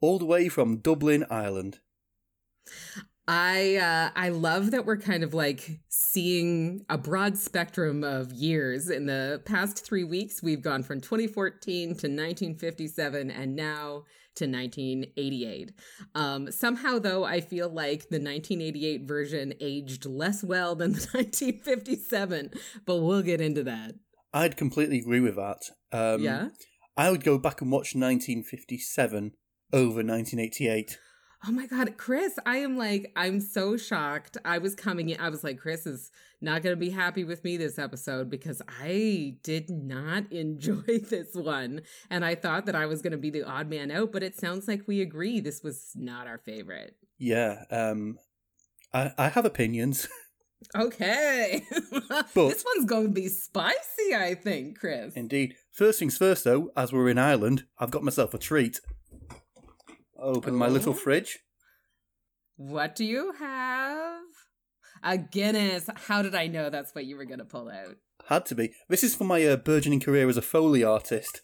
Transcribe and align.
all 0.00 0.18
the 0.18 0.24
way 0.24 0.48
from 0.48 0.78
Dublin, 0.78 1.24
Ireland. 1.30 1.80
I 3.28 3.76
uh, 3.76 4.10
I 4.14 4.28
love 4.28 4.70
that 4.70 4.86
we're 4.86 4.98
kind 4.98 5.24
of 5.24 5.34
like 5.34 5.80
seeing 5.88 6.84
a 6.88 6.96
broad 6.96 7.36
spectrum 7.36 8.04
of 8.04 8.32
years. 8.32 8.88
In 8.88 9.06
the 9.06 9.42
past 9.44 9.84
three 9.84 10.04
weeks, 10.04 10.42
we've 10.42 10.62
gone 10.62 10.84
from 10.84 11.00
2014 11.00 11.88
to 11.88 11.92
1957, 11.92 13.30
and 13.30 13.56
now 13.56 14.04
to 14.36 14.46
1988. 14.46 15.72
Um, 16.14 16.52
somehow, 16.52 16.98
though, 16.98 17.24
I 17.24 17.40
feel 17.40 17.68
like 17.68 18.08
the 18.10 18.20
1988 18.20 19.08
version 19.08 19.54
aged 19.60 20.06
less 20.06 20.44
well 20.44 20.76
than 20.76 20.92
the 20.92 20.98
1957, 21.12 22.50
but 22.84 22.96
we'll 22.96 23.22
get 23.22 23.40
into 23.40 23.64
that. 23.64 23.94
I'd 24.32 24.56
completely 24.56 24.98
agree 24.98 25.20
with 25.20 25.36
that. 25.36 25.70
Um, 25.90 26.22
yeah. 26.22 26.48
I 26.96 27.10
would 27.10 27.24
go 27.24 27.38
back 27.38 27.60
and 27.60 27.72
watch 27.72 27.94
1957 27.94 29.32
over 29.72 30.02
1988. 30.02 30.98
Oh 31.46 31.52
my 31.52 31.66
God, 31.66 31.96
Chris, 31.96 32.38
I 32.44 32.56
am 32.58 32.76
like, 32.76 33.12
I'm 33.14 33.40
so 33.40 33.76
shocked. 33.76 34.36
I 34.44 34.58
was 34.58 34.74
coming 34.74 35.10
in, 35.10 35.20
I 35.20 35.28
was 35.28 35.44
like, 35.44 35.58
Chris 35.58 35.86
is 35.86 36.10
not 36.40 36.62
going 36.62 36.72
to 36.72 36.80
be 36.80 36.90
happy 36.90 37.24
with 37.24 37.44
me 37.44 37.56
this 37.56 37.78
episode 37.78 38.30
because 38.30 38.62
I 38.80 39.36
did 39.42 39.70
not 39.70 40.24
enjoy 40.32 40.98
this 40.98 41.34
one. 41.34 41.82
And 42.10 42.24
I 42.24 42.34
thought 42.34 42.66
that 42.66 42.74
I 42.74 42.86
was 42.86 43.02
going 43.02 43.12
to 43.12 43.18
be 43.18 43.30
the 43.30 43.44
odd 43.44 43.68
man 43.68 43.90
out, 43.90 44.12
but 44.12 44.22
it 44.22 44.36
sounds 44.36 44.66
like 44.66 44.88
we 44.88 45.00
agree 45.00 45.40
this 45.40 45.62
was 45.62 45.92
not 45.94 46.26
our 46.26 46.38
favorite. 46.38 46.96
Yeah, 47.18 47.64
um, 47.70 48.18
I, 48.92 49.12
I 49.18 49.28
have 49.28 49.44
opinions. 49.44 50.08
Okay. 50.74 51.62
But- 52.34 52.48
this 52.48 52.64
one's 52.64 52.86
going 52.88 53.08
to 53.08 53.12
be 53.12 53.28
spicy, 53.28 54.14
I 54.16 54.34
think, 54.34 54.78
Chris. 54.78 55.14
Indeed. 55.14 55.54
First 55.70 55.98
things 55.98 56.16
first, 56.16 56.44
though, 56.44 56.70
as 56.76 56.92
we're 56.92 57.10
in 57.10 57.18
Ireland, 57.18 57.64
I've 57.78 57.90
got 57.90 58.02
myself 58.02 58.32
a 58.32 58.38
treat. 58.38 58.80
Open 60.18 60.54
my 60.54 60.68
little 60.68 60.92
Oh. 60.92 60.96
fridge. 60.96 61.40
What 62.56 62.94
do 62.96 63.04
you 63.04 63.32
have? 63.32 64.22
A 65.02 65.18
Guinness. 65.18 65.90
How 65.94 66.22
did 66.22 66.34
I 66.34 66.46
know 66.46 66.70
that's 66.70 66.94
what 66.94 67.04
you 67.04 67.16
were 67.16 67.26
going 67.26 67.38
to 67.38 67.44
pull 67.44 67.68
out? 67.68 67.96
Had 68.28 68.46
to 68.46 68.54
be. 68.54 68.72
This 68.88 69.04
is 69.04 69.14
for 69.14 69.24
my 69.24 69.44
uh, 69.44 69.56
burgeoning 69.56 70.00
career 70.00 70.28
as 70.28 70.36
a 70.38 70.42
Foley 70.42 70.82
artist. 70.82 71.42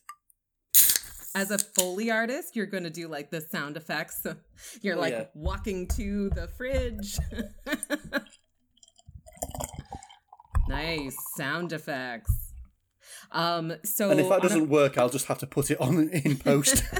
As 1.35 1.51
a 1.51 1.59
Foley 1.59 2.11
artist, 2.11 2.57
you're 2.57 2.67
going 2.67 2.85
to 2.85 2.91
do 2.91 3.09
like 3.09 3.31
the 3.31 3.41
sound 3.41 3.77
effects. 3.77 4.27
You're 4.83 4.97
Oh, 4.97 5.01
like 5.01 5.13
yeah. 5.13 5.25
walking 5.35 5.87
to 5.89 6.31
the 6.31 6.49
fridge. 6.49 7.19
nice 10.69 11.17
sound 11.37 11.73
effects. 11.73 12.33
Um, 13.31 13.75
so 13.85 14.11
and 14.11 14.21
if 14.21 14.29
that 14.29 14.43
doesn't 14.43 14.69
work, 14.69 14.99
I'll 14.99 15.09
just 15.09 15.27
have 15.27 15.39
to 15.39 15.47
put 15.47 15.71
it 15.71 15.81
on 15.81 16.09
in 16.11 16.37
post. 16.37 16.83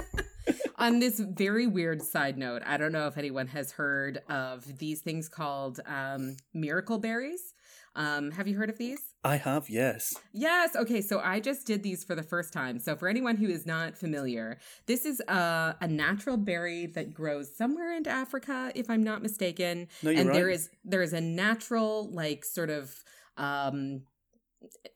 on 0.83 0.99
this 0.99 1.21
very 1.21 1.69
weird 1.69 2.03
side 2.03 2.37
note, 2.37 2.63
I 2.67 2.77
don't 2.77 2.91
know 2.91 3.07
if 3.07 3.17
anyone 3.17 3.47
has 3.47 3.71
heard 3.71 4.19
of 4.29 4.79
these 4.79 5.01
things 5.01 5.29
called 5.29 5.79
um, 5.87 6.37
miracle 6.53 6.99
berries. 6.99 7.55
Um, 7.95 8.33
have 8.33 8.49
you 8.49 8.57
heard 8.57 8.69
of 8.69 8.79
these? 8.79 9.01
I 9.23 9.37
have, 9.37 9.71
yes. 9.71 10.15
Yes. 10.33 10.75
Okay. 10.75 11.01
So 11.01 11.21
I 11.21 11.39
just 11.39 11.67
did 11.67 11.85
these 11.85 12.03
for 12.03 12.17
the 12.17 12.23
first 12.23 12.53
time. 12.53 12.81
So 12.81 12.97
for 12.97 13.07
anyone 13.07 13.37
who 13.37 13.47
is 13.49 13.65
not 13.65 13.97
familiar, 13.97 14.59
this 14.87 15.05
is 15.05 15.21
a, 15.29 15.77
a 15.81 15.87
natural 15.87 16.37
berry 16.37 16.87
that 16.87 17.15
grows 17.15 17.55
somewhere 17.55 17.97
in 17.97 18.09
Africa, 18.09 18.73
if 18.75 18.91
I'm 18.91 19.05
not 19.05 19.23
mistaken. 19.23 19.87
No, 20.03 20.11
you're 20.11 20.21
and 20.21 20.31
right. 20.31 20.35
there 20.35 20.49
is 20.49 20.71
there 20.85 21.03
is 21.03 21.13
a 21.13 21.21
natural 21.21 22.11
like 22.11 22.45
sort 22.45 22.71
of 22.71 22.93
um 23.37 24.03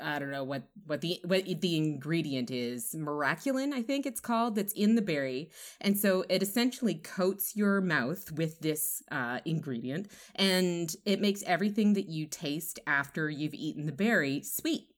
I 0.00 0.18
don't 0.18 0.30
know 0.30 0.44
what 0.44 0.62
what 0.86 1.00
the 1.00 1.20
what 1.24 1.44
the 1.44 1.76
ingredient 1.76 2.50
is. 2.50 2.94
Miraculin, 2.94 3.72
I 3.72 3.82
think 3.82 4.06
it's 4.06 4.20
called, 4.20 4.54
that's 4.54 4.72
in 4.72 4.94
the 4.94 5.02
berry. 5.02 5.50
And 5.80 5.98
so 5.98 6.24
it 6.28 6.42
essentially 6.42 6.94
coats 6.94 7.56
your 7.56 7.80
mouth 7.80 8.32
with 8.32 8.60
this 8.60 9.02
uh, 9.10 9.40
ingredient 9.44 10.10
and 10.34 10.94
it 11.04 11.20
makes 11.20 11.42
everything 11.44 11.94
that 11.94 12.08
you 12.08 12.26
taste 12.26 12.78
after 12.86 13.30
you've 13.30 13.54
eaten 13.54 13.86
the 13.86 13.92
berry 13.92 14.42
sweet. 14.42 14.88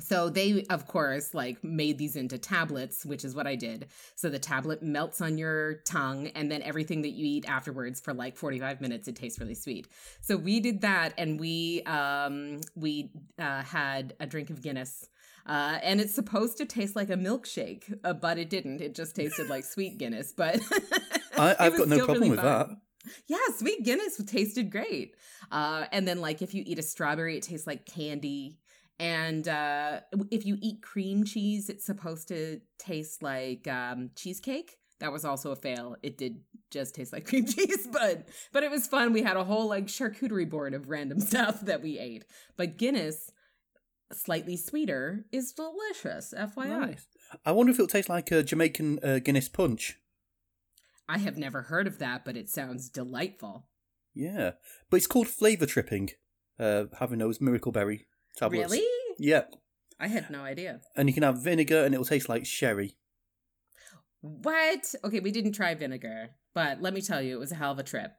So 0.00 0.30
they, 0.30 0.64
of 0.70 0.86
course, 0.86 1.34
like 1.34 1.62
made 1.62 1.98
these 1.98 2.16
into 2.16 2.38
tablets, 2.38 3.04
which 3.04 3.24
is 3.24 3.34
what 3.34 3.46
I 3.46 3.56
did. 3.56 3.88
So 4.14 4.28
the 4.30 4.38
tablet 4.38 4.82
melts 4.82 5.20
on 5.20 5.38
your 5.38 5.74
tongue, 5.84 6.28
and 6.28 6.50
then 6.50 6.62
everything 6.62 7.02
that 7.02 7.10
you 7.10 7.26
eat 7.26 7.48
afterwards 7.48 8.00
for 8.00 8.14
like 8.14 8.36
45 8.36 8.80
minutes, 8.80 9.08
it 9.08 9.16
tastes 9.16 9.38
really 9.38 9.54
sweet. 9.54 9.88
So 10.20 10.36
we 10.36 10.60
did 10.60 10.80
that, 10.82 11.14
and 11.18 11.38
we 11.38 11.82
um 11.82 12.60
we 12.74 13.10
uh, 13.38 13.62
had 13.62 14.14
a 14.20 14.26
drink 14.26 14.50
of 14.50 14.62
Guinness. 14.62 15.08
Uh, 15.44 15.78
and 15.82 16.00
it's 16.00 16.14
supposed 16.14 16.56
to 16.58 16.64
taste 16.64 16.94
like 16.94 17.10
a 17.10 17.16
milkshake, 17.16 17.92
uh, 18.04 18.12
but 18.12 18.38
it 18.38 18.48
didn't. 18.48 18.80
It 18.80 18.94
just 18.94 19.16
tasted 19.16 19.48
like 19.48 19.64
sweet 19.64 19.98
Guinness. 19.98 20.32
But 20.32 20.60
I, 21.36 21.56
I've 21.58 21.76
got 21.76 21.88
no 21.88 21.96
problem 21.96 22.18
really 22.18 22.30
with 22.30 22.42
that. 22.42 22.68
fun. 22.68 22.80
Yeah, 23.26 23.38
sweet 23.56 23.84
Guinness 23.84 24.22
tasted 24.24 24.70
great. 24.70 25.16
Uh, 25.50 25.86
and 25.90 26.06
then, 26.06 26.20
like, 26.20 26.42
if 26.42 26.54
you 26.54 26.62
eat 26.64 26.78
a 26.78 26.82
strawberry, 26.82 27.36
it 27.36 27.42
tastes 27.42 27.66
like 27.66 27.84
candy. 27.86 28.58
And 29.02 29.48
uh, 29.48 30.00
if 30.30 30.46
you 30.46 30.58
eat 30.62 30.80
cream 30.80 31.24
cheese, 31.24 31.68
it's 31.68 31.84
supposed 31.84 32.28
to 32.28 32.60
taste 32.78 33.20
like 33.20 33.66
um, 33.66 34.10
cheesecake. 34.14 34.76
That 35.00 35.10
was 35.10 35.24
also 35.24 35.50
a 35.50 35.56
fail. 35.56 35.96
It 36.04 36.16
did 36.16 36.38
just 36.70 36.94
taste 36.94 37.12
like 37.12 37.26
cream 37.28 37.44
cheese, 37.44 37.88
but 37.92 38.28
but 38.52 38.62
it 38.62 38.70
was 38.70 38.86
fun. 38.86 39.12
We 39.12 39.22
had 39.22 39.36
a 39.36 39.42
whole 39.42 39.68
like 39.68 39.88
charcuterie 39.88 40.48
board 40.48 40.72
of 40.72 40.88
random 40.88 41.18
stuff 41.30 41.62
that 41.62 41.82
we 41.82 41.98
ate. 41.98 42.24
But 42.56 42.76
Guinness, 42.76 43.32
slightly 44.12 44.56
sweeter, 44.56 45.24
is 45.32 45.52
delicious. 45.52 46.32
FYI. 46.38 46.68
Nice. 46.68 47.06
I 47.44 47.50
wonder 47.50 47.72
if 47.72 47.80
it'll 47.80 47.88
taste 47.88 48.08
like 48.08 48.30
a 48.30 48.44
Jamaican 48.44 49.00
uh, 49.02 49.18
Guinness 49.18 49.48
punch. 49.48 49.98
I 51.08 51.18
have 51.18 51.36
never 51.36 51.62
heard 51.62 51.88
of 51.88 51.98
that, 51.98 52.24
but 52.24 52.36
it 52.36 52.48
sounds 52.48 52.88
delightful. 52.88 53.66
Yeah. 54.14 54.52
But 54.90 54.98
it's 54.98 55.08
called 55.08 55.26
flavour 55.26 55.66
tripping, 55.66 56.10
uh, 56.60 56.84
having 57.00 57.18
those 57.18 57.40
miracle 57.40 57.72
berry 57.72 58.06
tablets. 58.36 58.70
Really? 58.70 58.86
Yeah. 59.22 59.42
I 60.00 60.08
had 60.08 60.30
no 60.30 60.42
idea. 60.42 60.80
And 60.96 61.08
you 61.08 61.14
can 61.14 61.22
have 61.22 61.42
vinegar 61.42 61.84
and 61.84 61.94
it'll 61.94 62.04
taste 62.04 62.28
like 62.28 62.44
sherry. 62.44 62.96
What? 64.20 64.94
Okay, 65.04 65.20
we 65.20 65.30
didn't 65.30 65.52
try 65.52 65.74
vinegar, 65.74 66.30
but 66.54 66.82
let 66.82 66.92
me 66.92 67.00
tell 67.00 67.22
you, 67.22 67.36
it 67.36 67.38
was 67.38 67.52
a 67.52 67.54
hell 67.54 67.70
of 67.70 67.78
a 67.78 67.84
trip. 67.84 68.12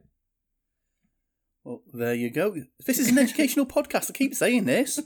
Well, 1.66 1.82
there 1.94 2.14
you 2.14 2.30
go. 2.30 2.56
This 2.86 3.00
is 3.00 3.10
an 3.10 3.18
educational 3.18 3.66
podcast. 3.66 4.10
I 4.10 4.14
keep 4.14 4.34
saying 4.34 4.64
this. 4.64 4.98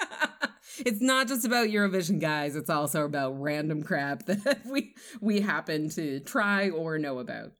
it's 0.78 1.00
not 1.00 1.26
just 1.26 1.44
about 1.44 1.68
Eurovision, 1.68 2.20
guys. 2.20 2.54
It's 2.54 2.70
also 2.70 3.04
about 3.04 3.40
random 3.40 3.82
crap 3.82 4.22
that 4.26 4.60
we 4.64 4.94
we 5.20 5.40
happen 5.40 5.88
to 5.90 6.20
try 6.20 6.70
or 6.70 6.98
know 6.98 7.18
about. 7.18 7.52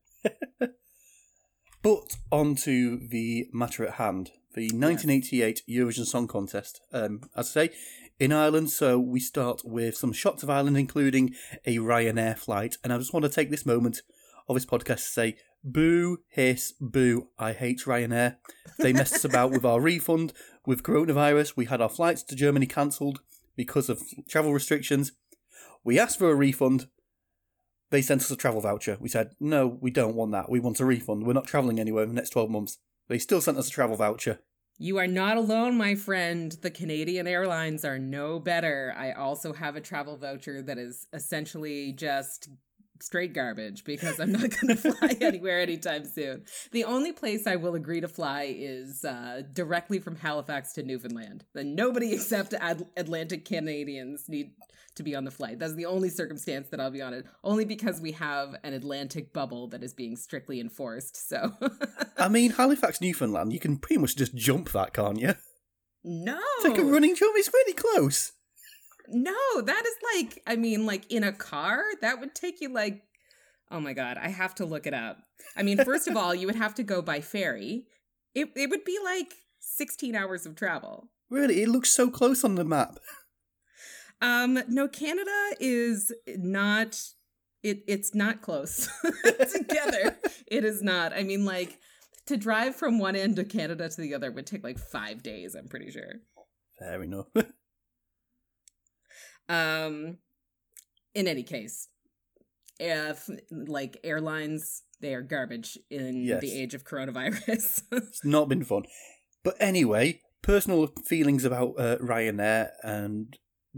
But 1.83 2.15
on 2.31 2.55
to 2.55 2.97
the 2.97 3.47
matter 3.53 3.85
at 3.85 3.95
hand. 3.95 4.31
The 4.57 4.71
1988 4.73 5.61
Eurovision 5.69 6.07
Song 6.07 6.25
Contest. 6.25 6.81
Um, 6.91 7.21
as 7.35 7.55
I 7.55 7.67
say, 7.67 7.75
in 8.19 8.33
Ireland, 8.33 8.71
so 8.71 8.97
we 8.97 9.19
start 9.19 9.61
with 9.63 9.95
some 9.95 10.11
shots 10.11 10.41
of 10.41 10.49
Ireland, 10.49 10.79
including 10.79 11.35
a 11.67 11.77
Ryanair 11.77 12.35
flight. 12.35 12.75
And 12.83 12.91
I 12.91 12.97
just 12.97 13.13
want 13.13 13.21
to 13.23 13.29
take 13.29 13.51
this 13.51 13.67
moment 13.67 14.01
of 14.49 14.55
this 14.55 14.65
podcast 14.65 14.95
to 14.95 15.11
say, 15.11 15.37
boo, 15.63 16.21
hiss, 16.29 16.73
boo, 16.81 17.27
I 17.37 17.53
hate 17.53 17.81
Ryanair. 17.81 18.37
They 18.79 18.93
messed 18.93 19.13
us 19.13 19.25
about 19.25 19.51
with 19.51 19.63
our 19.63 19.79
refund. 19.79 20.33
With 20.65 20.81
coronavirus, 20.81 21.55
we 21.55 21.65
had 21.65 21.79
our 21.79 21.87
flights 21.87 22.23
to 22.23 22.35
Germany 22.35 22.65
cancelled 22.65 23.21
because 23.55 23.89
of 23.89 24.01
travel 24.27 24.53
restrictions. 24.53 25.11
We 25.83 25.99
asked 25.99 26.17
for 26.17 26.31
a 26.31 26.35
refund. 26.35 26.87
They 27.91 28.01
sent 28.01 28.21
us 28.21 28.31
a 28.31 28.35
travel 28.35 28.61
voucher. 28.61 28.97
We 28.99 29.09
said, 29.09 29.35
no, 29.39 29.67
we 29.67 29.91
don't 29.91 30.15
want 30.15 30.31
that. 30.31 30.49
We 30.49 30.59
want 30.59 30.79
a 30.79 30.85
refund. 30.85 31.27
We're 31.27 31.33
not 31.33 31.45
travelling 31.45 31.79
anywhere 31.79 32.01
in 32.01 32.09
the 32.09 32.15
next 32.15 32.31
12 32.31 32.49
months. 32.49 32.79
They 33.07 33.19
still 33.19 33.39
sent 33.39 33.59
us 33.59 33.67
a 33.67 33.71
travel 33.71 33.97
voucher. 33.97 34.39
You 34.79 34.97
are 34.97 35.07
not 35.07 35.37
alone, 35.37 35.75
my 35.75 35.95
friend. 35.95 36.51
The 36.61 36.69
Canadian 36.69 37.25
Airlines 37.25 37.83
are 37.83 37.97
no 37.97 38.39
better. 38.39 38.93
I 38.95 39.11
also 39.11 39.51
have 39.53 39.75
a 39.75 39.81
travel 39.81 40.17
voucher 40.17 40.61
that 40.61 40.77
is 40.77 41.07
essentially 41.13 41.93
just 41.93 42.49
straight 43.01 43.33
garbage 43.33 43.83
because 43.83 44.19
I'm 44.19 44.31
not 44.31 44.41
going 44.49 44.67
to 44.75 44.75
fly 44.75 45.15
anywhere 45.21 45.59
anytime 45.59 46.05
soon. 46.05 46.43
The 46.71 46.83
only 46.85 47.11
place 47.11 47.47
I 47.47 47.55
will 47.55 47.75
agree 47.75 48.01
to 48.01 48.07
fly 48.07 48.53
is 48.57 49.03
uh, 49.05 49.43
directly 49.53 49.99
from 49.99 50.15
Halifax 50.15 50.73
to 50.73 50.83
Newfoundland. 50.83 51.45
Then 51.53 51.75
nobody 51.75 52.13
except 52.13 52.53
Ad- 52.53 52.87
Atlantic 52.97 53.45
Canadians 53.45 54.25
need 54.27 54.51
to 54.95 55.03
be 55.03 55.15
on 55.15 55.25
the 55.25 55.31
flight. 55.31 55.59
That's 55.59 55.75
the 55.75 55.85
only 55.85 56.09
circumstance 56.09 56.69
that 56.69 56.79
I'll 56.79 56.89
be 56.89 57.03
on 57.03 57.13
it. 57.13 57.25
Only 57.43 57.65
because 57.65 58.01
we 58.01 58.13
have 58.13 58.55
an 58.63 58.73
Atlantic 58.73 59.31
bubble 59.31 59.67
that 59.67 59.83
is 59.83 59.93
being 59.93 60.15
strictly 60.15 60.59
enforced. 60.59 61.29
So, 61.29 61.51
I 62.17 62.29
mean, 62.29 62.51
Halifax, 62.51 62.99
Newfoundland, 62.99 63.53
you 63.53 63.59
can 63.59 63.77
pretty 63.77 63.99
much 64.01 64.15
just 64.15 64.33
jump 64.35 64.71
that, 64.71 64.93
can't 64.93 65.19
you? 65.19 65.35
no, 66.03 66.39
It's 66.59 66.67
like 66.69 66.79
a 66.79 66.83
running 66.83 67.15
jump. 67.15 67.35
It's 67.37 67.51
really 67.53 67.73
close. 67.73 68.31
No, 69.09 69.61
that 69.61 69.83
is 69.85 69.95
like, 70.15 70.43
I 70.45 70.55
mean, 70.55 70.85
like 70.85 71.11
in 71.11 71.23
a 71.23 71.31
car, 71.31 71.83
that 72.01 72.19
would 72.19 72.35
take 72.35 72.61
you 72.61 72.73
like, 72.73 73.03
oh 73.71 73.79
my 73.79 73.93
God, 73.93 74.17
I 74.17 74.29
have 74.29 74.55
to 74.55 74.65
look 74.65 74.87
it 74.87 74.93
up. 74.93 75.17
I 75.55 75.63
mean, 75.63 75.83
first 75.83 76.07
of 76.07 76.17
all, 76.17 76.33
you 76.33 76.47
would 76.47 76.55
have 76.55 76.75
to 76.75 76.83
go 76.83 77.01
by 77.01 77.21
ferry. 77.21 77.85
It, 78.33 78.49
it 78.55 78.69
would 78.69 78.83
be 78.83 78.99
like 79.03 79.33
16 79.59 80.15
hours 80.15 80.45
of 80.45 80.55
travel. 80.55 81.09
Really, 81.29 81.61
it 81.61 81.69
looks 81.69 81.93
so 81.93 82.09
close 82.09 82.43
on 82.43 82.55
the 82.55 82.63
map. 82.63 82.99
Um, 84.21 84.59
no, 84.67 84.87
Canada 84.87 85.55
is 85.59 86.11
not, 86.27 86.99
it, 87.63 87.83
it's 87.87 88.15
not 88.15 88.41
close 88.41 88.89
together. 89.53 90.17
It 90.47 90.63
is 90.63 90.81
not. 90.81 91.13
I 91.13 91.23
mean, 91.23 91.45
like, 91.45 91.77
to 92.27 92.37
drive 92.37 92.75
from 92.75 92.99
one 92.99 93.15
end 93.15 93.39
of 93.39 93.49
Canada 93.49 93.89
to 93.89 94.01
the 94.01 94.13
other 94.13 94.31
would 94.31 94.47
take 94.47 94.63
like 94.63 94.79
five 94.79 95.23
days, 95.23 95.55
I'm 95.55 95.67
pretty 95.67 95.91
sure. 95.91 96.21
Fair 96.79 97.03
enough. 97.03 97.27
Um, 99.49 100.17
in 101.15 101.27
any 101.27 101.43
case, 101.43 101.87
if 102.79 103.29
like 103.51 103.97
airlines, 104.03 104.83
they 105.01 105.13
are 105.13 105.21
garbage 105.21 105.77
in 105.89 106.23
Yes. 106.23 106.41
the 106.41 106.51
age 106.59 106.73
of 106.73 106.83
coronavirus. 106.83 107.83
it's 107.91 108.23
not 108.25 108.49
been 108.49 108.63
fun. 108.63 108.83
But 109.43 109.55
anyway, 109.59 110.21
personal 110.41 110.87
feelings 111.05 111.45
about 111.45 111.75
uh, 111.77 111.97
Ryanair 111.97 112.69
and 112.83 113.37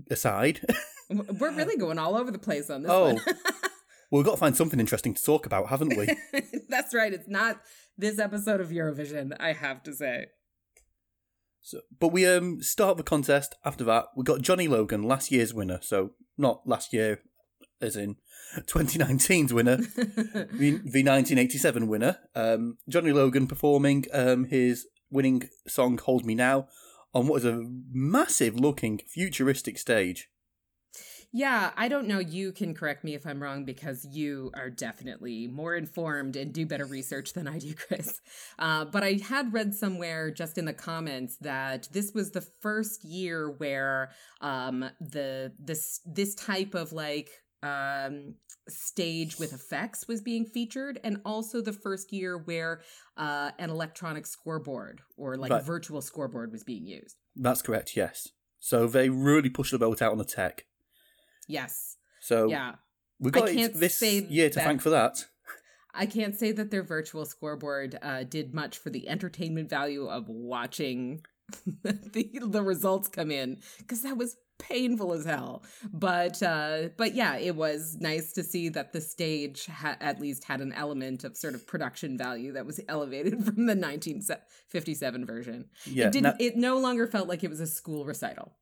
aside, 0.09 0.61
We're 1.09 1.51
really 1.51 1.77
going 1.79 1.99
all 1.99 2.15
over 2.15 2.31
the 2.31 2.39
place 2.39 2.69
on 2.69 2.83
this 2.83 2.91
Oh. 2.91 3.13
one. 3.13 3.21
we've 4.11 4.25
got 4.25 4.31
to 4.31 4.37
find 4.37 4.55
something 4.57 4.79
interesting 4.79 5.13
to 5.13 5.23
talk 5.23 5.45
about, 5.45 5.69
haven't 5.69 5.95
we? 5.97 6.07
That's 6.67 6.93
right. 6.93 7.13
It's 7.13 7.27
not 7.29 7.61
this 7.97 8.17
episode 8.19 8.59
of 8.61 8.69
Eurovision, 8.69 9.35
I 9.39 9.53
have 9.53 9.83
to 9.83 9.93
say. 9.93 10.27
So, 11.61 11.81
but 11.99 12.09
we 12.09 12.25
um 12.25 12.61
start 12.61 12.97
the 12.97 13.03
contest. 13.03 13.55
After 13.65 13.83
that, 13.85 14.07
we 14.15 14.23
got 14.23 14.41
Johnny 14.41 14.67
Logan, 14.67 15.03
last 15.03 15.31
year's 15.31 15.53
winner. 15.53 15.79
So 15.81 16.11
not 16.37 16.61
last 16.65 16.93
year, 16.93 17.21
as 17.81 17.95
in 17.95 18.15
2019's 18.57 19.53
winner, 19.53 19.77
the, 19.95 20.79
the 20.83 21.03
1987 21.03 21.87
winner. 21.87 22.17
Um, 22.35 22.77
Johnny 22.87 23.11
Logan 23.11 23.47
performing 23.47 24.05
um 24.13 24.45
his 24.45 24.87
winning 25.09 25.49
song 25.67 25.97
"Hold 25.97 26.25
Me 26.25 26.35
Now" 26.35 26.67
on 27.13 27.27
what 27.27 27.37
is 27.37 27.45
a 27.45 27.65
massive 27.91 28.59
looking 28.59 28.99
futuristic 29.07 29.77
stage. 29.77 30.29
Yeah, 31.31 31.71
I 31.77 31.89
don't 31.89 32.07
know. 32.07 32.17
You 32.19 32.51
can 32.51 32.73
correct 32.73 33.03
me 33.03 33.13
if 33.13 33.27
I'm 33.27 33.41
wrong 33.41 33.63
because 33.63 34.03
you 34.03 34.49
are 34.55 34.69
definitely 34.69 35.45
more 35.47 35.75
informed 35.75 36.35
and 36.35 36.51
do 36.51 36.65
better 36.65 36.85
research 36.85 37.33
than 37.33 37.47
I 37.47 37.59
do, 37.59 37.73
Chris. 37.87 38.19
Uh, 38.57 38.85
but 38.85 39.03
I 39.03 39.19
had 39.23 39.53
read 39.53 39.75
somewhere 39.75 40.31
just 40.31 40.57
in 40.57 40.65
the 40.65 40.73
comments 40.73 41.37
that 41.41 41.87
this 41.91 42.13
was 42.13 42.31
the 42.31 42.41
first 42.41 43.03
year 43.03 43.51
where 43.51 44.09
um, 44.41 44.89
the 44.99 45.51
this 45.59 45.99
this 46.05 46.33
type 46.33 46.73
of 46.73 46.93
like 46.93 47.29
um, 47.61 48.33
stage 48.67 49.37
with 49.37 49.53
effects 49.53 50.07
was 50.07 50.21
being 50.21 50.45
featured, 50.45 50.99
and 51.03 51.21
also 51.25 51.61
the 51.61 51.73
first 51.73 52.11
year 52.11 52.37
where 52.39 52.81
uh, 53.17 53.51
an 53.59 53.69
electronic 53.69 54.25
scoreboard 54.25 55.01
or 55.15 55.35
like 55.37 55.51
Right. 55.51 55.61
a 55.61 55.63
virtual 55.63 56.01
scoreboard 56.01 56.51
was 56.51 56.63
being 56.63 56.85
used. 56.87 57.17
That's 57.35 57.61
correct. 57.61 57.95
Yes. 57.95 58.29
So 58.59 58.87
they 58.87 59.09
really 59.09 59.49
pushed 59.49 59.71
the 59.71 59.79
boat 59.79 60.01
out 60.01 60.11
on 60.11 60.17
the 60.17 60.25
tech. 60.25 60.65
Yes. 61.49 61.97
So 62.21 62.47
Yeah. 62.49 62.75
we 63.19 63.31
got 63.31 63.49
I 63.49 63.53
can't 63.55 63.73
this 63.73 63.97
say 63.97 64.21
year 64.21 64.49
to 64.49 64.55
that- 64.55 64.63
thank 64.63 64.81
for 64.81 64.91
that. 64.91 65.25
I 65.93 66.05
can't 66.05 66.35
say 66.35 66.51
that 66.53 66.69
their 66.71 66.83
virtual 66.83 67.25
scoreboard 67.25 67.97
uh, 68.01 68.23
did 68.23 68.53
much 68.53 68.77
for 68.77 68.91
the 68.91 69.09
entertainment 69.09 69.69
value 69.69 70.07
of 70.07 70.29
watching 70.29 71.21
the 71.83 72.29
the 72.47 72.61
results 72.61 73.07
come 73.09 73.31
in 73.31 73.57
because 73.79 74.03
that 74.03 74.15
was 74.15 74.37
painful 74.59 75.13
as 75.13 75.25
hell. 75.25 75.63
But 75.91 76.43
uh, 76.43 76.89
but 76.95 77.15
yeah, 77.15 77.37
it 77.37 77.55
was 77.55 77.97
nice 77.99 78.33
to 78.33 78.43
see 78.43 78.69
that 78.69 78.93
the 78.93 79.01
stage 79.01 79.65
ha- 79.65 79.97
at 79.99 80.21
least 80.21 80.43
had 80.43 80.61
an 80.61 80.73
element 80.73 81.23
of 81.23 81.35
sort 81.35 81.55
of 81.55 81.65
production 81.65 82.17
value 82.19 82.53
that 82.53 82.67
was 82.67 82.79
elevated 82.87 83.33
from 83.43 83.65
the 83.65 83.75
1957 83.75 85.25
version. 85.25 85.65
Yeah. 85.85 86.07
it 86.07 86.11
didn't. 86.13 86.23
now- 86.23 86.35
it 86.39 86.55
no 86.55 86.77
longer 86.77 87.07
felt 87.07 87.27
like 87.27 87.43
it 87.43 87.49
was 87.49 87.59
a 87.59 87.67
school 87.67 88.05
recital. 88.05 88.53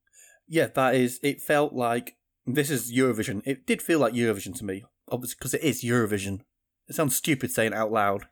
yeah, 0.47 0.67
that 0.75 0.95
is. 0.95 1.19
It 1.23 1.41
felt 1.41 1.73
like 1.73 2.15
this 2.55 2.69
is 2.69 2.93
Eurovision. 2.93 3.41
It 3.45 3.65
did 3.65 3.81
feel 3.81 3.99
like 3.99 4.13
Eurovision 4.13 4.55
to 4.57 4.65
me, 4.65 4.85
obviously, 5.09 5.35
because 5.37 5.53
it 5.53 5.61
is 5.61 5.83
Eurovision. 5.83 6.41
It 6.87 6.95
sounds 6.95 7.15
stupid 7.15 7.51
saying 7.51 7.73
it 7.73 7.77
out 7.77 7.91
loud. 7.91 8.27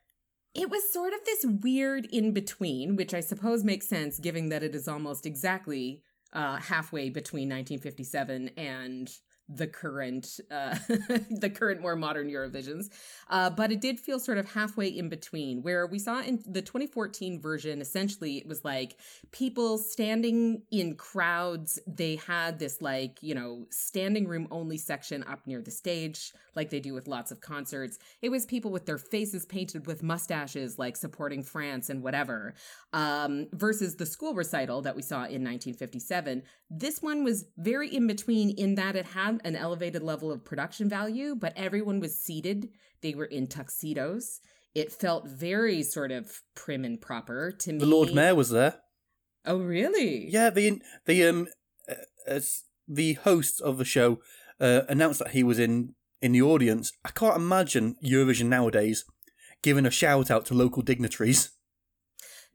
It 0.53 0.69
was 0.69 0.91
sort 0.91 1.13
of 1.13 1.19
this 1.25 1.45
weird 1.45 2.06
in 2.06 2.31
between, 2.31 2.95
which 2.95 3.13
I 3.13 3.19
suppose 3.19 3.65
makes 3.65 3.89
sense 3.89 4.19
given 4.19 4.47
that 4.50 4.63
it 4.63 4.73
is 4.73 4.88
almost 4.88 5.25
exactly 5.25 6.01
uh, 6.31 6.57
halfway 6.57 7.09
between 7.09 7.50
1957 7.50 8.51
and 8.56 9.12
the 9.47 9.68
current, 9.68 10.39
uh, 10.50 10.75
the 11.30 11.51
current 11.53 11.81
more 11.81 11.95
modern 11.95 12.30
Eurovisions. 12.30 12.89
Uh, 13.30 13.50
but 13.50 13.71
it 13.71 13.81
did 13.81 14.00
feel 14.00 14.19
sort 14.19 14.38
of 14.38 14.51
halfway 14.51 14.88
in 14.88 15.09
between, 15.09 15.62
where 15.62 15.86
we 15.86 16.00
saw 16.00 16.21
in 16.21 16.44
the 16.47 16.62
2014 16.62 17.39
version, 17.39 17.81
essentially, 17.81 18.38
it 18.38 18.47
was 18.47 18.63
like 18.63 18.97
people 19.31 19.77
standing 19.77 20.62
in 20.71 20.95
crowds. 20.95 21.80
They 21.88 22.15
had 22.15 22.59
this 22.59 22.81
like 22.81 23.19
you 23.21 23.36
know 23.36 23.65
standing 23.69 24.27
room 24.27 24.47
only 24.51 24.77
section 24.77 25.24
up 25.24 25.45
near 25.45 25.62
the 25.62 25.71
stage, 25.71 26.33
like 26.56 26.69
they 26.69 26.80
do 26.80 26.94
with 26.94 27.07
lots 27.07 27.31
of 27.31 27.42
concerts. 27.42 28.00
It 28.21 28.30
was 28.30 28.45
people 28.45 28.71
with 28.71 28.86
their 28.86 28.97
faces 28.97 29.45
painted 29.45 29.86
with 29.86 30.03
mustaches, 30.03 30.80
like 30.80 30.97
supporting 30.97 31.44
France 31.44 31.89
and 31.89 32.01
whatever. 32.01 32.56
Um, 32.94 33.47
versus 33.53 33.95
the 33.95 34.06
school 34.06 34.33
recital 34.33 34.81
that 34.83 34.95
we 34.95 35.01
saw 35.01 35.18
in 35.18 35.44
1957. 35.44 36.44
This 36.69 37.01
one 37.01 37.24
was 37.24 37.45
very 37.57 37.94
in 37.94 38.07
between 38.07 38.51
in 38.51 38.75
that 38.75 38.95
it 38.95 39.06
had 39.06 39.34
an 39.43 39.55
elevated 39.55 40.03
level 40.03 40.31
of 40.31 40.45
production 40.45 40.89
value, 40.89 41.35
but 41.35 41.53
everyone 41.55 41.99
was 41.99 42.21
seated. 42.21 42.69
They 43.01 43.15
were 43.15 43.25
in 43.25 43.47
tuxedos. 43.47 44.39
It 44.73 44.91
felt 44.91 45.27
very 45.27 45.83
sort 45.83 46.11
of 46.11 46.41
prim 46.55 46.83
and 46.83 46.99
proper 46.99 47.51
to 47.51 47.73
me. 47.73 47.79
The 47.79 47.85
Lord 47.85 48.13
Mayor 48.13 48.35
was 48.35 48.49
there. 48.49 48.81
Oh, 49.45 49.59
really? 49.59 50.27
Yeah, 50.29 50.49
the 50.49 50.81
the 51.05 51.25
um 51.25 51.47
uh, 51.89 51.95
as 52.27 52.63
the 52.87 53.13
host 53.13 53.61
of 53.61 53.77
the 53.77 53.85
show 53.85 54.19
uh, 54.59 54.81
announced 54.89 55.19
that 55.19 55.31
he 55.31 55.43
was 55.43 55.59
in 55.59 55.95
in 56.21 56.31
the 56.31 56.41
audience. 56.41 56.91
I 57.03 57.11
can't 57.11 57.35
imagine 57.35 57.95
Eurovision 58.03 58.47
nowadays 58.47 59.05
giving 59.61 59.85
a 59.85 59.91
shout 59.91 60.29
out 60.29 60.45
to 60.45 60.53
local 60.53 60.83
dignitaries. 60.83 61.49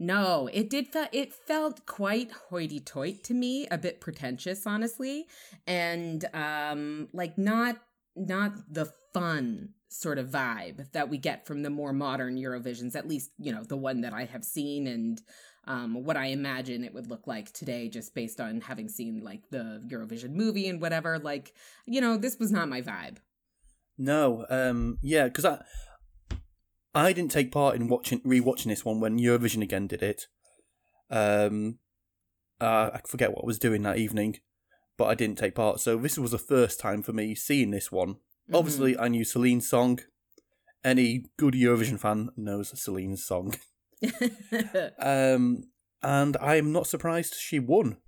No, 0.03 0.49
it 0.51 0.71
did. 0.71 0.89
Fe- 0.89 1.11
it 1.13 1.31
felt 1.31 1.85
quite 1.85 2.33
hoity-toity 2.49 3.21
to 3.25 3.35
me, 3.35 3.67
a 3.71 3.77
bit 3.77 4.01
pretentious, 4.01 4.67
honestly, 4.67 5.27
and 5.67 6.25
um, 6.33 7.09
like 7.13 7.37
not 7.37 7.77
not 8.17 8.53
the 8.73 8.91
fun 9.13 9.75
sort 9.91 10.17
of 10.17 10.29
vibe 10.29 10.91
that 10.93 11.11
we 11.11 11.19
get 11.19 11.47
from 11.47 11.63
the 11.63 11.69
more 11.69 11.93
modern 11.93 12.39
Eurovisions. 12.39 12.97
At 12.97 13.07
least, 13.07 13.31
you 13.39 13.53
know, 13.53 13.63
the 13.63 13.77
one 13.77 14.01
that 14.01 14.15
I 14.15 14.25
have 14.25 14.43
seen 14.43 14.87
and 14.87 15.21
um, 15.67 16.03
what 16.03 16.17
I 16.17 16.27
imagine 16.27 16.83
it 16.83 16.95
would 16.95 17.11
look 17.11 17.27
like 17.27 17.53
today, 17.53 17.91
just 17.91 18.15
based 18.15 18.41
on 18.41 18.63
having 18.63 18.89
seen 18.89 19.23
like 19.23 19.51
the 19.51 19.83
Eurovision 19.87 20.31
movie 20.31 20.69
and 20.69 20.81
whatever. 20.81 21.19
Like, 21.19 21.53
you 21.87 22.01
know, 22.01 22.17
this 22.17 22.39
was 22.39 22.51
not 22.51 22.71
my 22.71 22.81
vibe. 22.81 23.19
No, 23.99 24.47
um, 24.49 24.97
yeah, 25.03 25.25
because 25.25 25.45
I 25.45 25.63
I 26.95 27.13
didn't 27.13 27.31
take 27.31 27.53
part 27.53 27.77
in 27.77 27.89
watching 27.89 28.21
rewatching 28.21 28.67
this 28.67 28.85
one 28.85 29.01
when 29.01 29.19
Eurovision 29.19 29.63
again 29.63 29.87
did 29.87 30.03
it. 30.03 30.27
Um, 31.11 31.79
uh, 32.61 32.91
I 32.95 33.01
forget 33.07 33.31
what 33.31 33.45
I 33.45 33.47
was 33.47 33.59
doing 33.59 33.83
that 33.83 33.99
evening, 33.99 34.39
but 34.97 35.07
I 35.07 35.15
didn't 35.15 35.39
take 35.39 35.55
part. 35.55 35.81
So 35.81 35.97
this 35.97 36.19
was 36.19 36.33
the 36.33 36.39
first 36.39 36.81
time 36.81 37.03
for 37.03 37.13
me 37.13 37.35
seeing 37.35 37.71
this 37.71 37.91
one. 37.91 38.15
Mm-hmm. 38.15 38.57
Obviously, 38.57 38.99
I 38.99 39.09
knew 39.09 39.25
Celine's 39.25 39.69
song. 39.69 40.01
Any 40.85 41.27
good 41.39 41.55
Eurovision 41.55 41.99
fan 41.99 42.31
knows 42.37 42.79
Celine's 42.81 43.25
song. 43.25 43.55
Um, 44.99 45.65
and 46.03 46.37
I 46.41 46.57
am 46.57 46.73
not 46.73 46.87
surprised 46.87 47.35
she 47.35 47.59
won. 47.59 47.99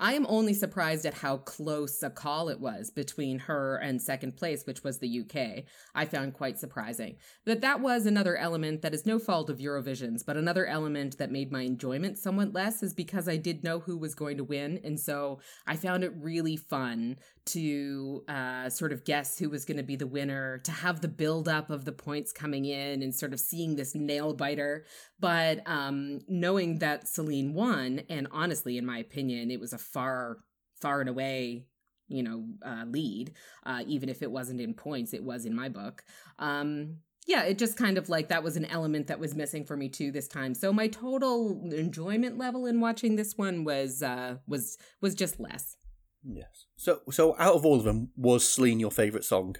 I 0.00 0.14
am 0.14 0.24
only 0.30 0.54
surprised 0.54 1.04
at 1.04 1.12
how 1.12 1.36
close 1.36 2.02
a 2.02 2.08
call 2.08 2.48
it 2.48 2.58
was 2.58 2.90
between 2.90 3.38
her 3.40 3.76
and 3.76 4.00
second 4.00 4.34
place, 4.34 4.64
which 4.64 4.82
was 4.82 4.98
the 4.98 5.20
UK. 5.20 5.64
I 5.94 6.06
found 6.06 6.32
quite 6.32 6.58
surprising. 6.58 7.16
That 7.44 7.60
that 7.60 7.80
was 7.80 8.06
another 8.06 8.34
element 8.34 8.80
that 8.80 8.94
is 8.94 9.04
no 9.04 9.18
fault 9.18 9.50
of 9.50 9.58
Eurovision's, 9.58 10.22
but 10.22 10.38
another 10.38 10.66
element 10.66 11.18
that 11.18 11.30
made 11.30 11.52
my 11.52 11.62
enjoyment 11.62 12.16
somewhat 12.16 12.54
less 12.54 12.82
is 12.82 12.94
because 12.94 13.28
I 13.28 13.36
did 13.36 13.62
know 13.62 13.80
who 13.80 13.98
was 13.98 14.14
going 14.14 14.38
to 14.38 14.44
win, 14.44 14.80
and 14.82 14.98
so 14.98 15.40
I 15.66 15.76
found 15.76 16.02
it 16.02 16.12
really 16.16 16.56
fun 16.56 17.18
to 17.46 18.24
uh, 18.28 18.70
sort 18.70 18.92
of 18.92 19.04
guess 19.04 19.38
who 19.38 19.50
was 19.50 19.64
going 19.64 19.76
to 19.76 19.82
be 19.82 19.96
the 19.96 20.06
winner, 20.06 20.58
to 20.58 20.70
have 20.70 21.00
the 21.00 21.08
buildup 21.08 21.68
of 21.68 21.84
the 21.84 21.92
points 21.92 22.32
coming 22.32 22.64
in, 22.64 23.02
and 23.02 23.14
sort 23.14 23.34
of 23.34 23.40
seeing 23.40 23.76
this 23.76 23.94
nail 23.94 24.32
biter. 24.32 24.86
But 25.18 25.60
um, 25.66 26.20
knowing 26.26 26.78
that 26.78 27.06
Celine 27.06 27.52
won, 27.52 28.02
and 28.08 28.28
honestly, 28.30 28.78
in 28.78 28.86
my 28.86 28.98
opinion, 28.98 29.50
it 29.50 29.60
was 29.60 29.74
a 29.74 29.78
far, 29.92 30.38
far 30.80 31.00
and 31.00 31.08
away 31.08 31.66
you 32.08 32.24
know 32.24 32.44
uh, 32.66 32.84
lead 32.88 33.32
uh, 33.66 33.82
even 33.86 34.08
if 34.08 34.20
it 34.20 34.30
wasn't 34.30 34.60
in 34.60 34.74
points 34.74 35.14
it 35.14 35.22
was 35.22 35.46
in 35.46 35.54
my 35.54 35.68
book 35.68 36.02
um, 36.40 36.96
yeah 37.28 37.42
it 37.42 37.56
just 37.56 37.76
kind 37.76 37.96
of 37.96 38.08
like 38.08 38.28
that 38.28 38.42
was 38.42 38.56
an 38.56 38.64
element 38.64 39.06
that 39.06 39.20
was 39.20 39.36
missing 39.36 39.64
for 39.64 39.76
me 39.76 39.88
too 39.88 40.10
this 40.10 40.26
time 40.26 40.52
so 40.52 40.72
my 40.72 40.88
total 40.88 41.70
enjoyment 41.72 42.36
level 42.36 42.66
in 42.66 42.80
watching 42.80 43.14
this 43.14 43.34
one 43.36 43.62
was 43.62 44.02
uh 44.02 44.34
was 44.48 44.76
was 45.00 45.14
just 45.14 45.38
less 45.38 45.76
Yes. 46.24 46.66
So, 46.76 47.00
so 47.10 47.34
out 47.38 47.54
of 47.54 47.64
all 47.64 47.78
of 47.78 47.84
them, 47.84 48.10
was 48.16 48.46
Celine 48.46 48.80
your 48.80 48.90
favorite 48.90 49.24
song? 49.24 49.56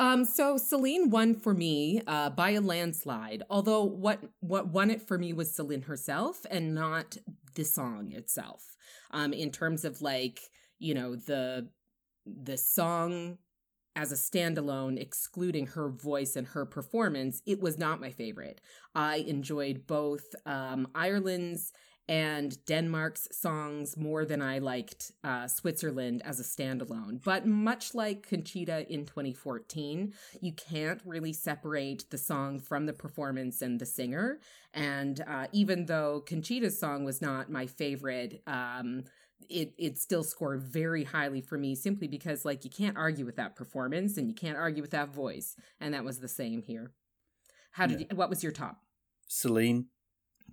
Um, 0.00 0.24
so 0.24 0.56
Celine 0.56 1.10
won 1.10 1.34
for 1.34 1.54
me 1.54 2.02
uh, 2.06 2.30
by 2.30 2.50
a 2.50 2.60
landslide. 2.60 3.42
Although 3.48 3.84
what 3.84 4.20
what 4.40 4.68
won 4.68 4.90
it 4.90 5.02
for 5.02 5.18
me 5.18 5.32
was 5.32 5.54
Celine 5.54 5.82
herself 5.82 6.44
and 6.50 6.74
not 6.74 7.16
the 7.54 7.64
song 7.64 8.12
itself. 8.12 8.71
Um, 9.12 9.32
in 9.32 9.50
terms 9.50 9.84
of 9.84 10.02
like 10.02 10.40
you 10.78 10.94
know 10.94 11.16
the 11.16 11.68
the 12.26 12.56
song 12.56 13.38
as 13.94 14.10
a 14.10 14.14
standalone, 14.14 14.98
excluding 14.98 15.66
her 15.66 15.88
voice 15.88 16.34
and 16.36 16.46
her 16.48 16.64
performance, 16.64 17.42
it 17.46 17.60
was 17.60 17.78
not 17.78 18.00
my 18.00 18.10
favorite. 18.10 18.60
I 18.94 19.16
enjoyed 19.16 19.86
both 19.86 20.34
um, 20.46 20.88
Ireland's 20.94 21.72
and 22.08 22.56
Denmark's 22.66 23.28
songs 23.32 23.96
more 23.96 24.24
than 24.24 24.42
I 24.42 24.58
liked 24.58 25.12
uh, 25.22 25.46
Switzerland 25.46 26.20
as 26.24 26.40
a 26.40 26.42
standalone. 26.42 27.22
But 27.24 27.46
much 27.46 27.94
like 27.94 28.28
Conchita 28.28 28.92
in 28.92 29.06
2014, 29.06 30.12
you 30.40 30.52
can't 30.52 31.00
really 31.04 31.32
separate 31.32 32.04
the 32.10 32.18
song 32.18 32.58
from 32.58 32.86
the 32.86 32.92
performance 32.92 33.62
and 33.62 33.80
the 33.80 33.86
singer. 33.86 34.40
And 34.74 35.20
uh, 35.26 35.46
even 35.52 35.86
though 35.86 36.22
Conchita's 36.26 36.78
song 36.78 37.04
was 37.04 37.22
not 37.22 37.50
my 37.50 37.66
favorite, 37.66 38.42
um, 38.46 39.04
it 39.48 39.74
it 39.76 39.98
still 39.98 40.22
scored 40.22 40.62
very 40.62 41.04
highly 41.04 41.40
for 41.40 41.58
me 41.58 41.74
simply 41.74 42.06
because 42.08 42.44
like 42.44 42.64
you 42.64 42.70
can't 42.70 42.96
argue 42.96 43.26
with 43.26 43.36
that 43.36 43.56
performance 43.56 44.16
and 44.16 44.28
you 44.28 44.34
can't 44.34 44.56
argue 44.56 44.82
with 44.82 44.92
that 44.92 45.12
voice, 45.14 45.56
and 45.80 45.94
that 45.94 46.04
was 46.04 46.20
the 46.20 46.28
same 46.28 46.62
here. 46.62 46.92
How 47.72 47.86
did 47.86 48.00
Yeah. 48.00 48.06
you, 48.10 48.16
what 48.16 48.30
was 48.30 48.42
your 48.42 48.52
top? 48.52 48.80
Celine. 49.28 49.86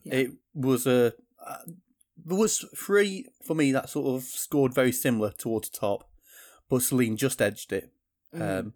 Yeah. 0.03 0.15
It 0.15 0.31
was 0.53 0.87
a. 0.87 1.13
Uh, 1.45 1.57
there 2.25 2.37
was 2.37 2.65
three 2.75 3.25
for 3.45 3.55
me 3.55 3.71
that 3.71 3.89
sort 3.89 4.15
of 4.15 4.23
scored 4.23 4.73
very 4.73 4.91
similar 4.91 5.31
towards 5.31 5.69
the 5.69 5.77
top, 5.77 6.09
but 6.69 6.81
Celine 6.81 7.17
just 7.17 7.41
edged 7.41 7.71
it. 7.71 7.91
Mhm. 8.35 8.59
Um, 8.59 8.73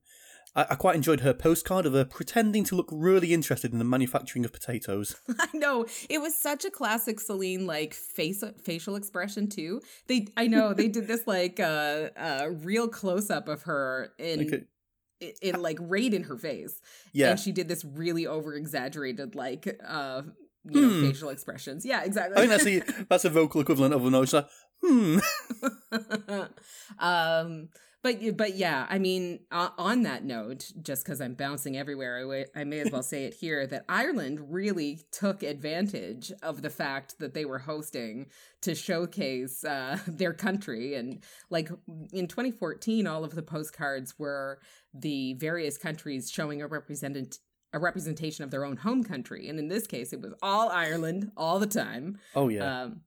I, 0.56 0.68
I 0.72 0.76
quite 0.76 0.96
enjoyed 0.96 1.22
her 1.22 1.34
postcard 1.34 1.86
of 1.86 1.94
her 1.94 2.06
pretending 2.06 2.64
to 2.66 2.76
look 2.76 2.88
really 2.92 3.34
interested 3.34 3.72
in 3.74 3.80
the 3.80 3.86
manufacturing 3.86 4.46
of 4.46 4.54
potatoes. 4.54 5.16
I 5.40 5.48
know 5.54 5.86
it 6.10 6.22
was 6.22 6.36
such 6.38 6.64
a 6.64 6.72
classic 6.72 7.20
Celine 7.20 7.66
like 7.68 7.94
face 7.94 8.44
facial 8.64 8.96
expression 8.96 9.50
too. 9.50 9.82
They 10.08 10.28
I 10.38 10.48
know 10.48 10.74
they 10.74 10.88
did 10.88 11.08
this 11.08 11.28
like 11.28 11.60
uh, 11.60 12.10
uh 12.16 12.50
real 12.62 12.88
close 12.88 13.30
up 13.30 13.48
of 13.48 13.64
her 13.64 14.14
in 14.18 14.40
Like 14.40 14.52
a- 14.54 14.66
in, 15.20 15.54
in 15.56 15.62
like 15.62 15.78
right 15.80 16.14
in 16.14 16.24
her 16.24 16.38
face, 16.38 16.80
yeah, 17.14 17.32
and 17.32 17.40
she 17.40 17.52
did 17.54 17.68
this 17.70 17.86
really 17.86 18.28
over 18.28 18.54
exaggerated 18.56 19.36
like 19.36 19.80
uh 19.88 20.24
you 20.66 20.82
know 20.82 20.90
Hmm. 20.90 21.02
facial 21.08 21.30
expressions. 21.30 21.86
Yeah, 21.86 22.04
exactly. 22.04 22.38
I 22.38 22.48
think 22.48 22.52
that's 22.52 22.64
the 22.64 23.06
that's 23.10 23.26
a 23.26 23.30
vocal 23.30 23.62
equivalent 23.62 23.94
of 23.94 24.06
a 24.06 24.10
noise. 24.10 24.34
Like, 24.34 24.48
hmm. 24.84 25.20
um 27.00 27.70
but 28.02 28.36
but 28.38 28.56
yeah 28.56 28.86
i 28.90 28.98
mean 29.00 29.40
uh, 29.52 29.70
on 29.78 30.04
that 30.04 30.24
note 30.26 30.72
just 30.82 31.06
because 31.06 31.22
i'm 31.22 31.34
bouncing 31.36 31.78
everywhere 31.78 32.18
I 32.20 32.26
wa- 32.26 32.62
I 32.62 32.64
may 32.66 32.80
as 32.80 32.92
well 32.92 33.04
say 33.04 33.24
it 33.26 33.34
here 33.36 33.66
that 33.68 33.86
ireland 33.88 34.40
really 34.54 35.00
took 35.12 35.42
advantage 35.44 36.32
of 36.42 36.62
the 36.62 36.70
fact 36.70 37.20
that 37.20 37.34
they 37.34 37.46
were 37.46 37.60
hosting 37.60 38.28
to 38.62 38.76
showcase 38.76 39.64
uh, 39.64 40.00
their 40.08 40.34
country 40.34 40.96
and 40.96 41.24
like 41.50 41.70
in 42.12 42.28
2014 42.28 43.08
all 43.08 43.24
of 43.24 43.36
the 43.36 43.42
postcards 43.44 44.20
were 44.20 44.60
the 44.94 45.34
various 45.36 45.78
countries 45.78 46.30
showing 46.30 46.62
a 46.62 46.68
represent 46.68 47.40
a 47.74 47.80
representation 47.80 48.44
of 48.44 48.52
their 48.52 48.64
own 48.66 48.78
home 48.78 49.04
country 49.04 49.50
and 49.50 49.58
in 49.60 49.68
this 49.68 49.88
case 49.88 50.14
it 50.14 50.22
was 50.22 50.34
all 50.42 50.70
ireland 50.70 51.32
all 51.36 51.60
the 51.60 51.68
time 51.68 52.18
Oh 52.36 52.48
yeah, 52.50 52.84
um 52.84 53.02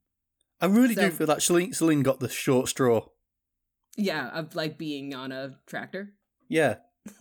I 0.61 0.67
really 0.67 0.95
so- 0.95 1.09
do 1.09 1.11
feel 1.11 1.27
that 1.29 1.43
Celine, 1.43 1.73
Celine 1.73 2.03
got 2.03 2.19
the 2.21 2.29
short 2.29 2.69
straw. 2.69 3.07
yeah 3.97 4.29
of 4.31 4.55
like 4.55 4.77
being 4.79 5.15
on 5.15 5.33
a 5.33 5.59
tractor 5.67 6.13
Yeah, 6.49 6.77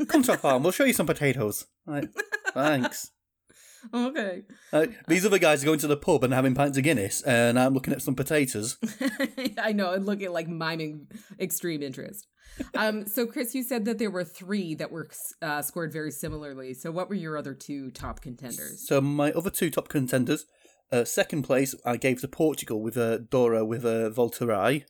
come 0.07 0.23
to 0.23 0.31
our 0.33 0.37
farm. 0.37 0.63
We'll 0.63 0.71
show 0.71 0.85
you 0.85 0.93
some 0.93 1.05
potatoes. 1.07 1.65
Right, 1.85 2.07
thanks. 2.53 3.11
Okay 3.93 4.43
Uh, 4.73 4.87
these 5.07 5.25
other 5.25 5.39
guys 5.39 5.63
are 5.63 5.65
going 5.65 5.79
to 5.79 5.87
the 5.87 5.97
pub 5.97 6.23
and 6.23 6.33
having 6.33 6.55
pints 6.55 6.77
of 6.77 6.83
Guinness, 6.83 7.21
and 7.21 7.59
I'm 7.59 7.73
looking 7.73 7.93
at 7.93 8.01
some 8.01 8.15
potatoes. 8.15 8.77
I 9.57 9.71
know, 9.71 9.91
and 9.91 10.05
look 10.05 10.21
at 10.21 10.31
like 10.31 10.47
miming 10.47 11.07
extreme 11.39 11.81
interest. 11.81 12.27
Um, 12.73 13.05
so 13.05 13.25
Chris, 13.25 13.53
you 13.53 13.63
said 13.63 13.85
that 13.85 13.97
there 13.97 14.11
were 14.11 14.23
three 14.23 14.75
that 14.75 14.91
were 14.91 15.09
uh, 15.41 15.61
scored 15.61 15.91
very 15.91 16.11
similarly. 16.11 16.73
So 16.73 16.91
what 16.91 17.09
were 17.09 17.15
your 17.15 17.37
other 17.37 17.53
two 17.53 17.91
top 17.91 18.21
contenders? 18.21 18.87
So 18.87 19.01
my 19.01 19.31
other 19.31 19.49
two 19.49 19.69
top 19.69 19.87
contenders, 19.89 20.45
uh, 20.91 21.03
second 21.03 21.43
place 21.43 21.75
I 21.85 21.97
gave 21.97 22.21
to 22.21 22.27
Portugal 22.27 22.81
with 22.81 22.97
uh, 22.97 23.17
Dora 23.17 23.65
with 23.65 23.85
uh, 23.85 24.09
Voltarei. 24.09 24.85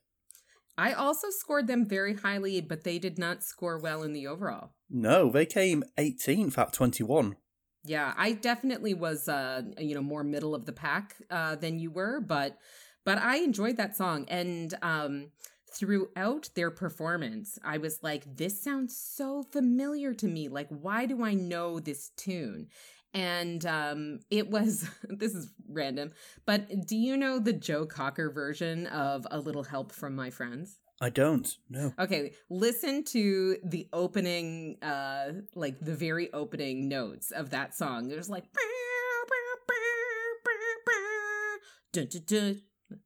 I 0.77 0.91
also 0.91 1.27
scored 1.29 1.67
them 1.67 1.85
very 1.85 2.15
highly, 2.15 2.59
but 2.59 2.83
they 2.83 2.99
did 2.99 3.17
not 3.17 3.43
score 3.43 3.79
well 3.79 4.03
in 4.03 4.11
the 4.11 4.27
overall. 4.27 4.71
No, 4.89 5.29
they 5.29 5.45
came 5.45 5.83
18th 5.97 6.57
out 6.57 6.67
of 6.67 6.73
21. 6.73 7.37
Yeah, 7.85 8.13
I 8.17 8.31
definitely 8.33 8.93
was, 8.93 9.27
uh, 9.27 9.61
you 9.77 9.93
know, 9.93 10.01
more 10.01 10.23
middle 10.23 10.55
of 10.55 10.65
the 10.65 10.71
pack 10.71 11.15
uh, 11.29 11.55
than 11.55 11.79
you 11.79 11.91
were, 11.91 12.19
but 12.19 12.57
but 13.03 13.19
I 13.19 13.37
enjoyed 13.37 13.77
that 13.77 13.95
song, 13.95 14.25
and 14.27 14.73
um, 14.81 15.27
throughout 15.71 16.49
their 16.55 16.71
performance, 16.71 17.59
I 17.63 17.77
was 17.77 17.99
like, 18.01 18.23
"This 18.37 18.61
sounds 18.63 18.97
so 18.97 19.43
familiar 19.43 20.13
to 20.15 20.27
me. 20.27 20.47
Like, 20.47 20.67
why 20.69 21.05
do 21.05 21.23
I 21.23 21.35
know 21.35 21.79
this 21.79 22.09
tune?" 22.17 22.67
And 23.13 23.63
um, 23.67 24.19
it 24.31 24.49
was 24.49 24.89
this 25.09 25.35
is 25.35 25.51
random, 25.69 26.11
but 26.47 26.87
do 26.87 26.95
you 26.95 27.17
know 27.17 27.37
the 27.39 27.53
Joe 27.53 27.85
Cocker 27.85 28.31
version 28.31 28.87
of 28.87 29.27
"A 29.29 29.39
Little 29.39 29.63
Help 29.63 29.91
from 29.91 30.15
My 30.15 30.31
Friends"? 30.31 30.79
I 31.01 31.09
don't. 31.09 31.47
No. 31.69 31.93
Okay, 31.99 32.31
listen 32.49 33.03
to 33.05 33.57
the 33.63 33.87
opening, 33.91 34.77
uh, 34.81 35.33
like 35.53 35.79
the 35.79 35.93
very 35.93 36.31
opening 36.31 36.87
notes 36.87 37.31
of 37.31 37.49
that 37.49 37.75
song. 37.75 38.07
There's 38.07 38.29
like, 38.29 38.45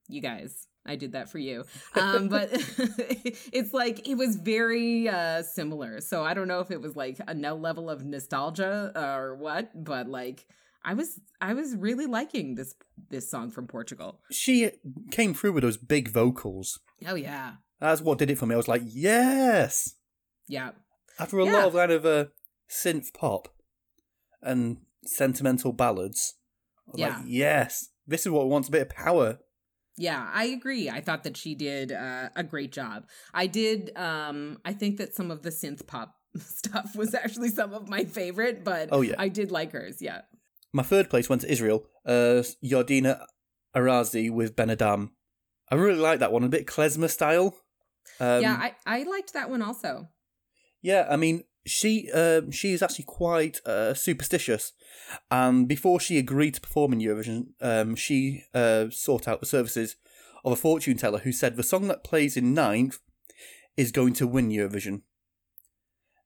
you 0.07 0.21
guys, 0.21 0.67
I 0.85 0.95
did 0.95 1.13
that 1.13 1.29
for 1.29 1.37
you. 1.37 1.65
Um, 1.95 2.29
but 2.29 2.49
it's 3.51 3.73
like 3.73 4.07
it 4.07 4.15
was 4.15 4.35
very 4.35 5.07
uh, 5.07 5.43
similar. 5.43 6.01
So 6.01 6.23
I 6.23 6.33
don't 6.33 6.47
know 6.47 6.59
if 6.59 6.71
it 6.71 6.81
was 6.81 6.95
like 6.95 7.17
a 7.27 7.33
no 7.33 7.55
level 7.55 7.89
of 7.89 8.05
nostalgia 8.05 8.91
or 8.95 9.35
what, 9.35 9.71
but 9.83 10.07
like 10.07 10.45
I 10.83 10.93
was, 10.93 11.19
I 11.41 11.53
was 11.53 11.75
really 11.75 12.05
liking 12.05 12.55
this 12.55 12.75
this 13.09 13.29
song 13.29 13.51
from 13.51 13.67
Portugal. 13.67 14.19
She 14.31 14.71
came 15.11 15.33
through 15.33 15.53
with 15.53 15.63
those 15.63 15.77
big 15.77 16.09
vocals. 16.09 16.79
Oh 17.07 17.15
yeah, 17.15 17.53
That's 17.79 18.01
what 18.01 18.17
did 18.17 18.29
it 18.29 18.37
for 18.37 18.45
me. 18.45 18.53
I 18.55 18.57
was 18.57 18.67
like, 18.67 18.81
yes! 18.85 19.95
yeah. 20.47 20.71
After 21.19 21.39
a 21.39 21.45
Yeah. 21.45 21.51
lot 21.53 21.65
of 21.67 21.73
kind 21.73 21.91
of 21.91 22.05
uh, 22.05 22.25
synth 22.69 23.13
pop 23.13 23.49
and 24.41 24.77
sentimental 25.05 25.73
ballads, 25.73 26.35
Yeah. 26.95 27.17
like, 27.17 27.25
yes! 27.27 27.89
This 28.07 28.25
is 28.25 28.31
what 28.31 28.47
wants 28.49 28.67
a 28.67 28.71
bit 28.71 28.81
of 28.83 28.89
power. 28.89 29.39
Yeah, 29.97 30.29
I 30.33 30.45
agree. 30.45 30.89
I 30.89 31.01
thought 31.01 31.23
that 31.25 31.35
she 31.35 31.55
did 31.55 31.91
uh, 31.91 32.29
a 32.35 32.43
great 32.43 32.71
job. 32.71 33.03
I 33.33 33.47
did. 33.47 33.91
Um, 33.97 34.59
I 34.63 34.71
think 34.73 34.97
that 34.97 35.13
some 35.13 35.29
of 35.29 35.43
the 35.43 35.49
synth 35.49 35.85
pop 35.87 36.15
stuff 36.37 36.95
was 36.95 37.13
actually 37.13 37.49
some 37.49 37.73
of 37.73 37.89
my 37.89 38.05
favorite, 38.05 38.63
but 38.63 38.89
Oh, 38.91 39.01
yeah. 39.01 39.15
I 39.19 39.27
did 39.27 39.51
like 39.51 39.73
hers. 39.73 40.01
Yeah, 40.01 40.21
My 40.73 40.83
third 40.83 41.09
place 41.09 41.27
went 41.29 41.41
to 41.41 41.51
Israel, 41.51 41.85
uh, 42.05 42.43
Yardena 42.63 43.25
Arazi 43.75 44.31
with 44.31 44.55
Ben 44.55 44.69
Adam. 44.69 45.11
I 45.71 45.75
really 45.75 45.99
like 45.99 46.19
that 46.19 46.31
one, 46.31 46.43
a 46.43 46.49
bit 46.49 46.65
klezmer 46.65 47.09
style. 47.09 47.55
Um, 48.19 48.41
yeah, 48.41 48.57
I 48.59 48.75
I 48.85 49.03
liked 49.03 49.33
that 49.33 49.49
one 49.49 49.61
also. 49.61 50.09
Yeah, 50.81 51.07
I 51.09 51.15
mean, 51.15 51.43
she 51.65 52.11
um 52.11 52.51
she 52.51 52.73
is 52.73 52.81
actually 52.81 53.05
quite 53.05 53.59
uh, 53.65 53.93
superstitious, 53.93 54.73
and 55.29 55.67
before 55.67 55.99
she 55.99 56.17
agreed 56.17 56.55
to 56.55 56.61
perform 56.61 56.93
in 56.93 56.99
Eurovision, 56.99 57.47
um, 57.61 57.95
she 57.95 58.43
uh, 58.53 58.85
sought 58.89 59.27
out 59.27 59.39
the 59.39 59.45
services 59.45 59.95
of 60.43 60.53
a 60.53 60.55
fortune 60.55 60.97
teller 60.97 61.19
who 61.19 61.31
said 61.31 61.55
the 61.55 61.63
song 61.63 61.87
that 61.87 62.03
plays 62.03 62.37
in 62.37 62.53
ninth 62.53 62.99
is 63.75 63.91
going 63.91 64.13
to 64.13 64.27
win 64.27 64.49
Eurovision. 64.49 65.01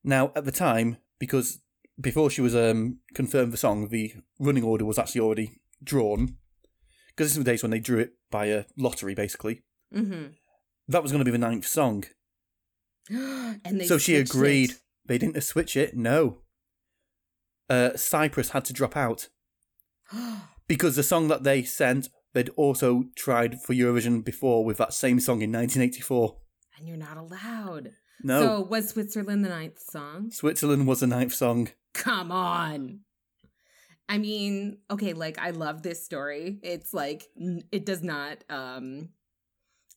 Now, 0.04 0.32
at 0.36 0.46
the 0.46 0.52
time, 0.52 0.98
because 1.20 1.62
before 2.00 2.30
she 2.30 2.42
was 2.42 2.56
um, 2.56 3.00
confirmed 3.14 3.54
the 3.54 3.58
song, 3.58 3.90
the 3.90 4.14
running 4.40 4.64
order 4.64 4.86
was 4.86 5.00
actually 5.00 5.22
already 5.22 5.62
drawn. 5.84 6.38
Because 7.10 7.30
this 7.30 7.38
was 7.38 7.46
the 7.46 7.52
days 7.52 7.62
when 7.62 7.72
they 7.72 7.80
drew 7.80 8.00
it 8.00 8.14
by 8.32 8.48
a 8.48 8.66
lottery, 8.76 9.14
basically. 9.14 9.62
Mm-hmm. 9.94 10.34
That 10.88 11.02
was 11.04 11.12
going 11.12 11.20
to 11.20 11.26
be 11.26 11.32
the 11.32 11.38
ninth 11.38 11.66
song. 11.68 12.04
and 13.10 13.62
they 13.80 13.86
so 13.86 13.98
she 13.98 14.16
agreed. 14.16 14.72
it. 14.72 14.80
They 15.06 15.18
didn't 15.18 15.42
switch 15.42 15.76
it. 15.76 15.96
No. 15.96 16.40
Uh, 17.70 17.96
Cyprus 17.96 18.50
had 18.50 18.66
to 18.66 18.74
drop 18.74 18.96
out 18.96 19.30
because 20.68 20.96
the 20.96 21.04
song 21.04 21.28
that 21.30 21.44
they 21.44 21.64
sent, 21.64 22.10
they'd 22.34 22.50
also 22.50 23.06
tried 23.16 23.62
for 23.62 23.74
Eurovision 23.74 24.24
before 24.24 24.64
with 24.66 24.78
that 24.78 24.94
same 24.94 25.20
song 25.20 25.42
in 25.42 25.52
1984. 25.52 26.38
and 26.78 26.88
you're 26.88 26.98
not 26.98 27.18
allowed. 27.18 27.92
No, 28.24 28.42
So 28.42 28.62
was 28.62 28.90
Switzerland 28.90 29.44
the 29.44 29.50
ninth 29.50 29.80
song? 29.82 30.32
Switzerland 30.32 30.88
was 30.88 31.02
the 31.02 31.08
ninth 31.08 31.34
song. 31.34 31.70
Come 31.94 32.32
on. 32.32 33.00
I 34.08 34.18
mean, 34.18 34.78
okay, 34.92 35.14
like 35.14 35.40
I 35.40 35.50
love 35.52 35.82
this 35.82 36.04
story. 36.06 36.60
It's 36.64 36.94
like 36.94 37.24
it 37.72 37.86
does 37.86 38.04
not 38.04 38.44
um 38.50 39.10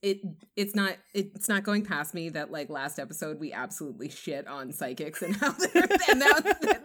it 0.02 0.20
it's 0.56 0.74
not 0.74 0.96
it's 1.14 1.48
not 1.48 1.64
going 1.64 1.84
past 1.84 2.12
me 2.14 2.28
that 2.28 2.50
like 2.50 2.68
last 2.68 2.98
episode 2.98 3.40
we 3.40 3.52
absolutely 3.52 4.08
shit 4.10 4.46
on 4.46 4.70
psychics 4.72 5.22
and 5.22 5.34
how 5.36 5.52
they're 5.52 5.88
and 6.10 6.20
now 6.20 6.32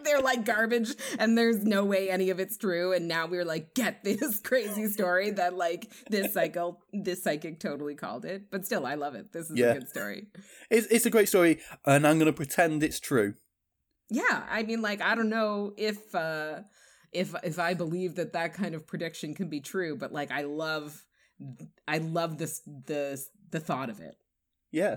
they're 0.02 0.20
like 0.22 0.44
garbage 0.44 0.94
and 1.18 1.36
there's 1.36 1.62
no 1.64 1.84
way 1.84 2.10
any 2.10 2.30
of 2.30 2.40
it's 2.40 2.56
true. 2.56 2.92
And 2.92 3.08
now 3.08 3.26
we're 3.26 3.44
like 3.44 3.74
get 3.74 4.02
this 4.02 4.40
crazy 4.40 4.86
story 4.88 5.30
that 5.32 5.54
like 5.56 5.92
this 6.08 6.32
cycle 6.32 6.80
this 6.92 7.22
psychic 7.22 7.60
totally 7.60 7.94
called 7.94 8.24
it. 8.24 8.50
But 8.50 8.64
still 8.64 8.86
I 8.86 8.94
love 8.94 9.14
it. 9.14 9.32
This 9.32 9.50
is 9.50 9.58
Yeah. 9.58 9.72
a 9.72 9.74
good 9.74 9.88
story. 9.88 10.26
It's, 10.70 10.86
it's 10.86 11.06
a 11.06 11.10
great 11.10 11.28
story, 11.28 11.60
and 11.84 12.06
I'm 12.06 12.18
going 12.18 12.26
to 12.26 12.32
pretend 12.32 12.82
it's 12.82 12.98
true. 13.00 13.34
yeah. 14.10 14.44
I 14.50 14.62
mean 14.62 14.80
like 14.82 15.00
i 15.02 15.14
don't 15.14 15.28
know 15.30 15.72
if 15.76 16.14
uh 16.14 16.60
if 17.12 17.34
if 17.44 17.58
i 17.58 17.74
believe 17.74 18.14
that 18.16 18.32
that 18.32 18.54
kind 18.54 18.74
of 18.74 18.86
prediction 18.86 19.34
can 19.34 19.48
be 19.48 19.60
true 19.60 19.96
but 19.96 20.12
like 20.12 20.30
i 20.30 20.42
love 20.42 21.02
i 21.88 21.98
love 21.98 22.38
this 22.38 22.60
the 22.86 23.22
the 23.50 23.60
thought 23.60 23.90
of 23.90 24.00
it 24.00 24.16
Yeah. 24.70 24.96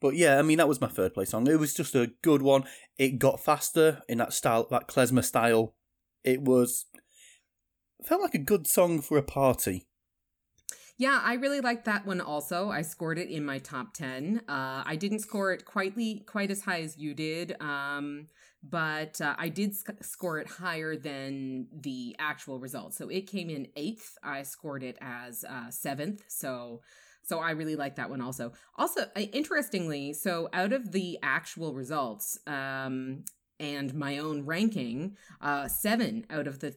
But 0.00 0.16
yeah, 0.16 0.38
I 0.38 0.42
mean, 0.42 0.56
that 0.56 0.66
was 0.68 0.80
my 0.80 0.88
third 0.88 1.12
place 1.12 1.28
song. 1.28 1.46
It 1.46 1.58
was 1.58 1.74
just 1.74 1.94
a 1.94 2.12
good 2.22 2.40
one. 2.40 2.64
It 2.96 3.18
got 3.18 3.38
faster 3.38 4.00
in 4.08 4.16
that 4.16 4.32
style, 4.32 4.66
that 4.70 4.88
klezmer 4.88 5.22
style. 5.22 5.74
It 6.24 6.40
was. 6.40 6.86
felt 8.02 8.22
like 8.22 8.32
a 8.34 8.38
good 8.38 8.66
song 8.66 9.02
for 9.02 9.18
a 9.18 9.22
party. 9.22 9.86
yeah 10.96 11.20
i 11.22 11.34
really 11.34 11.60
liked 11.60 11.84
that 11.84 12.06
one 12.06 12.20
also 12.20 12.70
i 12.70 12.82
scored 12.82 13.18
it 13.18 13.28
in 13.28 13.44
my 13.44 13.58
top 13.58 13.92
10 13.94 14.40
uh 14.48 14.82
i 14.86 14.96
didn't 14.96 15.20
score 15.20 15.52
it 15.52 15.64
quite 15.64 15.96
le- 15.96 16.24
quite 16.26 16.50
as 16.50 16.62
high 16.62 16.80
as 16.80 16.96
you 16.96 17.12
did 17.14 17.54
um 17.60 18.28
but 18.62 19.20
uh, 19.20 19.34
i 19.38 19.48
did 19.48 19.74
sc- 19.74 20.02
score 20.02 20.38
it 20.38 20.46
higher 20.48 20.96
than 20.96 21.66
the 21.72 22.14
actual 22.18 22.58
result 22.58 22.92
so 22.94 23.08
it 23.08 23.26
came 23.26 23.48
in 23.50 23.66
eighth 23.76 24.16
i 24.22 24.42
scored 24.42 24.82
it 24.82 24.98
as 25.00 25.44
uh 25.48 25.70
seventh 25.70 26.22
so 26.28 26.80
So 27.22 27.38
I 27.38 27.50
really 27.52 27.76
like 27.76 27.96
that 27.96 28.10
one 28.10 28.22
also. 28.22 28.52
Also, 28.76 29.02
uh, 29.02 29.20
interestingly, 29.20 30.14
so 30.14 30.48
out 30.52 30.72
of 30.72 30.90
the 30.90 31.18
actual 31.22 31.74
results 31.74 32.38
um, 32.46 33.24
and 33.60 33.94
my 33.94 34.18
own 34.18 34.46
ranking, 34.46 35.16
uh, 35.40 35.68
seven 35.68 36.24
out 36.30 36.46
of 36.48 36.58
the 36.58 36.74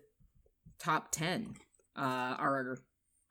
top 0.77 1.11
ten 1.11 1.55
uh, 1.95 2.35
are 2.37 2.77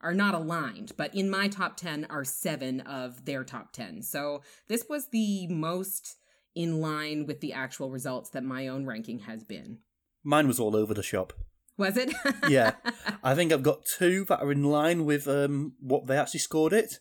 are 0.00 0.14
not 0.14 0.34
aligned, 0.34 0.92
but 0.96 1.14
in 1.14 1.30
my 1.30 1.48
top 1.48 1.76
ten 1.76 2.06
are 2.10 2.24
seven 2.24 2.80
of 2.80 3.24
their 3.24 3.44
top 3.44 3.72
ten. 3.72 4.02
So 4.02 4.42
this 4.68 4.86
was 4.88 5.08
the 5.10 5.46
most 5.48 6.16
in 6.54 6.80
line 6.80 7.26
with 7.26 7.40
the 7.40 7.52
actual 7.52 7.90
results 7.90 8.30
that 8.30 8.44
my 8.44 8.68
own 8.68 8.86
ranking 8.86 9.20
has 9.20 9.44
been. 9.44 9.78
Mine 10.22 10.46
was 10.46 10.60
all 10.60 10.76
over 10.76 10.94
the 10.94 11.02
shop. 11.02 11.32
Was 11.76 11.96
it? 11.96 12.12
Yeah. 12.48 12.74
I 13.22 13.34
think 13.34 13.52
I've 13.52 13.62
got 13.62 13.86
two 13.86 14.24
that 14.26 14.40
are 14.42 14.52
in 14.52 14.64
line 14.64 15.04
with 15.04 15.26
um, 15.26 15.74
what 15.80 16.06
they 16.06 16.18
actually 16.18 16.40
scored 16.40 16.72
it. 16.72 16.98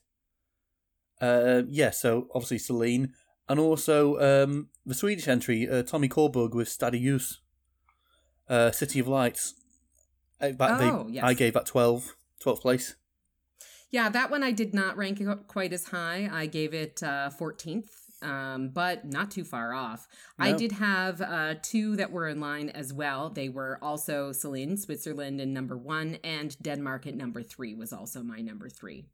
Uh, 1.19 1.63
yeah, 1.69 1.91
so 1.91 2.27
obviously 2.33 2.57
Celine, 2.57 3.13
and 3.47 3.59
also 3.59 4.17
um, 4.19 4.69
the 4.85 4.95
Swedish 4.95 5.27
entry, 5.27 5.69
uh, 5.69 5.83
Tommy 5.83 6.09
Körberg 6.09 6.55
with 6.55 6.67
Stad 6.67 6.95
i 6.95 6.97
ljus, 6.97 7.35
uh, 8.49 8.71
City 8.71 8.99
of 8.99 9.07
Lights. 9.07 9.53
Uh, 10.39 10.49
that 10.57 10.81
Oh, 10.81 11.03
they, 11.03 11.13
yes. 11.13 11.23
I 11.23 11.33
gave 11.35 11.53
that 11.53 11.67
12, 11.67 12.15
12th 12.43 12.61
place. 12.61 12.95
Yeah, 13.91 14.09
that 14.09 14.31
one 14.31 14.41
I 14.41 14.51
did 14.51 14.73
not 14.73 14.97
rank 14.97 15.21
quite 15.47 15.73
as 15.73 15.87
high. 15.87 16.29
I 16.31 16.45
gave 16.45 16.73
it 16.73 17.03
uh, 17.03 17.29
14th, 17.29 17.89
um, 18.21 18.69
but 18.69 19.05
not 19.05 19.31
too 19.31 19.43
far 19.43 19.73
off. 19.73 20.07
I 20.39 20.51
did 20.53 20.73
have 20.73 21.21
uh, 21.21 21.55
two 21.61 21.95
that 21.95 22.11
were 22.11 22.27
in 22.27 22.39
line 22.39 22.69
as 22.69 22.93
well. 22.93 23.29
They 23.29 23.49
were 23.49 23.79
also 23.81 24.31
Celine, 24.31 24.77
Switzerland, 24.77 25.41
in 25.41 25.53
number 25.53 25.77
one, 25.77 26.17
and 26.23 26.55
Denmark 26.61 27.07
at 27.07 27.15
number 27.15 27.43
three 27.43 27.73
was 27.75 27.93
also 27.93 28.23
my 28.23 28.39
number 28.39 28.69
three. 28.69 29.05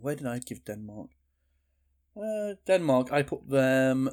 Where 0.00 0.14
did 0.14 0.26
I 0.26 0.38
give 0.38 0.64
Denmark? 0.64 1.10
Uh, 2.16 2.54
Denmark, 2.66 3.12
I 3.12 3.22
put 3.22 3.48
them. 3.48 4.10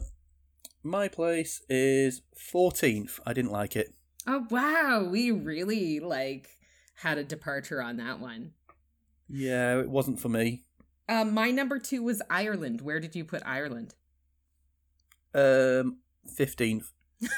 My 0.83 1.07
place 1.07 1.61
is 1.69 2.21
14th. 2.35 3.19
I 3.25 3.33
didn't 3.33 3.51
like 3.51 3.75
it. 3.75 3.93
Oh, 4.25 4.45
wow. 4.49 5.07
We 5.09 5.31
really 5.31 5.99
like 5.99 6.49
had 6.95 7.17
a 7.17 7.23
departure 7.23 7.81
on 7.81 7.97
that 7.97 8.19
one. 8.19 8.53
Yeah, 9.27 9.79
it 9.79 9.89
wasn't 9.89 10.19
for 10.19 10.29
me. 10.29 10.63
Um, 11.07 11.33
my 11.33 11.51
number 11.51 11.79
two 11.79 12.03
was 12.03 12.21
Ireland. 12.29 12.81
Where 12.81 12.99
did 12.99 13.15
you 13.15 13.25
put 13.25 13.43
Ireland? 13.45 13.95
Um, 15.33 15.97
15th. 16.37 16.85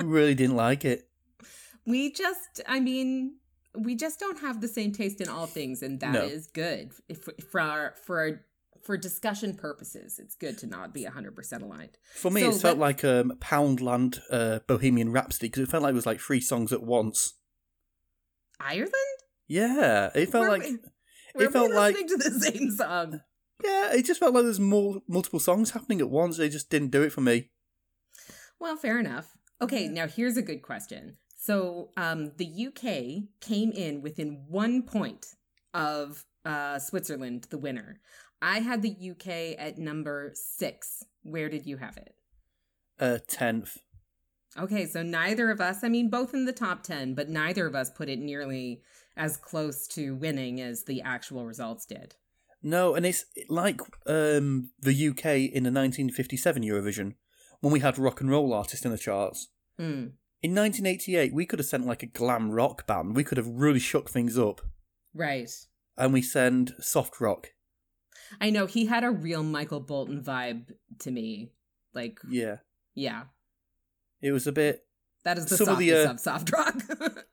I 0.00 0.02
really 0.02 0.34
didn't 0.34 0.56
like 0.56 0.84
it. 0.84 1.08
we 1.86 2.12
just 2.12 2.60
i 2.68 2.78
mean 2.80 3.36
we 3.76 3.94
just 3.94 4.18
don't 4.20 4.38
have 4.40 4.60
the 4.60 4.68
same 4.68 4.92
taste 4.92 5.20
in 5.20 5.28
all 5.28 5.46
things 5.46 5.82
and 5.82 6.00
that 6.00 6.14
is 6.24 6.46
No. 6.46 6.62
good 6.62 6.92
if, 7.08 7.28
for 7.50 7.60
our, 7.60 7.94
for 8.06 8.18
our, 8.20 8.40
for 8.84 8.96
discussion 8.96 9.54
purposes 9.54 10.18
it's 10.18 10.34
good 10.34 10.56
to 10.58 10.66
not 10.66 10.94
be 10.94 11.04
100% 11.04 11.62
aligned 11.62 11.98
For 12.14 12.30
me, 12.30 12.40
So 12.42 12.50
it 12.50 12.60
felt 12.60 12.78
like 12.78 13.04
um, 13.04 13.32
Poundland 13.40 14.20
uh, 14.30 14.60
Bohemian 14.66 15.12
Rhapsody 15.12 15.48
because 15.48 15.64
it 15.64 15.70
felt 15.70 15.82
like 15.82 15.92
it 15.92 15.96
was 15.96 16.06
like 16.06 16.20
three 16.20 16.40
songs 16.40 16.72
at 16.72 16.82
once. 16.82 17.34
ireland 18.60 18.92
Yeah, 19.48 20.10
it 20.14 20.30
felt 20.30 20.44
Were 20.44 20.58
like 20.58 20.62
we- 20.62 20.78
Were 21.34 21.44
it 21.44 21.52
felt 21.52 21.72
like 21.72 21.96
to 21.96 22.16
the 22.16 22.30
same 22.40 22.70
song 22.70 23.20
yeah, 23.62 23.92
it 23.94 24.04
just 24.06 24.20
felt 24.20 24.34
like 24.34 24.44
there's 24.44 24.60
more 24.60 25.00
multiple 25.08 25.40
songs 25.40 25.70
happening 25.72 26.00
at 26.00 26.10
once. 26.10 26.36
They 26.36 26.48
just 26.48 26.70
didn't 26.70 26.90
do 26.90 27.02
it 27.02 27.12
for 27.12 27.20
me. 27.20 27.50
well 28.58 28.76
fair 28.76 28.98
enough 28.98 29.36
okay 29.60 29.88
now 29.88 30.06
here's 30.06 30.36
a 30.36 30.42
good 30.42 30.62
question 30.62 31.16
so 31.36 31.90
um, 31.96 32.32
the 32.36 32.66
uk 32.68 32.82
came 33.40 33.70
in 33.72 34.02
within 34.02 34.44
one 34.48 34.82
point 34.82 35.26
of 35.74 36.24
uh, 36.44 36.78
switzerland 36.78 37.46
the 37.50 37.58
winner 37.58 38.00
i 38.42 38.58
had 38.60 38.82
the 38.82 38.96
uk 39.10 39.26
at 39.26 39.78
number 39.78 40.32
six 40.34 41.04
where 41.22 41.48
did 41.48 41.66
you 41.66 41.76
have 41.76 41.96
it 41.96 42.14
Uh, 43.00 43.18
tenth. 43.28 43.78
Okay, 44.58 44.86
so 44.86 45.02
neither 45.04 45.50
of 45.52 45.60
us, 45.60 45.84
I 45.84 45.88
mean, 45.88 46.10
both 46.10 46.34
in 46.34 46.46
the 46.46 46.52
top 46.52 46.82
10, 46.82 47.14
but 47.14 47.28
neither 47.28 47.64
of 47.66 47.76
us 47.76 47.90
put 47.90 48.08
it 48.08 48.18
nearly 48.18 48.82
as 49.16 49.36
close 49.36 49.86
to 49.88 50.16
winning 50.16 50.60
as 50.60 50.82
the 50.84 51.00
actual 51.02 51.44
results 51.46 51.86
did. 51.86 52.16
No, 52.62 52.94
and 52.94 53.06
it's 53.06 53.24
like 53.48 53.80
um, 54.06 54.70
the 54.80 55.08
UK 55.08 55.26
in 55.54 55.62
the 55.62 55.70
1957 55.70 56.62
Eurovision 56.62 57.14
when 57.60 57.72
we 57.72 57.80
had 57.80 57.98
rock 57.98 58.20
and 58.20 58.30
roll 58.30 58.52
artists 58.52 58.84
in 58.84 58.90
the 58.90 58.98
charts. 58.98 59.48
Hmm. 59.78 60.08
In 60.42 60.54
1988, 60.54 61.32
we 61.32 61.46
could 61.46 61.58
have 61.58 61.66
sent 61.66 61.86
like 61.86 62.02
a 62.02 62.06
glam 62.06 62.50
rock 62.50 62.86
band. 62.86 63.16
We 63.16 63.24
could 63.24 63.38
have 63.38 63.46
really 63.48 63.78
shook 63.80 64.08
things 64.10 64.38
up, 64.38 64.60
Right. 65.14 65.50
and 65.96 66.12
we 66.12 66.22
send 66.22 66.74
soft 66.80 67.20
rock. 67.20 67.48
I 68.40 68.50
know 68.50 68.66
he 68.66 68.86
had 68.86 69.04
a 69.04 69.10
real 69.10 69.42
Michael 69.42 69.80
Bolton 69.80 70.22
vibe 70.22 70.72
to 71.00 71.10
me. 71.10 71.52
Like, 71.94 72.18
Yeah, 72.28 72.58
yeah, 72.94 73.24
it 74.20 74.32
was 74.32 74.46
a 74.46 74.52
bit. 74.52 74.84
that 75.24 75.38
is 75.38 75.46
the 75.46 75.56
Some 75.56 75.68
of 75.70 75.78
the, 75.78 75.92
uh, 75.94 76.10
of 76.12 76.20
soft 76.20 76.52
rock. 76.52 76.74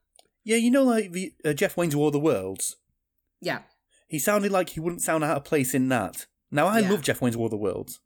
Yeah, 0.47 0.57
you 0.57 0.69
know, 0.69 0.83
like 0.83 1.11
the 1.11 1.33
uh, 1.43 1.53
Jeff 1.53 1.75
Wayne's 1.75 1.95
War 1.95 2.07
of 2.07 2.13
the 2.13 2.19
Worlds. 2.19 2.75
yeah. 3.41 3.63
He 4.07 4.19
sounded 4.19 4.51
like 4.51 4.69
he 4.69 4.79
wouldn't 4.79 5.01
sound 5.01 5.23
out 5.23 5.37
of 5.37 5.43
place 5.43 5.73
in 5.73 5.89
that. 5.89 6.25
Now 6.51 6.67
I 6.67 6.79
Yeah. 6.79 6.91
love 6.91 7.01
Jeff 7.01 7.21
Wayne's 7.21 7.35
War 7.37 7.45
of 7.47 7.51
the 7.51 7.57
Worlds, 7.57 7.99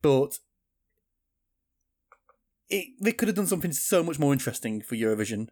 but 0.00 0.38
it, 2.68 2.88
they 3.00 3.12
could 3.12 3.28
have 3.28 3.36
done 3.36 3.46
something 3.46 3.72
so 3.72 4.02
much 4.02 4.18
more 4.18 4.32
interesting 4.32 4.80
for 4.80 4.96
Eurovision. 4.96 5.48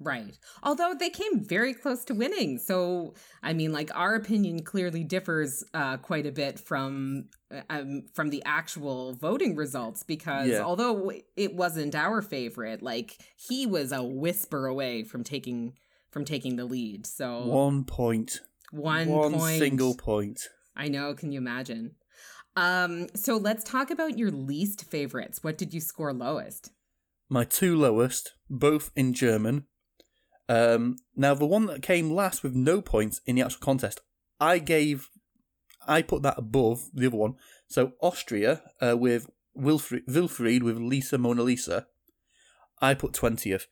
Right. 0.00 0.38
Although 0.62 0.94
they 0.94 1.10
came 1.10 1.40
very 1.44 1.74
close 1.74 2.04
to 2.04 2.14
winning. 2.14 2.58
So, 2.58 3.14
I 3.42 3.52
mean, 3.52 3.72
like 3.72 3.90
our 3.96 4.14
opinion 4.14 4.62
clearly 4.62 5.02
differs 5.02 5.64
uh, 5.74 5.96
quite 5.96 6.24
a 6.24 6.30
bit 6.30 6.60
from 6.60 7.28
um, 7.68 8.02
from 8.14 8.30
the 8.30 8.42
actual 8.44 9.14
voting 9.14 9.56
results 9.56 10.04
because 10.04 10.48
Yeah. 10.50 10.62
although 10.62 11.10
it 11.36 11.54
wasn't 11.54 11.96
our 11.96 12.22
favorite, 12.22 12.80
like 12.80 13.16
he 13.36 13.66
was 13.66 13.90
a 13.90 14.04
whisper 14.04 14.66
away 14.66 15.02
from 15.02 15.24
taking 15.24 15.74
from 16.10 16.24
taking 16.24 16.56
the 16.56 16.64
lead. 16.64 17.06
So, 17.06 17.46
One 17.46 17.84
point. 17.84 18.40
One, 18.70 19.08
One 19.08 19.34
point. 19.34 19.58
single 19.58 19.94
point. 19.94 20.48
I 20.76 20.88
know. 20.88 21.14
Can 21.14 21.32
you 21.32 21.38
imagine? 21.38 21.92
Um, 22.56 23.06
so 23.14 23.36
let's 23.36 23.64
talk 23.64 23.90
about 23.90 24.18
your 24.18 24.30
least 24.30 24.84
favorites. 24.84 25.42
What 25.42 25.56
did 25.56 25.72
you 25.72 25.80
score 25.80 26.12
lowest? 26.12 26.70
My 27.28 27.44
two 27.44 27.76
lowest, 27.76 28.32
both 28.50 28.90
in 28.96 29.12
German. 29.14 29.64
Um, 30.48 30.96
now, 31.14 31.34
the 31.34 31.46
one 31.46 31.66
that 31.66 31.82
came 31.82 32.10
last 32.10 32.42
with 32.42 32.54
no 32.54 32.80
points 32.80 33.20
in 33.26 33.36
the 33.36 33.42
actual 33.42 33.60
contest, 33.60 34.00
I 34.40 34.58
gave, 34.58 35.08
I 35.86 36.02
put 36.02 36.22
that 36.22 36.38
above 36.38 36.88
the 36.92 37.06
other 37.06 37.16
one. 37.16 37.34
So 37.68 37.92
Austria 38.00 38.62
uh, 38.80 38.96
with 38.96 39.28
Wilfried, 39.56 40.06
Wilfried 40.08 40.62
with 40.62 40.78
Lisa 40.78 41.18
Mona 41.18 41.42
Lisa, 41.42 41.86
I 42.80 42.94
put 42.94 43.12
twentieth 43.12 43.66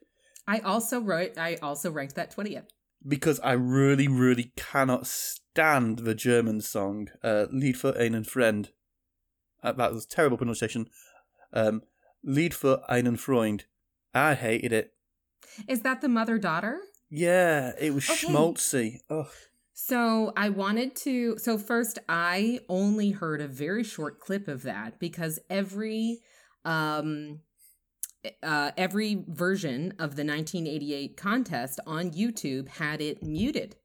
I 0.47 0.61
also 0.61 1.01
wrote. 1.01 1.37
I 1.39 1.57
also 1.57 1.91
ranked 1.91 2.15
that 2.17 2.31
twentieth. 2.31 2.65
because 3.07 3.39
I 3.41 3.53
really, 3.53 4.09
really 4.09 4.53
cannot 4.57 5.07
stand 5.07 6.01
the 6.01 6.15
German 6.15 6.61
song 6.61 7.09
uh, 7.23 7.47
"Lied 7.53 7.77
für 7.77 7.97
einen 7.97 8.25
Freund." 8.25 8.71
Uh, 9.63 9.73
that 9.73 9.93
was 9.93 10.07
terrible 10.07 10.37
pronunciation. 10.37 10.89
Um, 11.53 11.83
"Lied 12.25 12.53
für 12.55 12.83
einen 12.89 13.17
Freund." 13.17 13.67
I 14.15 14.35
hated 14.35 14.73
it. 14.73 14.93
Is 15.69 15.83
that 15.83 16.01
the 16.01 16.09
mother 16.09 16.39
daughter? 16.39 16.81
Yeah, 17.11 17.73
it 17.79 17.95
was 17.95 18.09
Okay. 18.09 18.27
schmaltzy. 18.33 19.01
Ugh. 19.11 19.29
So 19.75 20.33
I 20.37 20.49
wanted 20.49 20.97
to. 21.05 21.37
So 21.39 21.59
first, 21.59 21.99
I 22.09 22.61
only 22.69 23.11
heard 23.11 23.41
a 23.41 23.47
very 23.49 23.85
short 23.85 24.21
clip 24.21 24.49
of 24.49 24.63
that 24.63 24.99
because 24.99 25.39
every, 25.51 26.21
um, 26.65 27.41
uh, 28.43 28.71
every 28.77 29.25
version 29.29 29.93
of 29.99 30.17
the 30.17 30.25
1988 30.25 31.17
contest 31.17 31.81
on 31.87 32.11
YouTube 32.11 32.69
had 32.69 33.01
it 33.01 33.23
muted. 33.23 33.77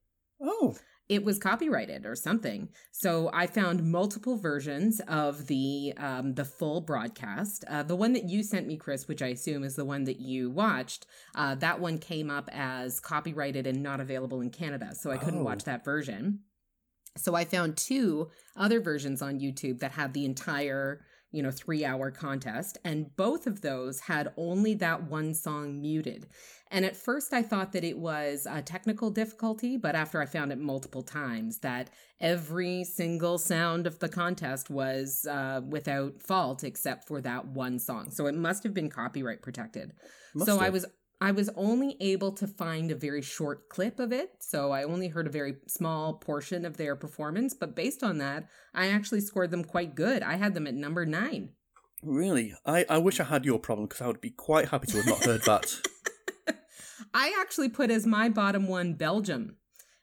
Oh, 0.41 0.75
It 1.09 1.25
was 1.25 1.37
copyrighted 1.39 2.05
or 2.05 2.15
something. 2.15 2.69
So 2.91 3.29
I 3.33 3.45
found 3.47 3.83
multiple 3.83 4.37
versions 4.37 5.01
of 5.07 5.47
the 5.47 5.93
um, 5.97 6.35
the 6.35 6.45
full 6.45 6.79
broadcast. 6.81 7.65
Uh, 7.69 7.83
the 7.83 7.97
one 7.97 8.13
that 8.13 8.29
you 8.29 8.43
sent 8.43 8.65
me, 8.65 8.77
Chris, 8.77 9.07
which 9.09 9.21
I 9.21 9.27
assume 9.27 9.63
is 9.63 9.75
the 9.75 9.83
one 9.85 10.05
that 10.05 10.19
you 10.21 10.49
watched, 10.49 11.05
uh, 11.35 11.55
that 11.55 11.79
one 11.81 11.97
came 11.97 12.29
up 12.29 12.49
as 12.53 12.99
copyrighted 13.01 13.67
and 13.67 13.83
not 13.83 13.99
available 13.99 14.39
in 14.41 14.51
Canada. 14.51 14.95
So 14.95 15.11
I 15.11 15.17
couldn't 15.17 15.41
Oh. 15.41 15.43
watch 15.43 15.65
that 15.65 15.83
version. 15.83 16.39
So 17.17 17.35
I 17.35 17.43
found 17.43 17.75
two 17.75 18.29
other 18.55 18.79
versions 18.79 19.21
on 19.21 19.41
YouTube 19.41 19.79
that 19.79 19.91
had 19.91 20.13
the 20.13 20.23
entire, 20.23 21.03
you 21.31 21.41
know, 21.41 21.51
three 21.51 21.85
hour 21.85 22.11
contest, 22.11 22.77
and 22.83 23.15
both 23.15 23.47
of 23.47 23.61
those 23.61 24.01
had 24.01 24.33
only 24.37 24.73
that 24.75 25.03
one 25.03 25.33
song 25.33 25.81
muted. 25.81 26.27
And 26.71 26.85
at 26.85 26.95
first 26.95 27.33
I 27.33 27.41
thought 27.41 27.73
that 27.73 27.83
it 27.83 27.97
was 27.97 28.47
a 28.49 28.61
technical 28.61 29.09
difficulty, 29.09 29.75
but 29.75 29.93
after 29.93 30.21
I 30.21 30.25
found 30.25 30.51
it 30.53 30.57
multiple 30.57 31.03
times, 31.03 31.59
that 31.59 31.89
every 32.21 32.85
single 32.85 33.37
sound 33.37 33.87
of 33.87 33.99
the 33.99 34.07
contest 34.07 34.69
was 34.69 35.27
uh, 35.29 35.61
without 35.67 36.21
fault 36.23 36.63
except 36.63 37.07
for 37.07 37.19
that 37.21 37.45
one 37.45 37.77
song. 37.77 38.09
So 38.11 38.27
it 38.27 38.35
must 38.35 38.63
have 38.63 38.73
been 38.73 38.89
copyright 38.89 39.41
protected. 39.41 39.93
must 40.33 40.49
so 40.49 40.59
I 40.59 40.69
was 40.69 40.85
I 41.21 41.29
was 41.29 41.51
only 41.55 41.97
able 42.01 42.31
to 42.31 42.47
find 42.47 42.89
a 42.89 42.95
very 42.95 43.21
short 43.21 43.69
clip 43.69 43.99
of 43.99 44.11
it, 44.11 44.31
so 44.39 44.71
I 44.71 44.83
only 44.83 45.07
heard 45.07 45.27
a 45.27 45.31
very 45.31 45.57
small 45.67 46.15
portion 46.15 46.65
of 46.65 46.77
their 46.77 46.95
performance. 46.95 47.53
But 47.53 47.75
based 47.75 48.01
on 48.03 48.17
that, 48.17 48.47
I 48.73 48.87
actually 48.87 49.21
scored 49.21 49.51
them 49.51 49.63
quite 49.63 49.93
good. 49.93 50.23
I 50.23 50.37
had 50.37 50.55
them 50.55 50.65
at 50.65 50.73
number 50.73 51.05
nine. 51.05 51.49
really. 52.01 52.55
I, 52.65 52.85
I 52.89 52.97
wish 52.97 53.19
I 53.19 53.25
had 53.25 53.45
your 53.45 53.59
problem 53.59 53.87
because 53.87 54.01
I 54.01 54.07
would 54.07 54.19
be 54.19 54.31
quite 54.31 54.69
happy 54.69 54.87
to 54.87 54.97
have 54.97 55.05
not 55.05 55.23
heard 55.23 55.43
that. 55.43 55.71
I 57.13 57.37
actually 57.39 57.69
put 57.69 57.91
as 57.91 58.07
my 58.07 58.27
bottom 58.27 58.67
one 58.67 58.93
Belgium. 58.95 59.57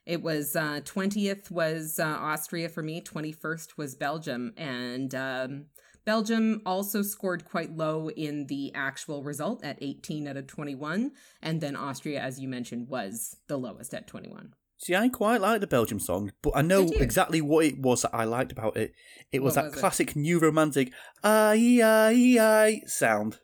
It 0.07 0.23
was 0.23 0.55
uh, 0.55 0.81
20th 0.85 1.51
was 1.51 1.99
uh, 1.99 2.05
Austria 2.05 2.69
for 2.69 2.83
me, 2.83 3.03
21st 3.03 3.77
was 3.77 3.95
Belgium, 3.97 4.55
and 4.57 5.15
um, 5.15 5.67
Belgium 6.09 6.63
also 6.65 7.03
scored 7.03 7.45
quite 7.45 7.77
low 7.77 8.09
in 8.09 8.47
the 8.47 8.73
actual 8.75 9.23
result 9.23 9.63
at 9.63 9.77
18 9.83 10.27
out 10.27 10.39
of 10.39 10.47
21, 10.47 11.13
and 11.43 11.61
then 11.61 11.77
Austria, 11.77 12.19
as 12.19 12.41
you 12.41 12.49
mentioned, 12.49 12.89
was 12.89 13.37
the 13.47 13.59
lowest 13.59 13.93
at 13.93 14.07
21. 14.07 14.55
See, 14.79 14.97
I 14.97 15.11
quite 15.11 15.43
like 15.43 15.61
the 15.61 15.67
Belgium 15.67 16.01
song, 16.01 16.33
but 16.41 16.53
I 16.57 16.63
know 16.63 16.85
exactly 16.97 17.43
what 17.43 17.67
it 17.67 17.79
was 17.79 18.01
that 18.03 18.15
I 18.15 18.25
liked 18.25 18.53
about 18.53 18.79
it. 18.79 18.95
It 19.33 19.43
was 19.43 19.55
What 19.57 19.63
that 19.65 19.69
was 19.69 19.77
it? 19.77 19.81
classic 19.81 20.17
new 20.17 20.39
romantic 20.39 20.95
"ay 21.23 21.79
ay 21.83 22.39
ay" 22.41 22.81
sound. 22.87 23.41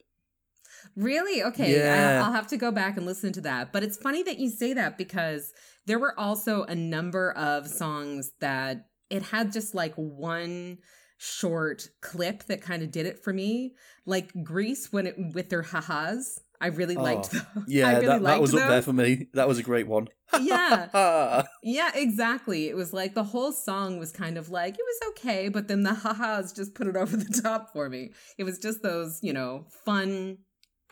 Really? 0.96 1.42
Okay. 1.42 1.77
Yeah. 1.77 2.22
I'll 2.24 2.33
have 2.33 2.46
to 2.46 2.57
go 2.57 2.70
back 2.70 2.96
and 2.96 3.05
listen 3.05 3.31
to 3.35 3.42
that. 3.42 3.74
But 3.74 3.83
it's 3.83 3.98
funny 3.98 4.22
that 4.22 4.38
you 4.38 4.48
say 4.48 4.72
that 4.72 4.96
because 4.96 5.53
there 5.85 5.98
were 5.98 6.18
also 6.18 6.62
a 6.62 6.74
number 6.74 7.33
of 7.33 7.68
songs 7.68 8.31
that 8.40 8.87
it 9.11 9.22
had 9.22 9.53
just 9.53 9.74
like 9.74 9.92
one 9.96 10.79
short 11.24 11.88
clip 12.02 12.44
that 12.44 12.60
kind 12.60 12.82
of 12.82 12.90
did 12.90 13.06
it 13.06 13.22
for 13.24 13.32
me. 13.32 13.74
Like 14.06 14.30
Greece 14.42 14.92
when 14.92 15.06
it 15.06 15.14
with 15.34 15.48
their 15.48 15.62
ha-has. 15.62 16.40
I 16.60 16.68
really 16.68 16.94
liked 16.96 17.28
Oh, 17.34 17.38
those. 17.54 17.64
Yeah, 17.66 17.88
I 17.88 17.92
really 17.94 18.06
that, 18.06 18.12
that 18.12 18.22
liked 18.22 18.40
was 18.40 18.54
up 18.54 18.68
there 18.68 18.82
for 18.82 18.92
me. 18.92 19.28
That 19.34 19.48
was 19.48 19.58
a 19.58 19.62
great 19.62 19.87
one. 19.87 20.08
Yeah. 20.40 20.88
Ah, 20.94 21.44
Yeah, 21.62 21.90
exactly. 21.94 22.68
It 22.68 22.76
was 22.76 22.92
like 22.92 23.14
the 23.14 23.24
whole 23.24 23.52
song 23.52 23.98
was 23.98 24.12
kind 24.12 24.38
of 24.38 24.48
like 24.50 24.74
it 24.74 24.84
was 24.84 25.10
okay, 25.10 25.48
but 25.48 25.68
then 25.68 25.82
the 25.82 25.94
ha-has 25.94 26.52
just 26.52 26.74
put 26.74 26.87
it 26.87 26.96
over 27.02 27.16
the 27.16 27.40
top 27.42 27.72
for 27.72 27.88
me. 27.88 28.12
It 28.38 28.44
was 28.44 28.58
just 28.58 28.82
those, 28.82 29.18
you 29.22 29.32
know, 29.32 29.66
fun 29.84 30.38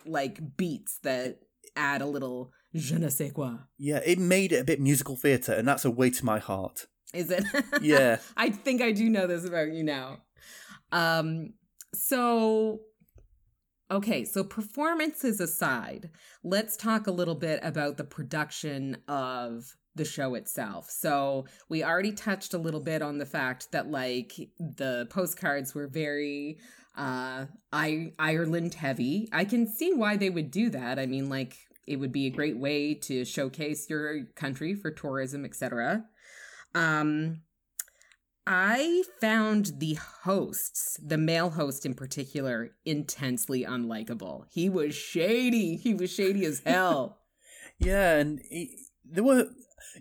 like 0.05 0.40
beats 0.57 0.99
that 1.05 1.38
add 1.77 2.03
a 2.03 2.07
little 2.07 2.53
je 2.75 2.99
ne 2.99 3.09
sais 3.09 3.31
quoi. 3.33 3.57
yeah, 3.79 4.01
it 4.05 4.18
made 4.18 4.53
it 4.53 4.59
a 4.59 4.64
bit 4.64 4.81
musical 4.81 5.16
theatre, 5.16 5.53
and 5.53 5.66
that's 5.68 5.85
a 5.85 5.90
way 5.90 6.11
to 6.11 6.25
my 6.25 6.38
heart. 6.38 6.87
Is 7.12 7.31
it? 7.31 7.44
Yeah. 7.83 8.18
I 8.37 8.51
think 8.51 8.81
I 8.81 8.92
do 8.92 9.09
know 9.09 9.27
this 9.27 9.44
about 9.44 9.72
you 9.72 9.83
now. 9.83 10.18
Um 10.90 11.55
so 11.94 12.81
okay, 13.90 14.25
so 14.25 14.42
performances 14.42 15.40
aside, 15.40 16.11
let's 16.42 16.77
talk 16.77 17.07
a 17.07 17.12
little 17.12 17.35
bit 17.35 17.61
about 17.62 17.96
the 17.98 18.05
production 18.05 18.96
of 19.09 19.77
the 19.94 20.05
show 20.07 20.35
itself. 20.35 20.88
So, 20.90 21.44
we 21.68 21.85
already 21.85 22.12
touched 22.12 22.55
a 22.55 22.59
little 22.59 22.81
bit 22.81 23.03
on 23.03 23.18
the 23.18 23.27
fact 23.27 23.72
that 23.72 23.90
like 23.90 24.33
the 24.59 25.07
postcards 25.11 25.75
were 25.75 25.87
very 25.87 26.59
uh 26.96 27.46
I 27.72 28.12
Ireland 28.18 28.75
heavy. 28.75 29.29
I 29.33 29.44
can 29.44 29.66
see 29.66 29.92
why 29.94 30.16
they 30.16 30.31
would 30.31 30.51
do 30.51 30.70
that. 30.70 30.98
I 30.98 31.07
mean 31.07 31.29
like 31.29 31.57
it 31.87 31.96
would 31.96 32.12
be 32.12 32.27
a 32.27 32.31
great 32.31 32.59
way 32.59 32.94
to 32.94 33.25
showcase 33.25 33.90
your 33.90 34.25
country 34.37 34.75
for 34.75 34.90
tourism, 34.90 35.44
etc. 35.44 36.05
Um 36.75 37.43
I 38.45 39.05
found 39.21 39.75
the 39.79 39.95
hosts, 39.95 40.99
the 41.01 41.17
male 41.17 41.51
host 41.51 41.87
in 41.87 41.95
particular, 41.95 42.71
intensely 42.85 43.65
unlikable. 43.65 44.47
He 44.51 44.69
was 44.69 44.97
shady. 44.97 45.77
He 45.77 45.95
was 45.95 46.13
shady 46.13 46.45
as 46.45 46.61
hell. 46.67 47.19
Yeah, 47.79 48.17
and 48.17 48.41
he, 48.51 48.77
there 49.05 49.25
were 49.25 49.47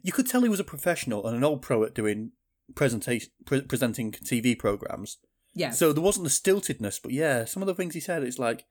you 0.01 0.11
could 0.11 0.27
tell 0.27 0.41
he 0.41 0.49
was 0.49 0.59
a 0.59 0.65
professional 0.65 1.27
and 1.27 1.37
an 1.37 1.43
old 1.43 1.61
pro 1.61 1.83
at 1.83 1.93
doing 1.93 2.31
presentation 2.75 3.31
pre- 3.45 3.61
presenting 3.61 4.11
TV 4.11 4.57
programs. 4.57 5.17
Yeah. 5.53 5.71
So 5.71 5.91
there 5.93 6.03
wasn't 6.03 6.23
the 6.23 6.29
stiltedness, 6.29 6.99
but 7.01 7.11
yeah, 7.11 7.45
some 7.45 7.61
of 7.61 7.67
the 7.67 7.75
things 7.75 7.93
he 7.93 7.99
said, 7.99 8.23
it's 8.23 8.39
like 8.39 8.65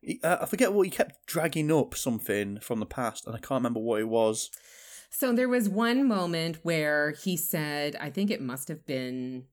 he, 0.00 0.20
uh, 0.22 0.38
I 0.40 0.46
forget 0.46 0.72
what 0.72 0.86
he 0.86 0.90
kept 0.90 1.26
dragging 1.26 1.70
up 1.70 1.94
something 1.94 2.58
from 2.60 2.80
the 2.80 2.86
past, 2.86 3.26
and 3.26 3.34
I 3.34 3.38
can't 3.38 3.60
remember 3.60 3.80
what 3.80 4.00
it 4.00 4.08
was. 4.08 4.50
So 5.12 5.32
there 5.32 5.48
was 5.48 5.68
one 5.68 6.08
moment 6.08 6.58
where 6.62 7.12
he 7.22 7.36
said, 7.36 7.96
I 8.00 8.10
think 8.10 8.30
it 8.30 8.40
must 8.40 8.68
have 8.68 8.86
been 8.86 9.44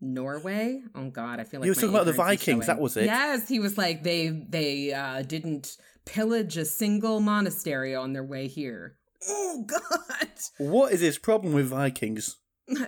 Norway. 0.00 0.82
Oh 0.94 1.10
God, 1.10 1.40
I 1.40 1.44
feel 1.44 1.60
like 1.60 1.64
He 1.64 1.70
was 1.70 1.78
talking 1.78 1.90
about 1.94 2.06
the 2.06 2.12
Vikings, 2.12 2.66
that 2.66 2.78
was 2.78 2.96
it. 2.96 3.06
Yes, 3.06 3.48
he 3.48 3.58
was 3.58 3.76
like 3.76 4.04
they 4.04 4.28
they 4.28 4.92
uh, 4.92 5.22
didn't 5.22 5.76
pillage 6.04 6.56
a 6.56 6.64
single 6.64 7.20
monastery 7.20 7.94
on 7.94 8.12
their 8.12 8.22
way 8.22 8.48
here. 8.48 8.96
Oh 9.28 9.64
God. 9.66 10.28
What 10.58 10.92
is 10.92 11.00
his 11.00 11.18
problem 11.18 11.52
with 11.52 11.68
Vikings? 11.68 12.36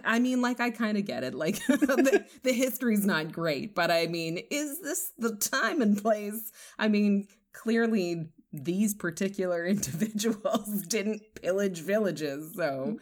I 0.05 0.19
mean, 0.19 0.43
like, 0.43 0.61
I 0.61 0.71
kind 0.71 0.99
of 0.99 1.07
get 1.07 1.25
it. 1.25 1.35
Like, 1.35 1.57
the, 1.67 2.25
the 2.43 2.53
history's 2.53 3.07
not 3.07 3.33
great, 3.33 3.75
but 3.75 3.91
I 3.91 4.07
mean, 4.07 4.39
is 4.51 4.81
this 4.83 5.13
the 5.19 5.37
time 5.37 5.81
and 5.81 6.01
place? 6.01 6.53
I 6.79 6.89
mean, 6.89 7.29
clearly, 7.55 8.29
these 8.53 8.95
particular 8.95 9.67
individuals 9.75 10.83
didn't 10.89 11.23
pillage 11.41 11.81
villages. 11.81 12.55
So, 12.57 12.99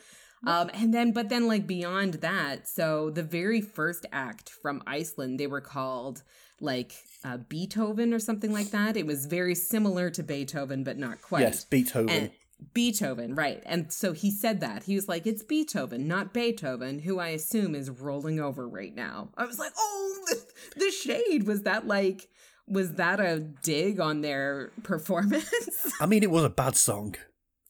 um, 0.47 0.71
and 0.73 0.95
then, 0.95 1.13
but 1.13 1.29
then, 1.29 1.49
like, 1.49 1.67
beyond 1.67 2.15
that, 2.15 2.69
so 2.69 3.11
the 3.11 3.23
very 3.23 3.61
first 3.61 4.07
act 4.13 4.51
from 4.51 4.83
Iceland, 4.87 5.41
they 5.41 5.47
were 5.47 5.61
called 5.61 6.23
like 6.61 6.93
uh, 7.25 7.39
Beathoven 7.39 8.13
or 8.13 8.19
something 8.19 8.53
like 8.53 8.71
that. 8.71 8.97
It 8.97 9.07
was 9.07 9.27
very 9.27 9.55
similar 9.55 10.11
to 10.11 10.23
Beethoven, 10.23 10.85
but 10.85 10.99
not 10.99 11.23
quite. 11.23 11.43
Yes, 11.43 11.65
Beethoven. 11.65 12.11
And 12.11 12.31
Beethoven, 12.75 13.35
right. 13.35 13.63
And 13.67 13.93
so 13.93 14.13
he 14.13 14.31
said 14.31 14.61
that. 14.61 14.85
He 14.85 14.95
was 14.95 15.09
like, 15.09 15.27
it's 15.27 15.43
Beathoven, 15.43 16.07
not 16.09 16.35
Beethoven, 16.35 16.99
who 17.01 17.19
I 17.19 17.29
assume 17.29 17.75
is 17.75 17.91
rolling 17.91 18.41
over 18.41 18.69
right 18.69 18.95
now. 18.95 19.31
I 19.37 19.47
was 19.47 19.59
like, 19.59 19.73
oh, 19.79 20.17
the, 20.27 20.45
the 20.85 20.91
shade. 20.91 21.47
Was 21.47 21.63
that 21.63 21.87
like, 21.87 22.29
was 22.71 22.95
that 22.95 23.21
a 23.21 23.41
dig 23.41 24.01
on 24.01 24.21
their 24.21 24.73
performance? 24.83 25.49
I 26.01 26.07
mean, 26.07 26.23
it 26.23 26.31
was 26.31 26.45
a 26.45 26.51
bad 26.51 26.77
song. 26.77 27.17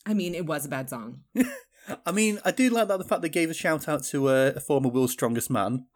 I 0.06 0.14
mean, 0.14 0.34
it 0.34 0.46
was 0.46 0.66
a 0.66 0.68
bad 0.68 0.88
song. 0.90 1.20
I 2.06 2.12
mean, 2.12 2.38
I 2.44 2.50
do 2.50 2.68
like 2.70 2.88
that 2.88 2.98
the 2.98 3.04
fact 3.04 3.22
they 3.22 3.28
gave 3.28 3.50
a 3.50 3.54
shout 3.54 3.88
out 3.88 4.04
to 4.04 4.28
uh, 4.28 4.52
a 4.56 4.60
former 4.60 4.88
world's 4.88 5.12
strongest 5.12 5.50
man, 5.50 5.86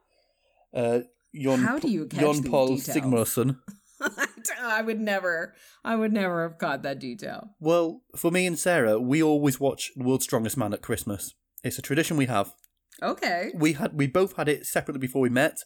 uh, 0.74 1.00
Jon, 1.34 1.60
How 1.60 1.78
do 1.78 1.88
you 1.88 2.06
catch 2.06 2.20
Jon 2.20 2.42
Paul? 2.42 2.76
Sigmarsson. 2.76 3.58
I 4.60 4.82
would 4.82 5.00
never, 5.00 5.54
I 5.84 5.96
would 5.96 6.12
never 6.12 6.42
have 6.42 6.58
caught 6.58 6.82
that 6.82 6.98
detail. 6.98 7.50
Well, 7.60 8.02
for 8.16 8.30
me 8.30 8.46
and 8.46 8.58
Sarah, 8.58 8.98
we 8.98 9.22
always 9.22 9.60
watch 9.60 9.92
World's 9.96 10.24
Strongest 10.24 10.56
Man 10.56 10.72
at 10.72 10.82
Christmas. 10.82 11.34
It's 11.62 11.78
a 11.78 11.82
tradition 11.82 12.16
we 12.16 12.26
have. 12.26 12.54
Okay. 13.02 13.50
We 13.54 13.74
had 13.74 13.96
we 13.96 14.06
both 14.06 14.36
had 14.36 14.48
it 14.48 14.66
separately 14.66 15.00
before 15.00 15.22
we 15.22 15.30
met, 15.30 15.60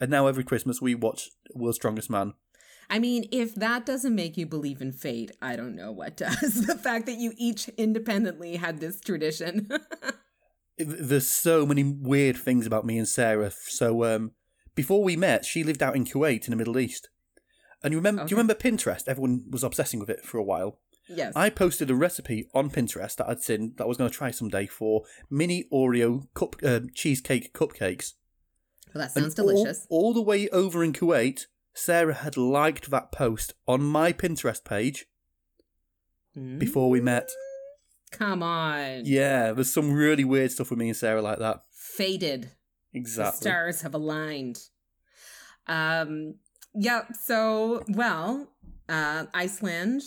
and 0.00 0.10
now 0.10 0.26
every 0.26 0.44
Christmas 0.44 0.80
we 0.80 0.94
watch 0.94 1.30
World's 1.54 1.76
Strongest 1.76 2.08
Man. 2.10 2.34
I 2.90 2.98
mean, 2.98 3.28
if 3.30 3.54
that 3.54 3.86
doesn't 3.86 4.14
make 4.14 4.36
you 4.36 4.46
believe 4.46 4.82
in 4.82 4.92
fate, 4.92 5.30
I 5.40 5.54
don't 5.56 5.76
know 5.76 5.92
what 5.92 6.16
does. 6.16 6.66
the 6.66 6.74
fact 6.76 7.06
that 7.06 7.16
you 7.18 7.32
each 7.36 7.68
independently 7.76 8.56
had 8.56 8.80
this 8.80 9.00
tradition. 9.00 9.68
There's 10.78 11.28
so 11.28 11.64
many 11.66 11.84
weird 11.84 12.36
things 12.36 12.66
about 12.66 12.84
me 12.84 12.98
and 12.98 13.06
Sarah. 13.06 13.52
So 13.68 14.04
um, 14.04 14.32
before 14.74 15.04
we 15.04 15.14
met, 15.16 15.44
she 15.44 15.62
lived 15.62 15.82
out 15.82 15.94
in 15.94 16.04
Kuwait 16.04 16.46
in 16.46 16.50
the 16.50 16.56
Middle 16.56 16.78
East. 16.78 17.10
And 17.82 17.92
you 17.92 17.98
remember? 17.98 18.24
Do 18.24 18.30
you 18.30 18.36
remember 18.36 18.54
Pinterest? 18.54 19.06
Everyone 19.06 19.44
was 19.50 19.62
obsessing 19.62 20.00
with 20.00 20.10
it 20.10 20.24
for 20.24 20.38
a 20.38 20.42
while. 20.42 20.78
yes. 21.08 21.32
I 21.36 21.48
posted 21.50 21.90
a 21.90 21.94
recipe 21.94 22.48
on 22.54 22.70
Pinterest 22.70 23.16
that 23.16 23.28
I'd 23.28 23.42
seen 23.42 23.74
that 23.76 23.84
I 23.84 23.86
was 23.86 23.96
going 23.98 24.10
to 24.10 24.16
try 24.16 24.30
someday 24.30 24.66
for 24.66 25.02
mini 25.30 25.66
Oreo 25.72 26.26
cup 26.34 26.56
uh, 26.64 26.80
cheesecake 26.94 27.52
cupcakes. 27.54 28.14
well, 28.94 29.02
that 29.06 29.14
And 29.16 29.24
sounds 29.24 29.34
delicious. 29.34 29.86
All, 29.90 30.06
all 30.06 30.14
the 30.14 30.22
way 30.22 30.48
over 30.48 30.82
in 30.84 30.92
Kuwait, 30.92 31.46
Sarah 31.74 32.14
had 32.14 32.36
liked 32.36 32.90
that 32.90 33.12
post 33.12 33.54
on 33.66 33.82
my 33.82 34.12
Pinterest 34.12 34.64
page 34.64 35.06
Mm. 36.36 36.58
before 36.60 36.88
we 36.90 37.00
met. 37.00 37.28
Come 38.12 38.42
on. 38.42 39.02
Yeah, 39.04 39.52
there's 39.52 39.72
some 39.72 39.92
really 39.92 40.24
weird 40.24 40.52
stuff 40.52 40.70
with 40.70 40.78
me 40.78 40.88
and 40.88 40.96
Sarah 40.96 41.22
like 41.22 41.38
that. 41.40 41.64
Fated. 41.72 42.52
The 42.92 42.98
Exactly. 42.98 43.40
stars 43.40 43.82
have 43.82 43.94
aligned. 43.94 44.58
Um, 45.66 46.36
yeah, 46.74 47.02
so, 47.24 47.84
well, 47.88 48.52
uh, 48.88 49.26
Iceland, 49.34 50.02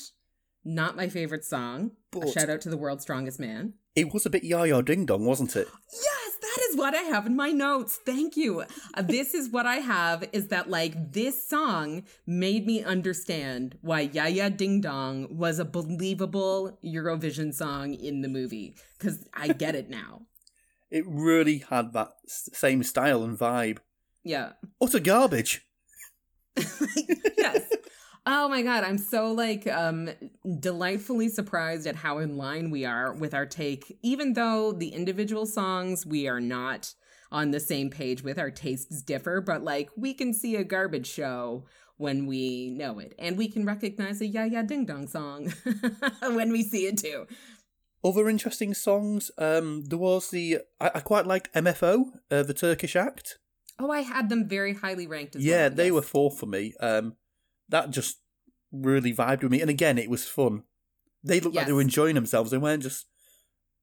not 0.66 0.96
my 0.98 1.08
favorite 1.10 1.46
song. 1.46 1.92
A 2.14 2.20
But- 2.20 2.30
shout 2.30 2.50
out 2.50 2.62
to 2.62 2.70
the 2.70 2.78
world's 2.78 3.04
strongest 3.04 3.40
man. 3.40 3.74
It 3.96 4.14
was 4.14 4.26
a 4.26 4.30
bit 4.30 4.44
yah-yah 4.44 4.82
ding-dong, 4.82 5.26
wasn't 5.26 5.56
it? 5.56 5.68
Yes, 5.92 6.13
that 6.44 6.60
is 6.70 6.78
what 6.78 6.94
I 6.94 7.04
have 7.04 7.26
in 7.26 7.36
my 7.36 7.52
notes. 7.52 8.00
Thank 8.06 8.36
you. 8.36 8.64
Uh, 8.94 9.02
this 9.02 9.34
is 9.34 9.50
what 9.50 9.66
I 9.66 9.78
have 9.78 10.28
is 10.34 10.48
that 10.50 10.70
like 10.70 11.14
this 11.14 11.48
song 11.48 12.04
made 12.28 12.66
me 12.66 12.84
understand 12.84 13.78
why 13.82 14.08
Jaja 14.08 14.56
Ding 14.56 14.82
Dong 14.82 15.38
was 15.38 15.58
a 15.58 15.66
believable 15.66 16.78
Eurovision 16.84 17.54
song 17.54 17.94
in 17.94 18.22
the 18.22 18.28
movie 18.28 18.76
cuz 19.00 19.26
I 19.34 19.50
get 19.50 19.76
it 19.76 19.90
now. 19.90 20.24
It 20.92 21.06
really 21.08 21.58
had 21.58 21.94
that 21.94 22.12
same 22.28 22.84
style 22.84 23.24
and 23.24 23.36
vibe. 23.36 23.80
Yeah. 24.24 24.52
Utter 24.80 25.00
garbage. 25.00 25.66
yes. 26.56 27.64
Oh 28.26 28.48
my 28.48 28.62
god, 28.62 28.84
I'm 28.84 28.98
so 28.98 29.32
like 29.32 29.68
um 29.68 30.10
delightfully 30.60 31.30
surprised 31.30 31.88
at 31.88 31.96
how 31.96 32.20
in 32.20 32.38
line 32.38 32.70
we 32.70 32.86
are 32.86 33.14
with 33.14 33.34
our 33.34 33.46
take 33.46 33.98
even 34.02 34.34
though 34.34 34.72
the 34.72 34.90
individual 34.90 35.46
songs 35.46 36.06
we 36.06 36.28
are 36.28 36.40
not 36.40 36.94
on 37.32 37.52
the 37.52 37.60
same 37.60 37.90
page 37.90 38.24
with 38.24 38.38
our 38.38 38.52
tastes 38.52 39.02
differ, 39.02 39.42
but 39.42 39.64
like 39.64 39.90
we 39.98 40.14
can 40.14 40.34
see 40.34 40.56
a 40.56 40.64
garbage 40.64 41.08
show 41.08 41.66
when 41.98 42.26
we 42.26 42.70
know 42.70 43.00
it 43.00 43.14
and 43.20 43.38
we 43.38 43.50
can 43.50 43.66
recognize 43.66 44.22
a 44.22 44.26
Jaja 44.26 44.66
Ding 44.66 44.86
Dong 44.86 45.08
song 45.08 45.54
when 46.22 46.52
we 46.52 46.64
see 46.64 46.86
it 46.86 46.98
too. 46.98 47.28
Other 48.06 48.30
interesting 48.30 48.74
songs. 48.74 49.32
Um, 49.38 49.86
there 49.86 49.98
was 49.98 50.30
the 50.30 50.60
I, 50.80 50.92
I 50.96 51.00
quite 51.02 51.26
liked 51.26 51.54
MFO, 51.54 52.06
uh, 52.32 52.44
the 52.44 52.54
Turkish 52.54 52.96
act. 52.96 53.40
Oh, 53.80 53.92
I 53.92 54.02
had 54.02 54.30
them 54.30 54.48
very 54.48 54.74
highly 54.74 55.08
ranked 55.08 55.36
as 55.36 55.44
yeah, 55.44 55.68
well. 55.68 55.76
they 55.76 55.86
yes. 55.86 55.94
were 55.94 56.02
four 56.02 56.32
for 56.32 56.46
me. 56.46 56.74
Um, 56.80 57.16
that 57.70 57.92
just 57.92 58.20
really 58.72 59.14
vibed 59.14 59.44
with 59.44 59.52
me, 59.52 59.62
and 59.62 59.70
again, 59.70 59.98
it 59.98 60.10
was 60.10 60.28
fun. 60.28 60.64
They 61.24 61.40
looked 61.40 61.56
like 61.56 61.68
they 61.68 61.74
were 61.74 61.82
enjoying 61.82 62.16
themselves. 62.16 62.52
They 62.52 62.58
weren't 62.58 62.84
just 62.84 63.06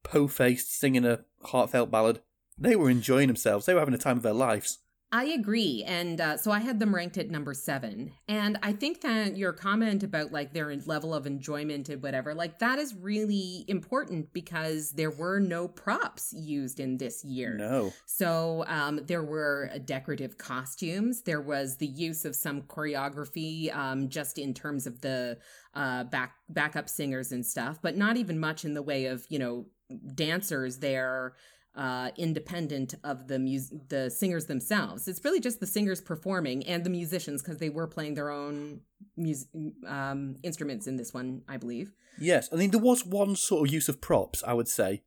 po-faced 0.03 0.77
singing 0.79 1.05
a 1.05 1.21
heartfelt 1.43 1.89
ballad. 1.89 2.21
They 2.57 2.75
were 2.75 2.89
enjoying 2.89 3.27
themselves. 3.27 3.65
They 3.65 3.73
were 3.73 3.79
having 3.79 3.95
a 3.95 3.99
time 3.99 4.17
of 4.17 4.23
their 4.23 4.33
lives. 4.33 4.79
I 5.13 5.25
agree. 5.25 5.83
And 5.85 6.21
uh, 6.21 6.37
so 6.37 6.51
I 6.51 6.59
had 6.59 6.79
them 6.79 6.95
ranked 6.95 7.17
at 7.17 7.29
number 7.29 7.53
seven. 7.53 8.13
And 8.29 8.57
I 8.63 8.71
think 8.71 9.01
that 9.01 9.35
your 9.35 9.51
comment 9.51 10.03
about 10.03 10.31
like 10.31 10.53
their 10.53 10.73
level 10.85 11.13
of 11.13 11.27
enjoyment 11.27 11.89
and 11.89 12.01
whatever, 12.01 12.33
like 12.33 12.59
that 12.59 12.79
is 12.79 12.95
really 12.95 13.65
important 13.67 14.31
because 14.31 14.91
there 14.91 15.11
were 15.11 15.39
no 15.39 15.67
props 15.67 16.31
used 16.31 16.79
in 16.79 16.97
this 16.97 17.25
year. 17.25 17.57
No, 17.57 17.91
So 18.05 18.63
um, 18.67 19.01
there 19.05 19.23
were 19.23 19.69
decorative 19.83 20.37
costumes. 20.37 21.23
There 21.23 21.41
was 21.41 21.75
the 21.75 21.87
use 21.87 22.23
of 22.23 22.33
some 22.33 22.61
choreography, 22.61 23.75
um, 23.75 24.07
just 24.07 24.37
in 24.37 24.53
terms 24.53 24.87
of 24.87 25.01
the 25.01 25.37
uh, 25.75 26.05
back 26.05 26.35
backup 26.47 26.87
singers 26.87 27.33
and 27.33 27.45
stuff, 27.45 27.79
but 27.81 27.97
not 27.97 28.15
even 28.15 28.39
much 28.39 28.63
in 28.63 28.73
the 28.73 28.81
way 28.81 29.07
of 29.07 29.25
you 29.29 29.39
know 29.39 29.65
dancers. 30.15 30.77
They're 30.77 31.33
uh, 31.75 32.11
independent 32.17 32.95
of 33.03 33.27
the 33.27 33.39
mus- 33.39 33.73
the 33.89 34.09
singers 34.09 34.45
themselves. 34.47 35.07
It's 35.07 35.23
really 35.23 35.39
just 35.39 35.59
the 35.59 35.67
singers 35.67 36.01
performing 36.01 36.65
and 36.67 36.83
the 36.83 36.89
musicians 36.89 37.41
because 37.41 37.59
they 37.59 37.69
were 37.69 37.87
playing 37.87 38.15
their 38.15 38.29
own 38.29 38.81
mus- 39.15 39.47
um, 39.87 40.35
instruments 40.43 40.85
in 40.87 40.97
this 40.97 41.13
one, 41.13 41.43
I 41.47 41.57
believe. 41.57 41.91
yes, 42.19 42.49
I 42.51 42.57
mean 42.57 42.71
there 42.71 42.79
was 42.81 43.05
one 43.05 43.35
sort 43.35 43.67
of 43.67 43.73
use 43.73 43.87
of 43.87 44.01
props, 44.01 44.43
I 44.45 44.53
would 44.53 44.67
say, 44.67 45.03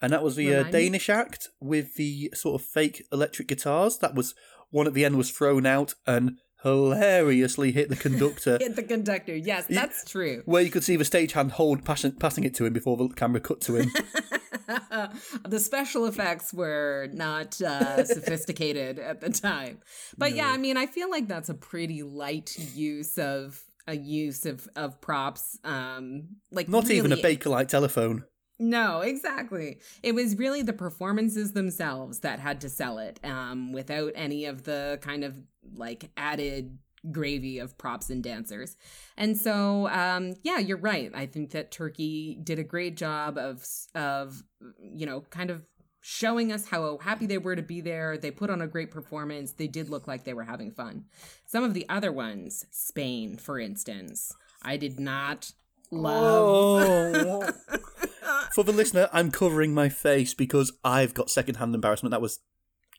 and 0.00 0.12
that 0.12 0.24
was 0.24 0.34
the 0.34 0.52
uh? 0.54 0.62
Danish 0.64 1.08
act 1.08 1.48
with 1.60 1.94
the 1.94 2.32
sort 2.34 2.60
of 2.60 2.66
fake 2.66 3.06
electric 3.12 3.46
guitars. 3.48 3.98
That 3.98 4.14
was 4.16 4.34
one 4.70 4.86
at 4.88 4.94
the 4.94 5.04
end 5.04 5.16
was 5.16 5.30
thrown 5.30 5.66
out 5.66 5.94
and 6.06 6.38
hilariously 6.64 7.72
hit 7.72 7.88
the 7.88 7.96
conductor. 7.96 8.56
Hit 8.60 8.76
the 8.76 8.82
conductor. 8.82 9.36
Yes, 9.36 9.66
that's 9.68 10.08
true. 10.10 10.42
Where 10.46 10.62
you 10.62 10.70
could 10.70 10.84
see 10.84 10.96
the 10.96 11.04
stagehand 11.04 11.52
hold 11.52 11.84
passing, 11.84 12.12
passing 12.12 12.44
it 12.44 12.54
to 12.54 12.64
him 12.64 12.72
before 12.72 12.96
the 12.96 13.08
camera 13.08 13.40
cut 13.40 13.60
to 13.62 13.76
him. 13.76 13.92
the 15.48 15.58
special 15.60 16.06
effects 16.06 16.52
were 16.52 17.08
not 17.12 17.60
uh, 17.60 18.04
sophisticated 18.04 18.98
at 18.98 19.20
the 19.20 19.30
time, 19.30 19.80
but 20.16 20.34
yeah, 20.34 20.50
I 20.50 20.56
mean, 20.56 20.76
I 20.76 20.86
feel 20.86 21.10
like 21.10 21.28
that's 21.28 21.48
a 21.48 21.54
pretty 21.54 22.02
light 22.02 22.56
use 22.74 23.18
of 23.18 23.62
a 23.86 23.96
use 23.96 24.46
of 24.46 24.68
of 24.76 25.00
props. 25.00 25.58
Um, 25.64 26.36
like 26.50 26.68
Not 26.68 26.90
even 26.90 27.12
a 27.12 27.16
really- 27.16 27.36
Bakelite 27.36 27.68
telephone. 27.68 28.24
No, 28.58 29.00
exactly. 29.00 29.80
It 30.04 30.14
was 30.14 30.36
really 30.38 30.62
the 30.62 30.72
performances 30.72 31.52
themselves 31.52 32.20
that 32.20 32.38
had 32.38 32.60
to 32.60 32.68
sell 32.68 32.98
it, 32.98 33.18
um, 33.24 33.72
without 33.72 34.12
any 34.14 34.44
of 34.44 34.62
the 34.62 35.00
kind 35.02 35.24
of 35.24 35.36
like 35.74 36.10
added 36.16 36.78
gravy 37.10 37.58
of 37.58 37.76
props 37.78 38.10
and 38.10 38.22
dancers. 38.22 38.76
And 39.16 39.36
so, 39.36 39.88
um, 39.88 40.34
yeah, 40.42 40.58
you're 40.58 40.76
right. 40.76 41.10
I 41.14 41.26
think 41.26 41.50
that 41.50 41.70
Turkey 41.72 42.38
did 42.42 42.58
a 42.58 42.64
great 42.64 42.96
job 42.96 43.36
of 43.38 43.64
of 43.94 44.42
you 44.78 45.06
know 45.06 45.22
kind 45.30 45.50
of 45.50 45.62
showing 46.04 46.50
us 46.52 46.66
how 46.68 46.98
happy 46.98 47.26
they 47.26 47.38
were 47.38 47.54
to 47.56 47.62
be 47.62 47.80
there. 47.80 48.18
They 48.18 48.30
put 48.32 48.50
on 48.50 48.60
a 48.60 48.66
great 48.66 48.90
performance. 48.90 49.52
They 49.52 49.68
did 49.68 49.88
look 49.88 50.08
like 50.08 50.24
they 50.24 50.34
were 50.34 50.42
having 50.44 50.72
fun. 50.72 51.04
Some 51.46 51.62
of 51.64 51.74
the 51.74 51.88
other 51.88 52.10
ones, 52.12 52.66
Spain, 52.70 53.36
for 53.36 53.58
instance, 53.60 54.32
I 54.62 54.76
did 54.76 54.98
not 54.98 55.52
love. 55.92 57.54
For 58.54 58.64
the 58.64 58.72
listener, 58.72 59.08
I'm 59.12 59.30
covering 59.30 59.72
my 59.74 59.88
face 59.88 60.34
because 60.34 60.72
I've 60.84 61.14
got 61.14 61.30
secondhand 61.30 61.74
embarrassment. 61.74 62.10
That 62.10 62.20
was, 62.20 62.40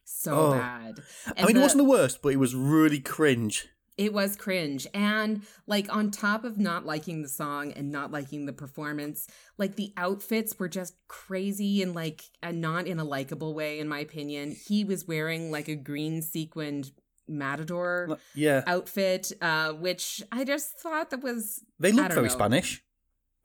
so 0.04 0.36
Oh. 0.36 0.52
bad. 0.54 1.00
I 1.38 1.46
mean, 1.46 1.54
the- 1.56 1.60
it 1.60 1.64
wasn't 1.64 1.80
the 1.84 1.90
worst, 1.90 2.22
but 2.22 2.30
it 2.34 2.38
was 2.38 2.56
really 2.56 3.00
cringe. 3.00 3.68
It 3.98 4.12
was 4.12 4.36
cringe. 4.36 4.88
And 4.94 5.44
like 5.68 5.94
on 5.96 6.10
top 6.10 6.44
of 6.44 6.58
not 6.58 6.86
liking 6.86 7.22
the 7.22 7.30
song 7.30 7.72
and 7.74 7.92
not 7.92 8.12
liking 8.12 8.46
the 8.46 8.54
performance, 8.54 9.28
like 9.58 9.76
the 9.76 9.94
outfits 9.98 10.58
were 10.58 10.68
just 10.68 10.96
crazy 11.08 11.82
and 11.84 11.94
like 11.94 12.24
and 12.42 12.60
not 12.60 12.88
in 12.88 13.00
a 13.00 13.04
likable 13.04 13.54
way, 13.54 13.80
in 13.80 13.88
my 13.88 14.00
opinion. 14.00 14.56
He 14.68 14.84
was 14.84 15.08
wearing 15.08 15.52
like 15.52 15.68
a 15.68 15.76
green 15.76 16.22
sequined 16.22 16.92
matador 17.28 18.18
Yeah, 18.34 18.64
outfit, 18.68 19.32
uh, 19.42 19.74
which 19.74 20.24
I 20.32 20.44
just 20.44 20.80
thought 20.80 21.12
that 21.12 21.22
was 21.22 21.64
they 21.80 21.92
looked 21.92 22.14
very 22.14 22.28
know. 22.28 22.34
Spanish. 22.34 22.84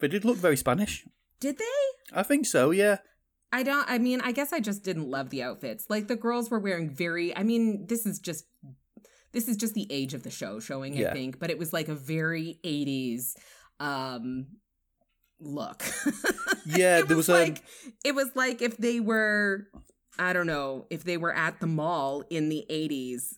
They 0.01 0.09
did 0.09 0.25
look 0.25 0.37
very 0.39 0.57
Spanish. 0.57 1.07
did 1.41 1.59
they? 1.59 1.65
I 2.13 2.23
think 2.23 2.47
so. 2.47 2.71
Yeah, 2.71 2.99
I 3.53 3.63
don't 3.63 3.89
I 3.89 3.99
mean, 3.99 4.21
I 4.23 4.33
guess 4.33 4.53
I 4.53 4.61
just 4.61 4.83
didn't 4.83 5.11
love 5.11 5.31
the 5.31 5.43
outfits. 5.43 5.87
Like 5.89 6.09
the 6.09 6.17
girls 6.17 6.51
were 6.51 6.59
wearing 6.59 6.91
very 6.91 7.37
I 7.37 7.43
mean, 7.43 7.87
this 7.87 8.07
is 8.07 8.19
just 8.19 8.47
this 9.33 9.49
is 9.49 9.57
just 9.57 9.75
the 9.75 9.87
age 9.91 10.15
of 10.15 10.23
the 10.23 10.31
show 10.31 10.61
showing, 10.61 10.97
Yeah. 10.97 11.11
I 11.11 11.13
think, 11.13 11.39
but 11.39 11.51
it 11.51 11.59
was 11.59 11.73
like 11.73 11.89
a 11.89 11.95
very 11.95 12.59
80s 12.65 13.35
um 13.81 14.47
look. 15.41 15.83
Yeah, 16.67 16.99
it 16.99 17.09
there 17.09 17.17
was 17.17 17.29
was, 17.29 17.37
um, 17.37 17.43
like 17.49 17.63
it 18.05 18.15
was 18.15 18.29
like 18.35 18.61
if 18.61 18.77
they 18.77 19.01
were 19.01 19.69
I 20.19 20.33
don't 20.33 20.47
know, 20.47 20.87
if 20.91 21.05
they 21.05 21.17
were 21.17 21.33
at 21.35 21.61
the 21.61 21.67
mall 21.67 22.25
in 22.29 22.49
the 22.51 22.67
80s 22.69 23.35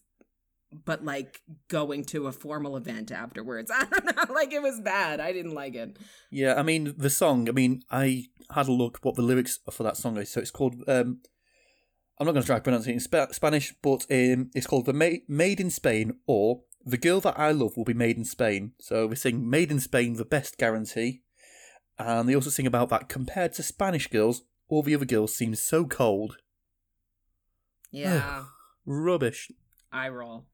but 0.84 1.04
like 1.04 1.40
going 1.68 2.04
to 2.06 2.26
a 2.28 2.32
formal 2.32 2.76
event 2.76 3.10
afterwards. 3.12 3.70
I 3.74 3.84
don't 3.84 4.04
know, 4.04 4.34
like 4.34 4.52
it 4.52 4.62
was 4.62 4.80
bad. 4.80 5.20
I 5.20 5.32
didn't 5.32 5.54
like 5.54 5.74
it. 5.74 5.96
Yeah, 6.30 6.54
I 6.54 6.62
mean 6.62 6.94
the 6.96 7.10
song. 7.10 7.48
I 7.48 7.52
mean, 7.52 7.82
I 7.90 8.26
had 8.54 8.68
a 8.68 8.72
look 8.72 8.98
what 9.02 9.14
the 9.16 9.22
lyrics 9.22 9.58
for 9.70 9.82
that 9.82 9.96
song 9.96 10.16
is. 10.16 10.30
So 10.30 10.40
it's 10.40 10.50
called. 10.50 10.76
Um, 10.88 11.20
I'm 12.20 12.26
not 12.26 12.32
going 12.32 12.42
to 12.42 12.46
try 12.46 12.56
to 12.56 12.62
pronounce 12.62 12.86
it 12.86 12.92
in 12.92 13.00
Sp- 13.00 13.32
Spanish, 13.32 13.74
but 13.80 14.04
um, 14.10 14.50
it's 14.54 14.66
called 14.66 14.84
the 14.84 14.92
Ma- 14.92 15.24
Made 15.26 15.58
in 15.58 15.70
Spain 15.70 16.18
or 16.26 16.60
the 16.84 16.98
girl 16.98 17.18
that 17.20 17.38
I 17.38 17.50
love 17.50 17.78
will 17.78 17.84
be 17.84 17.94
made 17.94 18.18
in 18.18 18.26
Spain. 18.26 18.72
So 18.78 19.06
we 19.06 19.16
sing 19.16 19.48
Made 19.48 19.70
in 19.70 19.80
Spain, 19.80 20.14
the 20.14 20.26
best 20.26 20.58
guarantee. 20.58 21.22
And 21.98 22.28
they 22.28 22.34
also 22.34 22.50
sing 22.50 22.66
about 22.66 22.90
that 22.90 23.08
compared 23.08 23.54
to 23.54 23.62
Spanish 23.62 24.06
girls, 24.06 24.42
all 24.68 24.82
the 24.82 24.94
other 24.94 25.06
girls 25.06 25.34
seem 25.34 25.54
so 25.54 25.86
cold. 25.86 26.36
Yeah. 27.90 28.44
Rubbish. 28.84 29.50
I 29.90 30.10
roll. 30.10 30.46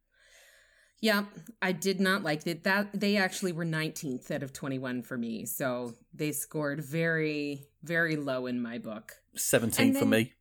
Yeah, 1.00 1.24
I 1.60 1.72
did 1.72 2.00
not 2.00 2.22
like 2.22 2.46
it. 2.46 2.64
That 2.64 2.88
they 2.98 3.16
actually 3.16 3.52
were 3.52 3.66
19th 3.66 4.30
out 4.30 4.42
of 4.42 4.52
21 4.52 5.02
for 5.02 5.18
me. 5.18 5.44
So 5.46 5.94
they 6.14 6.32
scored 6.32 6.82
very, 6.82 7.64
very 7.82 8.16
low 8.16 8.46
in 8.46 8.62
my 8.62 8.78
book. 8.78 9.12
17 9.34 9.88
And 9.88 9.98
for 9.98 10.06
me. 10.06 10.32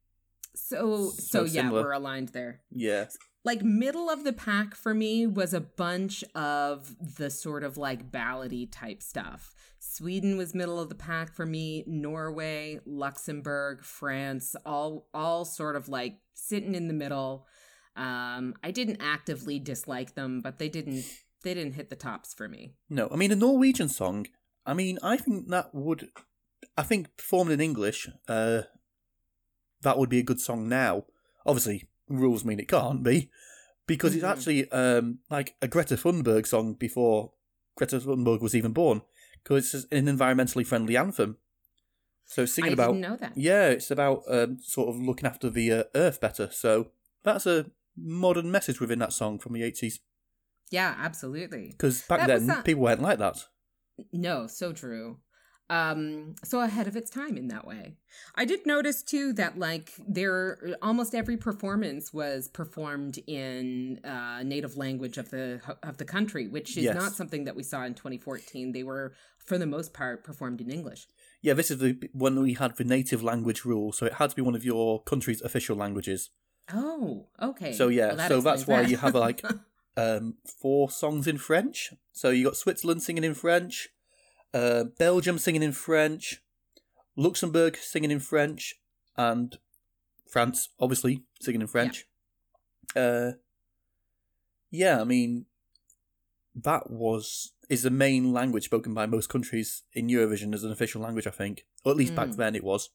So, 0.55 1.09
So 1.09 1.09
so, 1.09 1.43
yeah, 1.45 1.71
we're 1.71 1.91
aligned 1.91 2.29
there. 2.29 2.61
Yeah. 2.71 3.05
Like 3.43 3.61
middle 3.61 4.09
of 4.09 4.23
the 4.23 4.33
pack 4.33 4.75
for 4.75 4.93
me 4.93 5.27
was 5.27 5.53
a 5.53 5.61
bunch 5.61 6.23
of 6.33 6.95
the 7.17 7.29
sort 7.29 7.63
of 7.63 7.77
like 7.77 8.11
ballady 8.11 8.67
type 8.71 9.03
stuff. 9.03 9.53
Sweden 9.79 10.35
was 10.35 10.55
middle 10.55 10.79
of 10.79 10.89
the 10.89 10.95
pack 10.95 11.35
for 11.35 11.45
me. 11.45 11.83
Norway, 11.85 12.79
Luxembourg, 12.85 13.83
France, 13.83 14.55
all 14.65 15.07
all 15.13 15.45
sort 15.45 15.75
of 15.75 15.87
like 15.87 16.17
sitting 16.33 16.73
in 16.73 16.87
the 16.87 16.93
middle. 16.93 17.45
Um, 17.95 18.55
I 18.63 18.71
didn't 18.71 18.97
actively 18.99 19.59
dislike 19.59 20.15
them, 20.15 20.41
but 20.41 20.57
they 20.57 20.69
didn't 20.69 21.05
they 21.43 21.53
didn't 21.53 21.73
hit 21.73 21.91
the 21.91 21.95
tops 21.95 22.33
for 22.33 22.49
me. 22.49 22.73
No, 22.89 23.07
I 23.11 23.15
mean 23.15 23.31
a 23.31 23.35
Norwegian 23.35 23.89
song. 23.89 24.25
I 24.65 24.73
mean, 24.73 24.97
I 25.03 25.17
think 25.17 25.49
that 25.49 25.73
would, 25.73 26.09
I 26.75 26.83
think 26.83 27.15
performed 27.17 27.51
in 27.51 27.61
English, 27.61 28.09
uh, 28.27 28.63
that 29.85 29.97
would 29.97 30.09
be 30.09 30.19
a 30.19 30.23
good 30.23 30.41
song 30.41 30.67
now. 30.67 31.05
Obviously, 31.45 31.87
rules 32.09 32.43
mean 32.43 32.59
it 32.59 32.67
can't 32.67 33.01
be, 33.03 33.29
because 33.87 34.13
it's 34.15 34.23
Mhm. 34.25 34.31
actually 34.31 34.71
um 34.71 35.19
like 35.29 35.55
a 35.61 35.67
Greta 35.67 35.95
Thunberg 35.95 36.45
song 36.45 36.73
before 36.73 37.31
Greta 37.77 37.99
Thunberg 37.99 38.41
was 38.41 38.53
even 38.55 38.73
born, 38.73 39.01
because 39.43 39.73
it's 39.73 39.85
an 39.91 40.05
environmentally 40.07 40.65
friendly 40.67 40.97
anthem. 40.97 41.37
So 42.25 42.43
it's 42.43 42.53
singing 42.53 42.71
I 42.71 42.73
about 42.73 42.87
didn't 42.93 43.01
know 43.09 43.17
that. 43.17 43.37
yeah, 43.37 43.67
it's 43.69 43.91
about 43.91 44.23
um, 44.27 44.57
sort 44.59 44.89
of 44.89 44.99
looking 45.01 45.27
after 45.27 45.49
the 45.49 45.71
uh, 45.71 45.83
earth 45.93 46.19
better. 46.19 46.49
So 46.51 46.91
that's 47.23 47.45
a 47.45 47.69
modern 47.95 48.49
message 48.51 48.79
within 48.81 48.99
that 48.99 49.13
song 49.13 49.37
from 49.39 49.53
the 49.53 49.63
eighties. 49.63 49.99
Yeah, 50.71 50.95
absolutely. 50.97 51.67
Because 51.69 52.01
back 52.09 52.21
That 52.21 52.27
then 52.27 52.47
not- 52.47 52.65
people 52.65 52.81
weren't 52.83 53.01
like 53.01 53.19
that. 53.19 53.37
No, 54.11 54.47
so 54.47 54.73
true. 54.73 55.19
Um, 55.69 56.35
so 56.43 56.61
ahead 56.61 56.87
of 56.87 56.95
its 56.95 57.09
time 57.09 57.37
in 57.37 57.47
that 57.47 57.65
way. 57.65 57.95
I 58.35 58.45
did 58.45 58.65
notice 58.67 59.01
too 59.01 59.33
that 59.33 59.57
like 59.57 59.93
there 60.07 60.75
almost 60.81 61.15
every 61.15 61.37
performance 61.37 62.13
was 62.13 62.47
performed 62.49 63.17
in 63.25 63.99
uh, 64.03 64.43
native 64.43 64.77
language 64.77 65.17
of 65.17 65.31
the 65.31 65.59
of 65.81 65.97
the 65.97 66.05
country, 66.05 66.47
which 66.47 66.77
is 66.77 66.83
Yes. 66.83 66.95
not 66.95 67.13
something 67.13 67.45
that 67.45 67.55
we 67.55 67.63
saw 67.63 67.83
in 67.83 67.95
2014. 67.95 68.73
They 68.73 68.83
were 68.83 69.13
for 69.39 69.57
the 69.57 69.65
most 69.65 69.91
part 69.93 70.23
performed 70.23 70.61
in 70.61 70.69
English. 70.69 71.07
Yeah, 71.41 71.53
this 71.53 71.71
is 71.71 71.79
the 71.79 71.97
when 72.13 72.39
we 72.39 72.53
had 72.53 72.75
the 72.77 72.83
native 72.83 73.23
language 73.23 73.65
rule, 73.65 73.91
so 73.91 74.05
it 74.05 74.13
had 74.13 74.29
to 74.31 74.35
be 74.35 74.41
one 74.43 74.55
of 74.55 74.63
your 74.63 75.01
country's 75.03 75.41
official 75.41 75.75
languages. 75.75 76.29
Oh, 76.73 77.27
okay. 77.41 77.73
So, 77.73 77.89
yeah, 77.89 78.07
Well, 78.07 78.17
that 78.17 78.27
so 78.29 78.41
that's 78.41 78.65
why 78.65 78.81
that. 78.81 78.89
you 78.89 78.97
have, 78.97 79.13
like, 79.15 79.41
Um, 79.97 80.35
four 80.61 80.89
songs 80.91 81.25
in 81.25 81.37
French. 81.37 81.93
So 82.11 82.29
you 82.29 82.43
got 82.43 82.57
Switzerland 82.57 83.01
singing 83.01 83.23
in 83.23 83.33
French, 83.33 83.87
uh, 84.53 84.85
Belgium 84.97 85.37
singing 85.37 85.63
in 85.63 85.71
French, 85.71 86.41
Luxembourg 87.15 87.77
singing 87.77 88.11
in 88.11 88.19
French, 88.19 88.75
and 89.17 89.57
France 90.29 90.69
obviously 90.79 91.23
singing 91.41 91.61
in 91.61 91.67
French. 91.67 92.05
Yeah. 92.95 93.01
Uh, 93.01 93.31
yeah, 94.69 95.01
I 95.01 95.03
mean 95.03 95.45
that 96.55 96.89
was 96.89 97.51
is 97.69 97.81
the 97.83 97.89
main 97.89 98.31
language 98.31 98.65
spoken 98.65 98.93
by 98.93 99.05
most 99.05 99.27
countries 99.27 99.83
in 99.93 100.07
Eurovision 100.07 100.53
as 100.53 100.63
an 100.63 100.71
official 100.71 101.01
language, 101.01 101.27
I 101.27 101.31
think, 101.31 101.65
or 101.83 101.91
at 101.91 101.97
least 101.97 102.15
back 102.15 102.29
Mm. 102.29 102.35
then 102.37 102.55
it 102.55 102.63
was. 102.63 102.89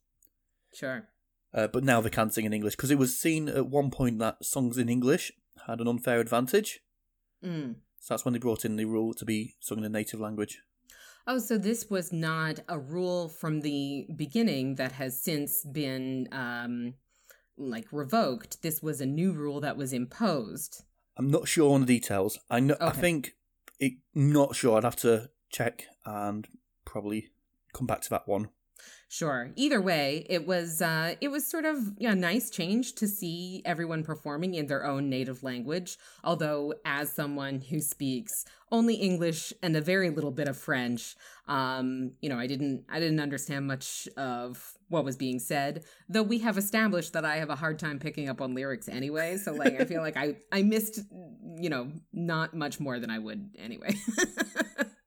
sure. 0.75 1.09
Uh, 1.53 1.67
but 1.67 1.83
now 1.83 2.01
they 2.01 2.11
can 2.11 2.31
sing 2.31 2.45
in 2.45 2.53
English 2.53 2.77
because 2.77 2.93
it 2.93 2.99
was 2.99 3.19
seen 3.19 3.49
at 3.49 3.67
one 3.67 3.91
point 3.91 4.21
that 4.21 4.45
songs 4.45 4.79
in 4.79 4.89
English 4.89 5.33
had 5.67 5.81
an 5.81 5.89
unfair 5.89 6.21
advantage. 6.21 6.79
Mm. 7.45 7.75
So 7.99 8.15
that's 8.15 8.25
when 8.25 8.33
they 8.35 8.39
brought 8.39 8.65
in 8.65 8.77
the 8.77 8.85
rule 8.85 9.13
to 9.15 9.25
be 9.25 9.57
sung 9.59 9.79
in 9.79 9.85
a 9.85 9.89
native 9.89 10.21
language. 10.21 10.63
Oh, 11.27 11.39
so 11.39 11.59
this 11.59 11.89
was 11.91 12.13
not 12.13 12.61
a 12.69 12.79
rule 12.79 13.29
from 13.29 13.61
the 13.61 14.07
beginning 14.17 14.77
that 14.77 14.93
has 14.93 15.23
since 15.23 15.65
been 15.65 16.29
um 16.33 16.95
like 17.57 17.87
revoked. 17.93 18.63
This 18.63 18.83
was 18.83 19.01
a 19.01 19.07
new 19.07 19.33
rule 19.33 19.61
that 19.61 19.77
was 19.77 19.93
imposed. 19.93 20.83
I'm 21.17 21.31
not 21.31 21.49
sure 21.49 21.75
on 21.75 21.81
the 21.83 21.87
details. 21.87 22.39
I 22.49 22.61
know. 22.61 22.77
I 22.81 22.91
think 22.91 23.35
it. 23.79 23.95
Not 24.15 24.57
sure. 24.57 24.79
I'd 24.79 24.85
have 24.85 24.97
to 24.97 25.31
check 25.51 25.85
and 26.07 26.47
probably 26.85 27.29
come 27.75 27.87
back 27.87 28.01
to 28.03 28.11
that 28.11 28.27
one. 28.27 28.49
Sure. 29.13 29.51
Either 29.57 29.81
way, 29.81 30.25
it 30.31 30.47
was 30.47 30.81
uh 30.81 31.17
it 31.21 31.29
was 31.29 31.45
sort 31.45 31.65
of 31.65 31.77
a 31.99 32.15
nice 32.15 32.49
change 32.49 32.95
to 32.95 33.09
see 33.09 33.61
everyone 33.65 34.05
performing 34.05 34.55
in 34.55 34.67
their 34.67 34.87
own 34.87 35.11
native 35.11 35.43
language. 35.43 35.99
Although 36.23 36.75
as 36.85 37.11
someone 37.11 37.61
who 37.61 37.81
speaks 37.81 38.45
only 38.71 38.95
English 38.95 39.53
and 39.65 39.77
a 39.77 39.81
very 39.81 40.11
little 40.11 40.31
bit 40.31 40.47
of 40.47 40.57
French, 40.57 41.17
um, 41.49 42.13
you 42.21 42.29
know, 42.29 42.39
I 42.39 42.47
didn't 42.47 42.85
I 42.89 43.01
didn't 43.01 43.19
understand 43.19 43.67
much 43.67 44.09
of 44.17 44.75
what 44.89 45.05
was 45.05 45.17
being 45.17 45.41
said, 45.41 45.85
though 46.09 46.23
we 46.23 46.39
have 46.39 46.57
established 46.57 47.13
that 47.15 47.25
I 47.25 47.39
have 47.39 47.51
a 47.51 47.57
hard 47.57 47.81
time 47.81 47.99
picking 47.99 48.29
up 48.29 48.41
on 48.41 48.55
lyrics 48.55 48.89
anyway, 48.89 49.39
so 49.39 49.53
like 49.53 49.81
I 49.81 49.87
feel 49.87 50.03
like 50.03 50.17
I 50.17 50.37
I 50.53 50.63
missed, 50.63 51.01
you 51.57 51.69
know, 51.69 51.91
not 52.13 52.55
much 52.55 52.79
more 52.79 53.01
than 53.01 53.11
I 53.11 53.19
would 53.19 53.51
anyway. 53.59 53.91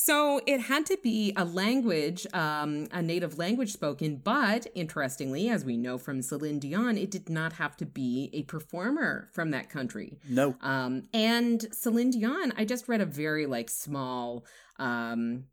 So 0.00 0.40
it 0.46 0.60
had 0.60 0.86
to 0.86 0.98
be 1.02 1.32
a 1.36 1.44
language, 1.44 2.24
um, 2.32 2.86
a 2.92 3.02
native 3.02 3.36
language 3.36 3.72
spoken, 3.72 4.20
but 4.22 4.68
interestingly, 4.76 5.48
as 5.48 5.64
we 5.64 5.76
know 5.76 5.98
from 5.98 6.22
Celine 6.22 6.60
Dion, 6.60 6.96
it 6.96 7.10
did 7.10 7.28
not 7.28 7.54
have 7.54 7.76
to 7.78 7.84
be 7.84 8.30
a 8.32 8.44
performer 8.44 9.28
from 9.32 9.50
that 9.50 9.68
country. 9.68 10.20
No. 10.28 10.54
Um, 10.60 11.08
and 11.12 11.66
Celine 11.72 12.10
Dion, 12.10 12.52
I 12.56 12.64
just 12.64 12.88
read 12.88 13.00
a 13.00 13.06
very 13.06 13.46
like 13.46 13.68
small, 13.70 14.46
um, 14.78 15.46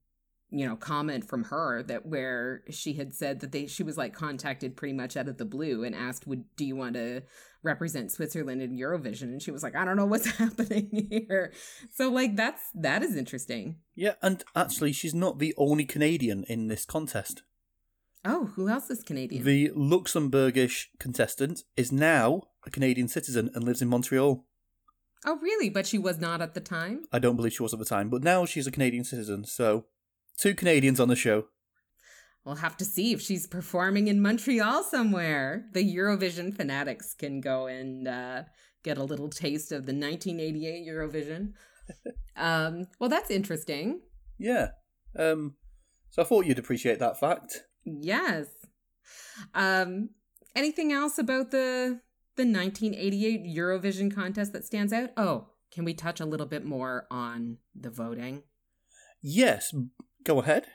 you 0.57 0.67
know, 0.67 0.75
comment 0.75 1.27
from 1.27 1.43
her 1.45 1.83
that 1.83 2.05
where 2.05 2.63
she 2.69 2.93
had 2.93 3.13
said 3.13 3.41
that 3.41 3.51
they 3.51 3.67
she 3.67 3.83
was 3.83 3.97
like 3.97 4.13
contacted 4.13 4.77
pretty 4.77 4.93
much 4.93 5.17
out 5.17 5.27
of 5.27 5.37
the 5.37 5.45
blue 5.45 5.83
and 5.83 5.93
asked, 5.93 6.25
"Would 6.27 6.45
do 6.55 6.65
you 6.65 6.75
want 6.75 6.93
to 6.95 7.23
represent 7.61 8.11
Switzerland 8.11 8.61
in 8.61 8.77
Eurovision?" 8.77 9.23
And 9.23 9.41
she 9.41 9.51
was 9.51 9.63
like, 9.63 9.75
"I 9.75 9.83
don't 9.83 9.97
know 9.97 10.05
what's 10.05 10.27
happening 10.37 11.07
here." 11.09 11.51
So 11.91 12.09
like 12.09 12.35
that's 12.35 12.63
that 12.75 13.03
is 13.03 13.15
interesting. 13.15 13.77
Yeah, 13.95 14.13
and 14.21 14.43
actually, 14.55 14.93
she's 14.93 15.13
not 15.13 15.39
the 15.39 15.53
only 15.57 15.85
Canadian 15.85 16.45
in 16.47 16.67
this 16.67 16.85
contest. 16.85 17.43
Oh, 18.23 18.45
who 18.55 18.69
else 18.69 18.89
is 18.89 19.03
Canadian? 19.03 19.43
The 19.43 19.69
Luxembourgish 19.75 20.85
contestant 20.99 21.63
is 21.77 21.91
now 21.91 22.43
a 22.65 22.71
Canadian 22.71 23.07
citizen 23.07 23.51
and 23.53 23.63
lives 23.63 23.81
in 23.81 23.87
Montreal. 23.87 24.43
oh, 25.27 25.37
really? 25.41 25.69
But 25.69 25.85
she 25.85 25.97
was 25.97 26.17
not 26.19 26.41
at 26.41 26.53
the 26.53 26.59
time. 26.61 27.03
I 27.11 27.19
don't 27.19 27.35
believe 27.35 27.53
she 27.53 27.61
was 27.63 27.73
at 27.73 27.79
the 27.79 27.85
time, 27.85 28.09
but 28.09 28.23
now 28.23 28.45
she's 28.45 28.67
a 28.67 28.71
Canadian 28.71 29.03
citizen. 29.03 29.43
So, 29.43 29.85
two 30.37 30.55
Canadians 30.55 30.99
on 30.99 31.07
the 31.07 31.15
show. 31.15 31.45
We'll 32.43 32.55
have 32.55 32.77
to 32.77 32.85
see 32.85 33.11
if 33.11 33.21
she's 33.21 33.47
performing 33.47 34.07
in 34.07 34.21
Montreal 34.21 34.83
somewhere. 34.83 35.65
The 35.73 35.95
Eurovision 35.95 36.55
fanatics 36.55 37.15
can 37.15 37.41
go 37.41 37.65
and 37.65 38.07
uh, 38.07 38.43
get 38.83 38.99
a 38.99 39.03
little 39.03 39.29
taste 39.29 39.71
of 39.71 39.87
the 39.87 39.93
1988 39.93 40.87
Eurovision. 40.87 41.53
um, 42.35 42.85
well, 42.99 43.09
that's 43.09 43.31
interesting. 43.31 44.01
Yeah. 44.37 44.69
Um. 45.17 45.55
So 46.11 46.21
I 46.21 46.25
thought 46.25 46.45
you'd 46.45 46.59
appreciate 46.59 46.99
that 46.99 47.19
fact. 47.19 47.63
Yes. 47.83 48.47
Um, 49.53 50.09
anything 50.55 50.91
else 50.91 51.17
about 51.17 51.51
the 51.51 51.99
the 52.35 52.43
1988 52.43 53.57
Eurovision 53.57 54.13
contest 54.13 54.53
that 54.53 54.65
stands 54.65 54.93
out? 54.93 55.09
Oh, 55.17 55.47
can 55.71 55.83
we 55.83 55.93
touch 55.93 56.19
a 56.19 56.25
little 56.25 56.45
bit 56.45 56.65
more 56.65 57.07
on 57.09 57.57
the 57.73 57.89
voting? 57.89 58.43
Yes. 59.21 59.73
Go 60.25 60.39
ahead. 60.39 60.65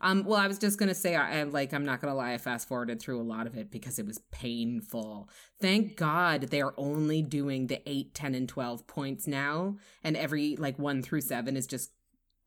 Um, 0.00 0.24
well, 0.24 0.40
I 0.40 0.46
was 0.48 0.58
just 0.58 0.78
gonna 0.78 0.94
say, 0.94 1.14
I, 1.14 1.40
I 1.40 1.42
like, 1.44 1.72
I'm 1.72 1.84
not 1.84 2.00
gonna 2.00 2.14
lie, 2.14 2.32
I 2.32 2.38
fast 2.38 2.66
forwarded 2.66 3.00
through 3.00 3.20
a 3.20 3.22
lot 3.22 3.46
of 3.46 3.56
it 3.56 3.70
because 3.70 3.98
it 3.98 4.06
was 4.06 4.18
painful. 4.32 5.28
Thank 5.60 5.96
God 5.96 6.42
they 6.42 6.60
are 6.60 6.74
only 6.76 7.22
doing 7.22 7.66
the 7.66 7.80
8, 7.88 8.14
10, 8.14 8.34
and 8.34 8.48
12 8.48 8.86
points 8.86 9.26
now, 9.26 9.76
and 10.02 10.16
every 10.16 10.56
like 10.56 10.78
one 10.78 11.02
through 11.02 11.20
seven 11.20 11.56
is 11.56 11.66
just 11.66 11.92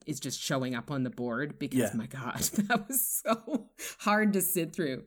is 0.06 0.20
just 0.20 0.42
showing 0.42 0.74
up 0.74 0.90
on 0.90 1.04
the 1.04 1.10
board 1.10 1.60
because 1.60 1.80
Yeah. 1.80 1.92
my 1.94 2.08
God, 2.08 2.40
that 2.42 2.88
was 2.88 3.06
so 3.06 3.70
hard 4.00 4.34
to 4.34 4.42
sit 4.42 4.74
through. 4.74 5.04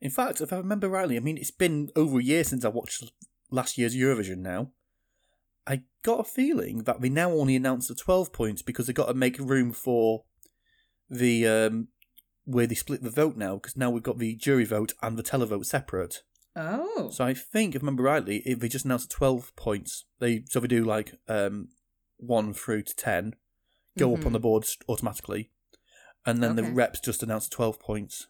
In 0.00 0.10
fact, 0.10 0.40
if 0.40 0.52
I 0.52 0.56
remember 0.56 0.88
rightly, 0.88 1.16
I 1.16 1.20
mean, 1.20 1.38
it's 1.38 1.50
been 1.52 1.90
over 1.94 2.18
a 2.18 2.24
year 2.24 2.42
since 2.42 2.64
I 2.64 2.68
watched 2.68 3.04
last 3.50 3.78
year's 3.78 3.94
Eurovision 3.94 4.38
now. 4.38 4.72
I 5.64 5.82
got 6.02 6.20
a 6.20 6.24
feeling 6.24 6.78
that 6.84 7.00
they 7.00 7.08
now 7.08 7.30
only 7.30 7.54
announced 7.54 7.86
the 7.86 7.94
12 7.94 8.32
points 8.32 8.62
because 8.62 8.88
they 8.88 8.92
got 8.92 9.06
to 9.06 9.14
make 9.14 9.38
room 9.38 9.70
for 9.70 10.24
the 11.12 11.46
um, 11.46 11.88
where 12.44 12.66
they 12.66 12.74
split 12.74 13.02
the 13.02 13.10
vote 13.10 13.36
now 13.36 13.54
because 13.54 13.76
now 13.76 13.90
we've 13.90 14.02
got 14.02 14.18
the 14.18 14.34
jury 14.34 14.64
vote 14.64 14.94
and 15.02 15.16
the 15.16 15.22
televote 15.22 15.66
separate. 15.66 16.22
Oh. 16.56 17.10
So 17.12 17.24
I 17.24 17.34
think, 17.34 17.74
if 17.74 17.82
I 17.82 17.84
remember 17.84 18.02
rightly, 18.02 18.38
if 18.44 18.58
they 18.58 18.68
just 18.68 18.84
announced 18.84 19.10
12 19.10 19.54
points. 19.56 20.04
They 20.18 20.44
so 20.48 20.60
they 20.60 20.68
do 20.68 20.84
like 20.84 21.14
um, 21.28 21.68
one 22.18 22.52
through 22.52 22.82
to 22.82 22.96
10, 22.96 23.34
go 23.98 24.14
up 24.14 24.26
on 24.26 24.32
the 24.32 24.40
board 24.40 24.66
automatically, 24.88 25.50
and 26.26 26.42
then 26.42 26.56
the 26.56 26.64
reps 26.64 27.00
just 27.00 27.22
announce 27.22 27.48
12 27.48 27.78
points. 27.78 28.26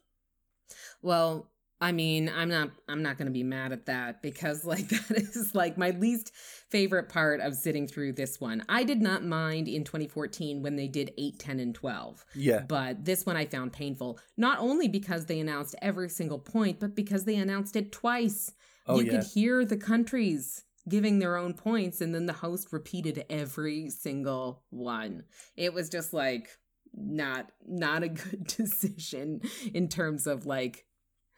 Well, 1.01 1.51
I 1.83 1.91
mean, 1.91 2.33
I'm 2.35 2.49
not 2.49 2.71
I'm 2.89 3.03
not 3.03 3.19
going 3.19 3.27
to 3.27 3.33
be 3.33 3.43
mad 3.43 3.73
at 3.73 3.87
that 3.87 4.23
because 4.23 4.65
like 4.73 4.89
that 4.89 5.11
is 5.19 5.53
like 5.53 5.77
my 5.77 5.91
least 5.91 6.33
favorite 6.71 7.09
part 7.09 7.41
of 7.41 7.57
sitting 7.57 7.89
through 7.89 8.13
this 8.13 8.41
one. 8.41 8.63
I 8.69 8.85
did 8.85 9.03
not 9.03 9.25
mind 9.25 9.67
in 9.67 9.83
2014 9.83 10.63
when 10.63 10.77
they 10.77 10.87
did 10.87 11.13
8, 11.19 11.39
10 11.41 11.59
and 11.59 11.75
12. 11.75 12.25
Yeah, 12.37 12.61
But 12.61 13.05
this 13.05 13.27
one 13.27 13.37
I 13.37 13.47
found 13.47 13.73
painful, 13.73 14.21
not 14.37 14.61
only 14.61 14.87
because 14.87 15.27
they 15.27 15.41
announced 15.41 15.75
every 15.83 16.09
single 16.09 16.39
point, 16.39 16.79
but 16.79 16.95
because 16.95 17.25
they 17.25 17.35
announced 17.37 17.75
it 17.75 17.91
twice. 17.91 18.53
oh 18.87 19.01
you 19.01 19.07
yeah, 19.07 19.19
could 19.19 19.27
hear 19.35 19.65
the 19.65 19.77
countries 19.77 20.65
giving 20.89 21.19
their 21.19 21.37
own 21.37 21.53
points, 21.53 22.01
and 22.01 22.15
then 22.15 22.27
the 22.27 22.33
host 22.33 22.73
repeated 22.73 23.25
every 23.29 23.91
single 23.91 24.63
one. 24.71 25.25
It 25.57 25.75
was 25.75 25.89
just 25.89 26.13
like 26.13 26.49
not 26.95 27.51
not 27.67 28.05
a 28.05 28.09
good 28.23 28.47
decision 28.47 29.41
in 29.75 29.89
terms 29.89 30.29
of 30.29 30.47
like 30.47 30.87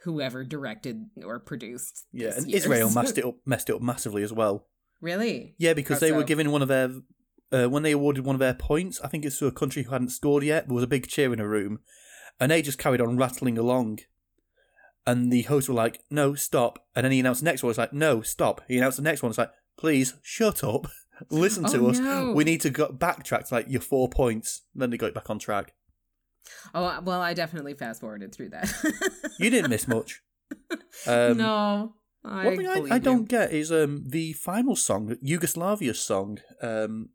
whoever 0.05 0.45
directed 0.45 1.07
or 1.25 1.39
produced. 1.41 2.07
yeah. 2.13 2.29
this 2.29 2.39
And 2.39 2.49
year's. 2.51 2.63
Israel 2.65 2.91
messed 2.95 3.19
it 3.19 3.25
up, 3.25 3.37
messed 3.45 3.69
it 3.69 3.75
up 3.77 3.83
massively 3.83 4.23
as 4.23 4.33
well. 4.33 4.67
really? 5.01 5.55
Yeah, 5.59 5.75
because 5.75 6.01
they 6.01 6.13
were 6.13 6.21
so? 6.23 6.27
given 6.27 6.51
one 6.53 6.63
of 6.63 6.69
their 6.69 6.91
uh, 7.53 7.69
when 7.69 7.83
they 7.83 7.93
awarded 7.93 8.25
one 8.25 8.35
of 8.35 8.41
their 8.41 8.55
points. 8.55 9.01
I 9.03 9.09
think 9.09 9.25
it's 9.25 9.39
to 9.39 9.47
a 9.47 9.53
country 9.53 9.83
who 9.85 9.91
hadn't 9.91 10.09
scored 10.11 10.43
yet. 10.45 10.67
There 10.69 10.75
was 10.75 10.85
a 10.85 10.89
big 10.89 11.07
cheer 11.09 11.33
in 11.33 11.41
a 11.41 11.47
room, 11.49 11.81
and 12.41 12.51
they 12.51 12.63
just 12.63 12.79
carried 12.79 13.01
on 13.01 13.17
rattling 13.17 13.59
along. 13.59 14.01
And 15.07 15.31
the 15.31 15.43
hosts 15.43 15.69
were 15.69 15.75
like, 15.75 16.01
"No, 16.11 16.35
stop!" 16.35 16.79
And 16.97 17.05
then 17.05 17.13
he 17.13 17.21
announced 17.21 17.43
the 17.43 17.45
next 17.51 17.63
one. 17.63 17.71
It's 17.71 17.79
like, 17.79 17.93
"No, 17.93 18.23
stop!" 18.23 18.63
He 18.69 18.79
announced 18.79 18.97
the 18.97 19.03
next 19.03 19.23
one. 19.23 19.29
It's 19.31 19.39
like, 19.39 19.53
"Please, 19.77 20.15
shut 20.23 20.65
up! 20.65 20.87
Listen 21.31 21.65
to 21.65 21.87
Oh, 21.87 21.91
us. 21.91 21.99
no. 21.99 22.33
We 22.33 22.43
need 22.45 22.63
to 22.63 22.71
go 22.71 22.89
backtrack 22.89 23.49
to 23.49 23.55
like 23.55 23.67
your 23.69 23.83
four 23.83 24.09
points." 24.09 24.63
Then 24.75 24.91
they 24.91 24.97
got 24.97 25.09
it 25.09 25.15
back 25.15 25.29
on 25.31 25.39
track. 25.39 25.75
Oh 26.75 27.01
well, 27.03 27.21
I 27.21 27.35
definitely 27.35 27.75
fast 27.75 28.01
forwarded 28.01 28.35
through 28.35 28.51
that. 28.51 28.73
You 29.39 29.51
didn't 29.51 29.71
miss 29.71 29.87
much. 29.89 30.21
Um, 31.07 31.37
no. 31.39 31.95
I 32.25 32.47
One 32.47 32.57
thing 32.57 32.67
I, 32.69 32.95
I 32.95 32.99
don't 32.99 33.29
get 33.29 33.53
is 33.53 33.71
um 33.71 34.05
the 34.07 34.33
final 34.35 34.77
song, 34.77 35.17
Yugoslavia's 35.23 36.01
song, 36.01 36.39
um, 36.63 37.11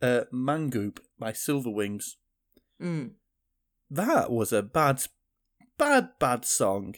uh, 0.00 0.22
Mangup 0.32 0.98
by 1.18 1.32
Silverwings. 1.32 2.16
Mm. 2.80 3.12
That 3.90 4.30
was 4.30 4.52
a 4.52 4.62
bad, 4.62 5.02
bad, 5.78 6.10
bad 6.20 6.44
song, 6.44 6.94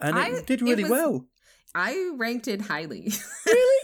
and 0.00 0.16
it 0.16 0.20
I- 0.20 0.42
did 0.42 0.62
it 0.62 0.64
really 0.64 0.82
was- 0.84 0.90
well. 0.90 1.26
I 1.74 2.12
ranked 2.16 2.48
it 2.48 2.62
highly. 2.62 3.12
Really? 3.46 3.81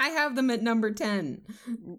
I 0.00 0.08
have 0.08 0.34
them 0.34 0.50
at 0.50 0.62
number 0.62 0.90
10 0.90 1.42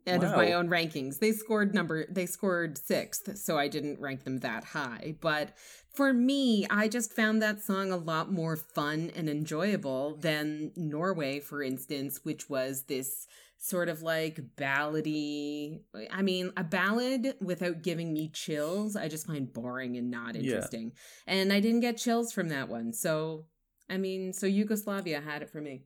out 0.08 0.24
of 0.24 0.32
my 0.32 0.54
own 0.54 0.68
rankings. 0.70 1.20
They 1.20 1.32
scored 1.32 1.74
number 1.74 2.06
they 2.10 2.26
scored 2.26 2.78
6th, 2.78 3.38
so 3.38 3.58
I 3.58 3.68
didn't 3.68 4.00
rank 4.02 4.24
them 4.24 4.40
that 4.40 4.64
high, 4.64 5.16
but 5.22 5.56
for 5.94 6.12
me, 6.14 6.66
I 6.70 6.88
just 6.88 7.14
found 7.14 7.42
that 7.42 7.62
song 7.62 7.92
a 7.92 7.98
lot 7.98 8.32
more 8.32 8.56
fun 8.56 9.12
and 9.16 9.30
enjoyable 9.30 10.16
than 10.16 10.72
Norway, 10.76 11.40
for 11.42 11.62
instance, 11.62 12.22
which 12.24 12.50
was 12.50 12.84
this 12.84 13.28
sort 13.58 13.90
of 13.90 14.02
like 14.02 14.40
ballady. 14.56 15.82
I 16.10 16.22
mean, 16.24 16.52
a 16.58 16.64
ballad 16.64 17.36
without 17.42 17.84
giving 17.84 18.12
me 18.14 18.30
chills, 18.34 18.96
I 18.96 19.08
just 19.10 19.28
find 19.28 19.52
boring 19.54 19.98
and 19.98 20.10
not 20.10 20.36
Yeah. 20.36 20.42
interesting. 20.42 20.94
And 21.28 21.54
I 21.54 21.60
didn't 21.60 21.82
get 21.82 21.98
chills 21.98 22.32
from 22.34 22.50
that 22.50 22.70
one. 22.70 22.94
So, 22.94 23.46
I 23.90 23.98
mean, 23.98 24.34
so 24.34 24.48
Yugoslavia 24.48 25.22
had 25.22 25.42
it 25.44 25.50
for 25.52 25.62
me. 25.62 25.84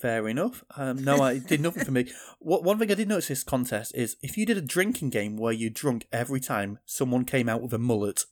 Fair 0.00 0.28
enough. 0.28 0.64
Um, 0.76 1.04
no, 1.04 1.20
I 1.20 1.38
did 1.38 1.60
nothing 1.60 1.84
for 1.84 1.90
me. 1.90 2.10
What 2.38 2.64
one 2.64 2.78
thing 2.78 2.90
I 2.90 2.94
did 2.94 3.08
notice 3.08 3.28
this 3.28 3.44
contest 3.44 3.94
is 3.94 4.16
if 4.22 4.38
you 4.38 4.46
did 4.46 4.56
a 4.56 4.62
drinking 4.62 5.10
game 5.10 5.36
where 5.36 5.52
you 5.52 5.68
drunk 5.68 6.06
every 6.12 6.40
time 6.40 6.78
someone 6.86 7.24
came 7.24 7.48
out 7.48 7.60
with 7.60 7.72
a 7.74 7.78
mullet, 7.78 8.24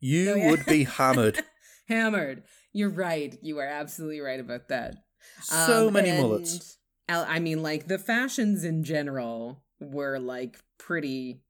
you 0.00 0.32
Oh, 0.32 0.34
yeah. 0.34 0.50
would 0.50 0.66
be 0.66 0.84
hammered. 0.84 1.42
Hammered. 1.88 2.42
You're 2.72 2.90
right. 2.90 3.38
You 3.42 3.58
are 3.58 3.66
absolutely 3.66 4.18
right 4.20 4.40
about 4.40 4.68
that. 4.70 4.96
so 5.40 5.86
Um, 5.86 5.92
many 5.92 6.10
mullets. 6.10 6.78
I 7.08 7.38
mean, 7.38 7.62
like 7.62 7.86
the 7.86 7.98
fashions 7.98 8.64
in 8.64 8.82
general 8.82 9.62
were 9.78 10.18
like 10.18 10.58
pretty 10.78 11.42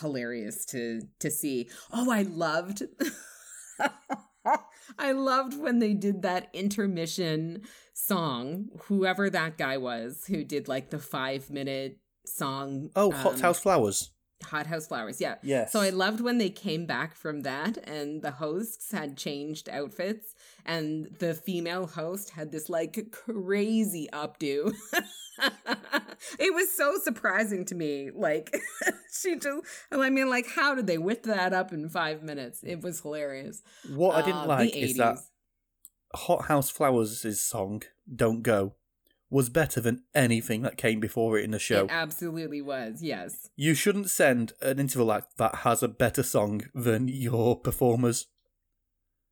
hilarious 0.00 0.64
to 0.66 1.02
to 1.20 1.30
see. 1.30 1.68
Oh, 1.92 2.10
I 2.10 2.22
loved. 2.22 2.82
I 4.98 5.12
loved 5.12 5.58
when 5.58 5.78
they 5.78 5.94
did 5.94 6.22
that 6.22 6.48
intermission 6.52 7.62
song. 7.92 8.68
Whoever 8.84 9.30
that 9.30 9.56
guy 9.56 9.76
was 9.76 10.24
who 10.28 10.44
did 10.44 10.68
like 10.68 10.90
the 10.90 10.98
five 10.98 11.50
minute 11.50 11.98
song. 12.26 12.90
Oh, 12.96 13.10
Hot 13.10 13.34
um, 13.34 13.40
House 13.40 13.60
Flowers. 13.60 14.10
Hothouse 14.42 14.86
Flowers. 14.86 15.20
Yeah. 15.20 15.36
Yes. 15.42 15.72
So 15.72 15.80
I 15.80 15.90
loved 15.90 16.20
when 16.20 16.38
they 16.38 16.50
came 16.50 16.86
back 16.86 17.14
from 17.14 17.42
that 17.42 17.78
and 17.78 18.22
the 18.22 18.32
hosts 18.32 18.92
had 18.92 19.16
changed 19.16 19.68
outfits 19.68 20.33
and 20.66 21.08
the 21.18 21.34
female 21.34 21.86
host 21.86 22.30
had 22.30 22.50
this 22.52 22.68
like 22.68 23.10
crazy 23.12 24.08
updo. 24.12 24.72
it 26.38 26.54
was 26.54 26.70
so 26.70 26.96
surprising 27.02 27.64
to 27.66 27.74
me. 27.74 28.10
Like 28.14 28.56
she 29.12 29.36
just 29.36 29.64
I 29.90 30.10
mean 30.10 30.30
like 30.30 30.46
how 30.48 30.74
did 30.74 30.86
they 30.86 30.98
whip 30.98 31.24
that 31.24 31.52
up 31.52 31.72
in 31.72 31.88
5 31.88 32.22
minutes? 32.22 32.60
It 32.62 32.82
was 32.82 33.00
hilarious. 33.00 33.62
What 33.94 34.16
I 34.16 34.22
didn't 34.22 34.42
Uh, 34.42 34.46
like 34.46 34.76
is 34.76 34.96
that 34.96 35.16
80s. 35.16 35.20
Hothouse 36.14 36.70
Flowers' 36.70 37.40
song 37.40 37.82
"Don't 38.14 38.42
Go" 38.42 38.74
was 39.30 39.48
better 39.48 39.80
than 39.80 40.04
anything 40.14 40.62
that 40.62 40.76
came 40.76 41.00
before 41.00 41.36
it 41.36 41.44
in 41.44 41.50
the 41.50 41.58
show. 41.58 41.86
It 41.86 41.90
absolutely 41.90 42.62
was. 42.62 43.02
Yes. 43.02 43.48
you 43.56 43.74
shouldn't 43.74 44.08
send 44.10 44.52
an 44.62 44.78
interval 44.78 45.10
act 45.10 45.38
that 45.38 45.56
has 45.56 45.82
a 45.82 45.88
better 45.88 46.22
song 46.22 46.62
than 46.72 47.08
your 47.08 47.58
performers. 47.58 48.26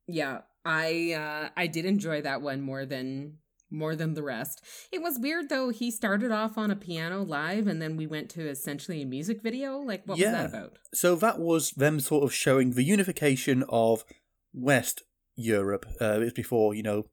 Yeah, 0.05 0.41
I 0.65 1.13
uh 1.13 1.49
I 1.55 1.67
did 1.67 1.85
enjoy 1.85 2.21
that 2.21 2.41
one 2.41 2.61
more 2.61 2.85
than 2.85 3.37
more 3.69 3.95
than 3.95 4.13
the 4.13 4.23
rest. 4.23 4.63
It 4.91 5.01
was 5.01 5.19
weird 5.19 5.49
though. 5.49 5.69
He 5.69 5.91
started 5.91 6.31
off 6.31 6.57
on 6.57 6.71
a 6.71 6.75
piano 6.75 7.23
live 7.23 7.67
and 7.67 7.81
then 7.81 7.97
we 7.97 8.07
went 8.07 8.29
to 8.31 8.47
essentially 8.47 9.01
a 9.01 9.05
music 9.05 9.41
video. 9.41 9.79
Like 9.79 10.03
what 10.05 10.17
was 10.17 10.27
that 10.27 10.45
about? 10.45 10.77
So 10.93 11.15
that 11.15 11.39
was 11.39 11.71
them 11.71 11.99
sort 11.99 12.23
of 12.23 12.33
showing 12.33 12.71
the 12.71 12.83
unification 12.83 13.63
of 13.69 14.05
West 14.53 15.01
Europe. 15.35 15.85
Uh, 15.99 16.13
it 16.13 16.19
was 16.19 16.33
before 16.33 16.75
you 16.75 16.83
know 16.83 17.07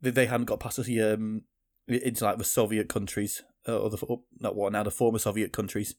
they, 0.00 0.10
they 0.10 0.26
hadn't 0.26 0.46
got 0.46 0.60
past 0.60 0.82
the 0.82 1.00
um 1.00 1.42
into 1.86 2.24
like 2.24 2.38
the 2.38 2.44
Soviet 2.44 2.88
countries 2.88 3.42
uh, 3.66 3.78
or 3.78 3.90
the 3.90 3.98
oh, 4.08 4.24
not 4.40 4.56
what 4.56 4.72
now 4.72 4.82
the 4.82 4.90
former 4.90 5.18
Soviet 5.18 5.52
countries. 5.52 5.94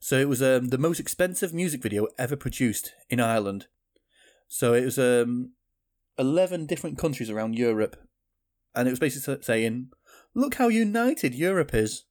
So 0.00 0.18
it 0.18 0.28
was 0.28 0.42
um 0.42 0.68
the 0.68 0.78
most 0.78 1.00
expensive 1.00 1.54
music 1.54 1.82
video 1.82 2.08
ever 2.18 2.36
produced 2.36 2.92
in 3.08 3.20
Ireland. 3.20 3.68
So 4.48 4.74
it 4.74 4.84
was 4.84 4.98
um 4.98 5.52
eleven 6.18 6.66
different 6.66 6.98
countries 6.98 7.30
around 7.30 7.58
Europe, 7.58 7.96
and 8.74 8.88
it 8.88 8.92
was 8.92 9.00
basically 9.00 9.42
saying, 9.42 9.90
"Look 10.34 10.54
how 10.56 10.68
united 10.68 11.34
Europe 11.34 11.74
is." 11.74 12.04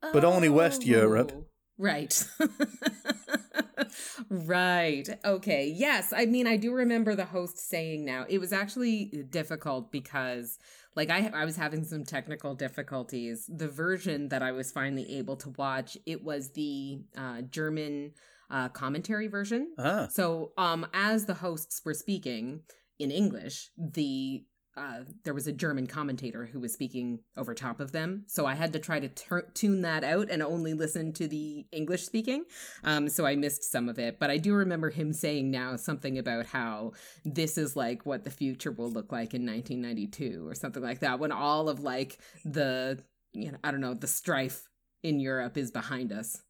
But 0.00 0.24
only 0.24 0.48
West 0.48 0.86
Europe. 0.86 1.32
Oh, 1.34 1.44
Right. 1.76 2.24
right. 4.30 5.08
Okay. 5.24 5.72
Yes. 5.74 6.12
I 6.14 6.26
mean, 6.26 6.46
I 6.46 6.56
do 6.56 6.72
remember 6.72 7.14
the 7.14 7.24
host 7.24 7.58
saying 7.58 8.04
now 8.04 8.26
it 8.28 8.38
was 8.38 8.52
actually 8.52 9.24
difficult 9.30 9.92
because, 9.92 10.58
like, 10.96 11.08
I 11.08 11.30
I 11.32 11.44
was 11.44 11.56
having 11.56 11.84
some 11.84 12.04
technical 12.04 12.54
difficulties. 12.56 13.48
The 13.48 13.68
version 13.68 14.28
that 14.30 14.42
I 14.42 14.50
was 14.52 14.72
finally 14.72 15.18
able 15.18 15.36
to 15.36 15.50
watch 15.50 15.96
it 16.04 16.24
was 16.24 16.50
the 16.52 17.00
uh, 17.16 17.42
German 17.42 18.12
uh, 18.50 18.68
commentary 18.70 19.28
version. 19.28 19.72
Ah, 19.78 20.08
So, 20.10 20.52
um, 20.56 20.86
as 20.92 21.26
the 21.26 21.34
hosts 21.34 21.82
were 21.84 21.94
speaking 21.94 22.62
in 22.98 23.10
English, 23.10 23.70
the 23.76 24.44
uh, 24.78 25.02
there 25.24 25.34
was 25.34 25.48
a 25.48 25.52
German 25.52 25.88
commentator 25.88 26.46
who 26.46 26.60
was 26.60 26.72
speaking 26.72 27.18
over 27.36 27.52
top 27.52 27.80
of 27.80 27.90
them. 27.90 28.22
So 28.28 28.46
I 28.46 28.54
had 28.54 28.72
to 28.74 28.78
try 28.78 29.00
to 29.00 29.08
tur- 29.08 29.50
tune 29.52 29.82
that 29.82 30.04
out 30.04 30.30
and 30.30 30.40
only 30.40 30.72
listen 30.72 31.12
to 31.14 31.26
the 31.26 31.66
English 31.72 32.04
speaking. 32.04 32.44
Um, 32.84 33.08
so 33.08 33.26
I 33.26 33.34
missed 33.34 33.64
some 33.64 33.88
of 33.88 33.98
it. 33.98 34.20
But 34.20 34.30
I 34.30 34.36
do 34.36 34.54
remember 34.54 34.90
him 34.90 35.12
saying 35.12 35.50
now 35.50 35.74
something 35.74 36.16
about 36.16 36.46
how 36.46 36.92
this 37.24 37.58
is 37.58 37.74
like 37.74 38.06
what 38.06 38.22
the 38.22 38.30
future 38.30 38.70
will 38.70 38.90
look 38.90 39.10
like 39.10 39.34
in 39.34 39.44
1992 39.44 40.46
or 40.46 40.54
something 40.54 40.82
like 40.82 41.00
that, 41.00 41.18
when 41.18 41.32
all 41.32 41.68
of 41.68 41.80
like 41.80 42.18
the, 42.44 43.02
you 43.32 43.50
know, 43.50 43.58
I 43.64 43.72
don't 43.72 43.80
know, 43.80 43.94
the 43.94 44.06
strife 44.06 44.68
in 45.02 45.18
Europe 45.18 45.56
is 45.56 45.72
behind 45.72 46.12
us. 46.12 46.40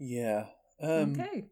yeah. 0.00 0.46
Um, 0.82 1.12
okay. 1.12 1.44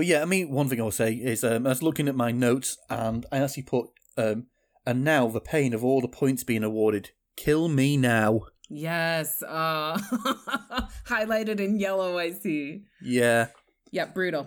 But 0.00 0.06
yeah, 0.06 0.22
I 0.22 0.24
mean, 0.24 0.48
one 0.48 0.66
thing 0.66 0.80
I'll 0.80 0.90
say 0.90 1.12
is 1.12 1.44
um, 1.44 1.66
I 1.66 1.68
was 1.68 1.82
looking 1.82 2.08
at 2.08 2.14
my 2.14 2.32
notes 2.32 2.78
and 2.88 3.26
I 3.30 3.36
actually 3.36 3.64
put, 3.64 3.90
um, 4.16 4.46
and 4.86 5.04
now 5.04 5.28
the 5.28 5.42
pain 5.42 5.74
of 5.74 5.84
all 5.84 6.00
the 6.00 6.08
points 6.08 6.42
being 6.42 6.64
awarded 6.64 7.10
Kill 7.36 7.68
Me 7.68 7.98
Now. 7.98 8.46
Yes. 8.70 9.42
Uh, 9.42 9.98
highlighted 11.06 11.60
in 11.60 11.78
yellow, 11.78 12.16
I 12.16 12.30
see. 12.32 12.84
Yeah, 13.02 13.48
Yep, 13.90 14.14
brutal. 14.14 14.46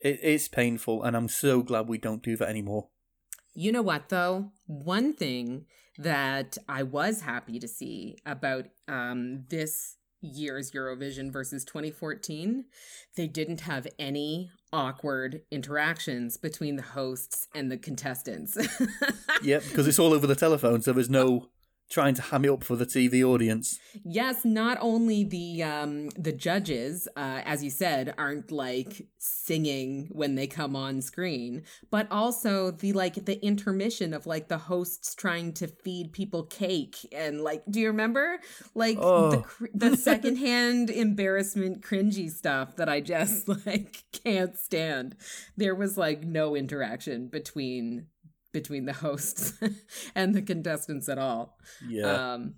it's 0.00 0.48
painful, 0.48 1.02
and 1.02 1.14
I'm 1.14 1.28
so 1.28 1.60
glad 1.60 1.88
we 1.88 1.98
don't 1.98 2.22
do 2.22 2.34
that 2.38 2.48
anymore. 2.48 2.88
You 3.52 3.72
know 3.72 3.82
what, 3.82 4.08
though? 4.08 4.52
One 4.66 5.12
thing 5.12 5.66
that 5.98 6.56
I 6.70 6.84
was 6.84 7.20
happy 7.20 7.58
to 7.58 7.68
see 7.68 8.16
about 8.24 8.68
um, 8.88 9.44
this 9.50 9.96
year's 10.22 10.72
Eurovision 10.72 11.32
versus 11.32 11.64
2014, 11.64 12.64
they 13.16 13.26
didn't 13.26 13.60
have 13.60 13.86
any 13.98 14.50
awkward 14.76 15.40
interactions 15.50 16.36
between 16.36 16.76
the 16.76 16.82
hosts 16.82 17.48
and 17.54 17.72
the 17.72 17.78
contestants. 17.78 18.56
Yep, 19.42 19.64
because 19.68 19.86
it's 19.86 19.98
all 19.98 20.14
over 20.14 20.26
the 20.26 20.34
telephone, 20.34 20.80
so 20.80 20.94
there's 20.94 21.10
no 21.10 21.48
trying 21.88 22.14
to 22.14 22.22
ham 22.22 22.44
it 22.44 22.50
up 22.50 22.64
for 22.64 22.76
the 22.76 22.84
TV 22.86 23.22
audience. 23.22 23.78
Yes, 24.04 24.44
not 24.44 24.78
only 24.80 25.24
the 25.24 25.62
um 25.62 26.08
the 26.10 26.32
judges, 26.32 27.06
uh, 27.16 27.42
as 27.44 27.62
you 27.62 27.70
said, 27.70 28.14
aren't 28.18 28.50
like 28.50 29.06
singing 29.18 30.08
when 30.12 30.34
they 30.34 30.46
come 30.46 30.74
on 30.76 31.00
screen, 31.02 31.62
but 31.90 32.06
also 32.10 32.70
the 32.70 32.92
like 32.92 33.24
the 33.26 33.44
intermission 33.44 34.12
of 34.14 34.26
like 34.26 34.48
the 34.48 34.58
hosts 34.58 35.14
trying 35.14 35.52
to 35.54 35.66
feed 35.68 36.12
people 36.12 36.44
cake 36.44 36.96
and 37.12 37.40
like, 37.40 37.62
do 37.70 37.80
you 37.80 37.88
remember 37.88 38.38
like 38.74 38.96
the 38.98 39.02
Oh. 39.06 39.42
cr- 39.46 39.66
the 39.74 39.96
secondhand 39.96 40.90
embarrassment 41.04 41.82
cringy 41.82 42.30
stuff 42.30 42.76
that 42.76 42.88
I 42.88 43.00
just 43.00 43.48
like 43.66 44.04
can't 44.24 44.56
stand. 44.56 45.16
There 45.56 45.74
was 45.74 45.96
like 45.96 46.24
no 46.24 46.56
interaction 46.56 47.28
between 47.28 48.06
between 48.56 48.86
the 48.86 48.92
hosts 49.04 49.52
and 50.14 50.34
the 50.34 50.40
contestants 50.40 51.10
at 51.10 51.18
all 51.18 51.58
Yeah, 51.86 52.32
um, 52.32 52.54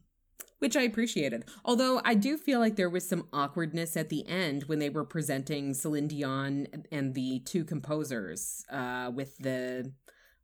which 0.61 0.76
I 0.76 0.82
appreciated. 0.82 1.44
Although 1.64 2.01
I 2.05 2.14
do 2.14 2.36
feel 2.36 2.61
like 2.61 2.76
there 2.76 2.88
was 2.88 3.09
some 3.09 3.26
awkwardness 3.32 3.96
at 3.96 4.11
the 4.11 4.26
end 4.28 4.64
when 4.64 4.78
they 4.78 4.90
were 4.90 5.05
presenting 5.05 5.74
Celine 5.74 6.07
Dion 6.07 6.68
and 6.92 7.14
the 7.14 7.40
two 7.44 7.64
composers 7.64 8.64
uh, 8.70 9.11
with 9.12 9.36
the 9.38 9.92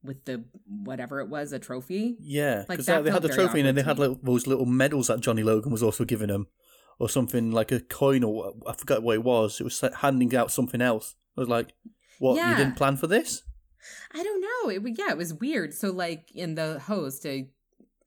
with 0.03 0.25
the 0.25 0.45
whatever 0.67 1.21
it 1.21 1.29
was 1.29 1.53
a 1.53 1.61
trophy. 1.61 2.17
yeah, 2.21 2.65
because 2.69 2.87
that 2.87 3.05
they 3.05 3.13
had 3.13 3.23
the 3.23 3.29
trophy, 3.29 3.61
and 3.61 3.69
then 3.69 3.77
they 3.77 3.83
had 3.83 3.99
like, 3.99 4.19
those 4.23 4.49
little 4.49 4.67
medals 4.67 5.07
that 5.07 5.21
Johnny 5.21 5.45
Logan 5.45 5.71
was 5.71 5.83
also 5.83 6.05
giving 6.05 6.29
them, 6.29 6.49
or 6.99 7.09
something 7.09 7.53
like 7.53 7.71
a 7.71 7.81
coin, 7.81 8.25
or 8.25 8.55
I 8.67 8.73
forgot 8.73 9.05
what 9.05 9.15
it 9.15 9.23
was. 9.23 9.61
It 9.61 9.65
was 9.65 9.81
like 9.83 9.95
handing 9.95 10.35
out 10.35 10.51
something 10.51 10.83
else. 10.83 11.15
I 11.37 11.43
was 11.43 11.49
like, 11.49 11.75
"What? 12.19 12.37
Yeah. 12.37 12.51
You 12.51 12.57
didn't 12.57 12.77
plan 12.77 12.97
for 12.97 13.07
this?" 13.07 13.43
I 14.13 14.23
don't 14.23 14.41
know. 14.41 14.71
It 14.71 14.99
yeah, 14.99 15.11
it 15.11 15.17
was 15.17 15.35
weird. 15.35 15.75
So 15.75 15.91
like 15.91 16.31
in 16.33 16.55
the 16.55 16.79
host, 16.81 17.27
I 17.27 17.49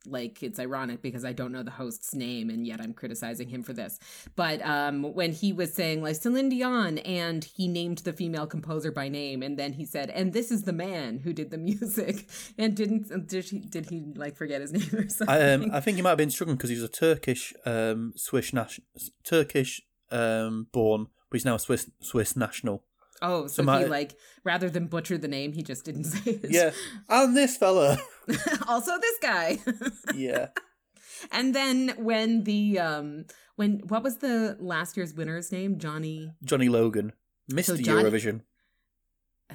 like 0.10 0.42
it's 0.42 0.60
ironic 0.60 1.02
because 1.02 1.26
I 1.26 1.34
don't 1.34 1.52
know 1.52 1.64
the 1.64 1.72
host's 1.72 2.14
name 2.14 2.50
and 2.50 2.66
yet 2.66 2.80
I'm 2.80 2.94
criticizing 2.94 3.50
him 3.50 3.64
for 3.64 3.74
this. 3.74 4.00
But 4.36 4.66
um 4.66 5.04
when 5.14 5.32
he 5.32 5.54
was 5.54 5.74
saying 5.74 6.02
like 6.02 6.16
Celine 6.16 6.50
Dion 6.50 6.98
and 7.00 7.44
he 7.44 7.68
named 7.68 8.00
the 8.00 8.14
female 8.14 8.48
composer 8.48 8.92
by 8.92 9.10
name 9.10 9.42
and 9.42 9.58
then 9.58 9.74
he 9.74 9.86
said 9.86 10.10
and 10.10 10.34
this 10.34 10.52
is 10.52 10.64
the 10.64 10.74
man 10.74 11.20
who 11.20 11.34
did 11.34 11.52
the 11.52 11.58
music 11.58 12.30
and 12.58 12.76
didn't 12.76 13.28
did 13.28 13.46
he 13.46 13.60
did 13.60 13.90
he 13.90 14.14
like 14.16 14.36
forget 14.36 14.62
his 14.62 14.72
name 14.94 15.06
or 15.06 15.10
something? 15.10 15.30
I, 15.30 15.54
um, 15.54 15.72
I 15.72 15.80
think 15.80 15.98
he 15.98 16.02
might 16.02 16.10
have 16.10 16.18
been 16.18 16.32
struggling 16.32 16.58
because 16.58 16.70
he's 16.70 16.84
a 16.84 16.88
Turkish, 16.88 17.54
um, 17.66 18.14
Swiss 18.16 18.54
nation, 18.54 18.86
Turkish 19.24 19.82
um, 20.12 20.68
born, 20.72 21.08
but 21.30 21.38
he's 21.38 21.46
now 21.46 21.56
a 21.56 21.60
Swiss 21.60 21.90
Swiss 22.02 22.36
national. 22.36 22.84
Oh, 23.22 23.48
so, 23.48 23.64
so 23.64 23.78
he 23.80 23.86
like 23.86 24.16
rather 24.44 24.70
than 24.70 24.88
butcher 24.88 25.18
the 25.18 25.28
name, 25.28 25.54
he 25.54 25.64
just 25.64 25.86
didn't 25.86 26.04
say 26.14 26.32
it. 26.32 26.50
Yeah, 26.50 26.72
and 27.10 27.36
this 27.36 27.58
fella. 27.58 27.98
also 28.68 28.98
this 29.00 29.18
guy. 29.22 29.60
yeah, 30.16 30.48
And 31.32 31.56
then 31.56 31.94
when 31.98 32.44
the 32.44 32.80
um 32.80 33.26
when 33.56 33.80
what 33.88 34.04
was 34.04 34.18
the 34.18 34.56
last 34.60 34.98
year's 34.98 35.14
winner's 35.14 35.52
name? 35.52 35.80
Johnny 35.80 36.32
Johnny 36.44 36.70
Logan, 36.70 37.14
Mister 37.48 37.78
Johnny- 37.78 38.04
Eurovision, 38.04 38.42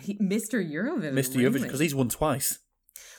he, 0.01 0.17
Mr. 0.19 0.59
Eurovision. 0.65 1.13
Mister 1.13 1.39
really? 1.39 1.51
Eurovision, 1.51 1.63
because 1.63 1.81
he's 1.81 1.95
won 1.95 2.09
twice. 2.09 2.59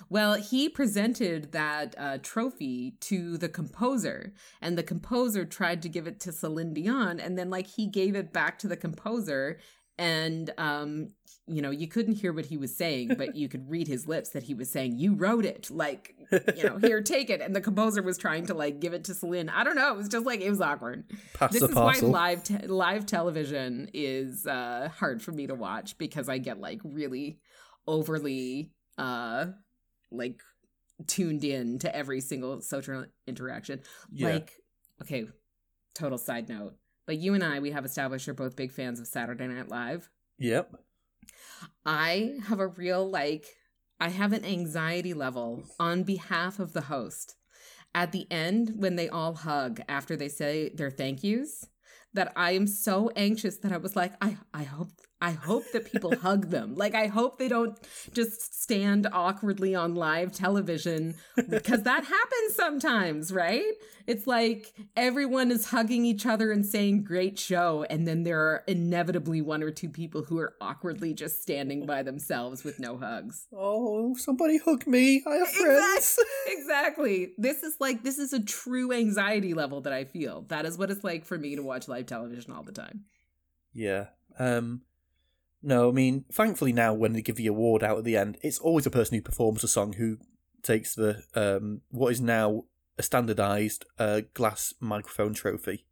Well, 0.10 0.34
he 0.36 0.70
presented 0.70 1.52
that 1.54 1.96
uh, 1.98 2.18
trophy 2.22 2.96
to 3.02 3.38
the 3.38 3.48
composer, 3.50 4.34
and 4.62 4.78
the 4.78 4.84
composer 4.84 5.46
tried 5.46 5.82
to 5.84 5.90
give 5.90 6.08
it 6.08 6.20
to 6.22 6.32
Celine 6.32 6.74
Dion, 6.74 7.20
and 7.20 7.38
then 7.38 7.50
like 7.50 7.68
he 7.68 7.88
gave 7.88 8.16
it 8.16 8.34
back 8.34 8.58
to 8.60 8.68
the 8.68 8.76
composer, 8.76 9.60
and 9.98 10.50
um, 10.58 11.10
you 11.46 11.62
know, 11.62 11.72
you 11.72 11.88
couldn't 11.88 12.16
hear 12.16 12.32
what 12.32 12.46
he 12.46 12.58
was 12.58 12.76
saying, 12.76 13.16
but 13.18 13.36
you 13.36 13.50
could 13.50 13.70
read 13.70 13.88
his 13.88 14.08
lips 14.08 14.30
that 14.30 14.44
he 14.44 14.54
was 14.54 14.72
saying, 14.72 14.98
"You 14.98 15.16
wrote 15.16 15.46
it, 15.46 15.70
like 15.70 16.16
you 16.32 16.64
know, 16.64 16.78
here, 16.78 17.02
take 17.02 17.30
it." 17.30 17.42
And 17.42 17.56
the 17.56 17.62
composer 17.62 18.02
was 18.02 18.18
trying 18.18 18.46
to 18.48 18.54
like 18.54 18.80
give 18.80 18.94
it 18.94 19.04
to 19.06 19.14
Celine. 19.14 19.50
I 19.50 19.64
don't 19.64 19.76
know. 19.76 19.92
It 19.92 19.98
was 19.98 20.08
just 20.08 20.26
like 20.26 20.42
it 20.42 20.50
was 20.50 20.62
awkward. 20.62 21.06
Pass 21.34 21.52
this 21.52 21.64
is 21.64 21.72
parcel. 21.72 22.12
why 22.12 22.30
live 22.32 22.44
te- 22.44 22.68
live 22.68 23.06
television 23.06 23.90
is 23.94 24.48
uh, 24.48 24.90
hard 24.98 25.22
for 25.22 25.32
me 25.32 25.48
to 25.48 25.56
watch 25.56 25.98
because 25.98 26.30
I 26.30 26.38
get 26.38 26.60
like 26.60 26.80
really 26.84 27.40
overly 27.86 28.72
uh 28.98 29.48
like 30.12 30.40
tuned 31.08 31.44
in 31.44 31.80
to 31.80 31.94
every 31.94 32.22
single 32.22 32.62
social 32.62 33.06
interaction. 33.28 33.82
Yeah. 34.12 34.30
Like 34.30 34.54
okay, 35.02 35.26
total 35.94 36.18
side 36.18 36.48
note. 36.50 36.76
But 37.06 37.18
you 37.18 37.34
and 37.34 37.44
I, 37.44 37.60
we 37.60 37.72
have 37.72 37.86
established 37.86 38.28
are 38.28 38.34
both 38.34 38.56
big 38.56 38.72
fans 38.72 39.00
of 39.00 39.08
Saturday 39.08 39.48
Night 39.48 39.70
Live. 39.70 40.10
Yep. 40.40 40.76
I 41.86 42.36
have 42.48 42.60
a 42.60 42.68
real 42.68 43.10
like 43.10 43.46
I 44.00 44.10
have 44.10 44.34
an 44.34 44.46
anxiety 44.46 45.14
level 45.14 45.64
on 45.80 46.04
behalf 46.04 46.60
of 46.60 46.74
the 46.74 46.82
host. 46.82 47.36
At 47.96 48.12
the 48.12 48.26
end 48.32 48.74
when 48.76 48.96
they 48.96 49.08
all 49.08 49.36
hug 49.36 49.82
after 49.88 50.16
they 50.16 50.30
say 50.30 50.72
their 50.74 50.90
thank 50.90 51.24
yous 51.24 51.66
that 52.14 52.32
I 52.36 52.52
am 52.52 52.68
so 52.68 53.10
anxious 53.16 53.58
that 53.58 53.72
I 53.72 53.78
was 53.78 53.96
like 53.96 54.14
I 54.22 54.38
I 54.54 54.64
hope 54.64 54.90
I 55.24 55.32
hope 55.32 55.64
that 55.72 55.90
people 55.90 56.14
hug 56.18 56.50
them. 56.50 56.76
Like 56.76 56.96
I 56.96 57.08
hope 57.08 57.40
they 57.40 57.48
don't 57.48 57.80
just 58.12 58.62
stand 58.62 59.08
awkwardly 59.14 59.74
on 59.74 59.96
live 59.96 60.34
television 60.34 61.16
because 61.50 61.84
that 61.84 62.04
happens 62.04 62.56
sometimes, 62.56 63.32
right? 63.32 63.64
It's 64.06 64.28
like 64.28 64.74
everyone 64.98 65.50
is 65.50 65.70
hugging 65.70 66.06
each 66.06 66.26
other 66.26 66.52
and 66.52 66.66
saying 66.66 67.06
great 67.06 67.40
show 67.40 67.86
and 67.90 68.06
then 68.06 68.24
there 68.24 68.38
are 68.38 68.64
inevitably 68.68 69.40
one 69.42 69.64
or 69.64 69.72
two 69.72 69.88
people 69.88 70.24
who 70.24 70.38
are 70.40 70.56
awkwardly 70.60 71.14
just 71.14 71.42
standing 71.42 71.86
by 71.86 72.04
themselves 72.04 72.66
with 72.66 72.78
no 72.78 72.98
hugs. 72.98 73.48
Oh, 73.56 74.16
somebody 74.16 74.58
hug 74.58 74.86
me! 74.86 75.24
I 75.26 75.36
have 75.36 75.48
friends. 75.48 76.20
exactly. 76.48 77.32
This 77.38 77.64
is 77.64 77.78
like 77.80 78.04
this 78.04 78.18
is 78.20 78.34
a 78.34 78.44
true 78.44 78.92
anxiety 78.92 79.54
level 79.54 79.80
that 79.82 79.94
I 79.94 80.04
feel. 80.04 80.42
That 80.50 80.66
is 80.66 80.78
what 80.78 80.92
it's 80.92 81.06
like 81.06 81.24
for 81.24 81.38
me 81.38 81.56
to 81.56 81.64
watch 81.64 81.88
live 81.88 82.08
television 82.08 82.52
all 82.52 82.64
the 82.64 82.74
time. 82.74 83.06
Yeah. 83.74 84.08
Um. 84.38 84.82
No, 85.66 85.90
I 85.90 85.92
mean, 85.94 86.26
thankfully 86.32 86.74
now 86.74 86.94
when 86.94 87.14
they 87.14 87.22
give 87.22 87.38
the 87.38 87.48
award 87.48 87.84
out 87.84 87.98
at 87.98 88.04
the 88.04 88.18
end, 88.18 88.38
it's 88.44 88.60
always 88.60 88.86
a 88.86 88.90
person 88.92 89.16
who 89.16 89.22
performs 89.22 89.62
the 89.62 89.68
song 89.68 89.94
who 89.94 90.18
takes 90.62 90.94
the 90.96 91.24
um 91.36 91.82
what 91.90 92.12
is 92.12 92.20
now 92.22 92.66
a 92.98 93.04
standardized 93.04 93.86
uh, 93.98 94.22
glass 94.34 94.74
microphone 94.80 95.34
trophy. 95.34 95.86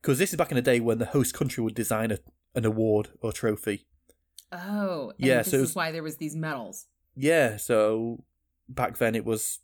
Because 0.00 0.18
this 0.18 0.30
is 0.30 0.36
back 0.36 0.50
in 0.50 0.54
the 0.56 0.62
day 0.62 0.80
when 0.80 0.98
the 0.98 1.06
host 1.06 1.34
country 1.34 1.62
would 1.64 1.74
design 1.74 2.10
a, 2.12 2.18
an 2.54 2.64
award 2.64 3.08
or 3.20 3.32
trophy. 3.32 3.86
Oh, 4.52 5.12
Yeah, 5.16 5.38
this 5.38 5.50
so 5.50 5.56
it 5.56 5.60
is 5.60 5.68
was- 5.68 5.74
why 5.74 5.90
there 5.92 6.02
was 6.02 6.18
these 6.18 6.36
medals. 6.36 6.86
Yeah, 7.16 7.56
so 7.56 8.24
back 8.68 8.98
then 8.98 9.14
it 9.14 9.24
was 9.24 9.58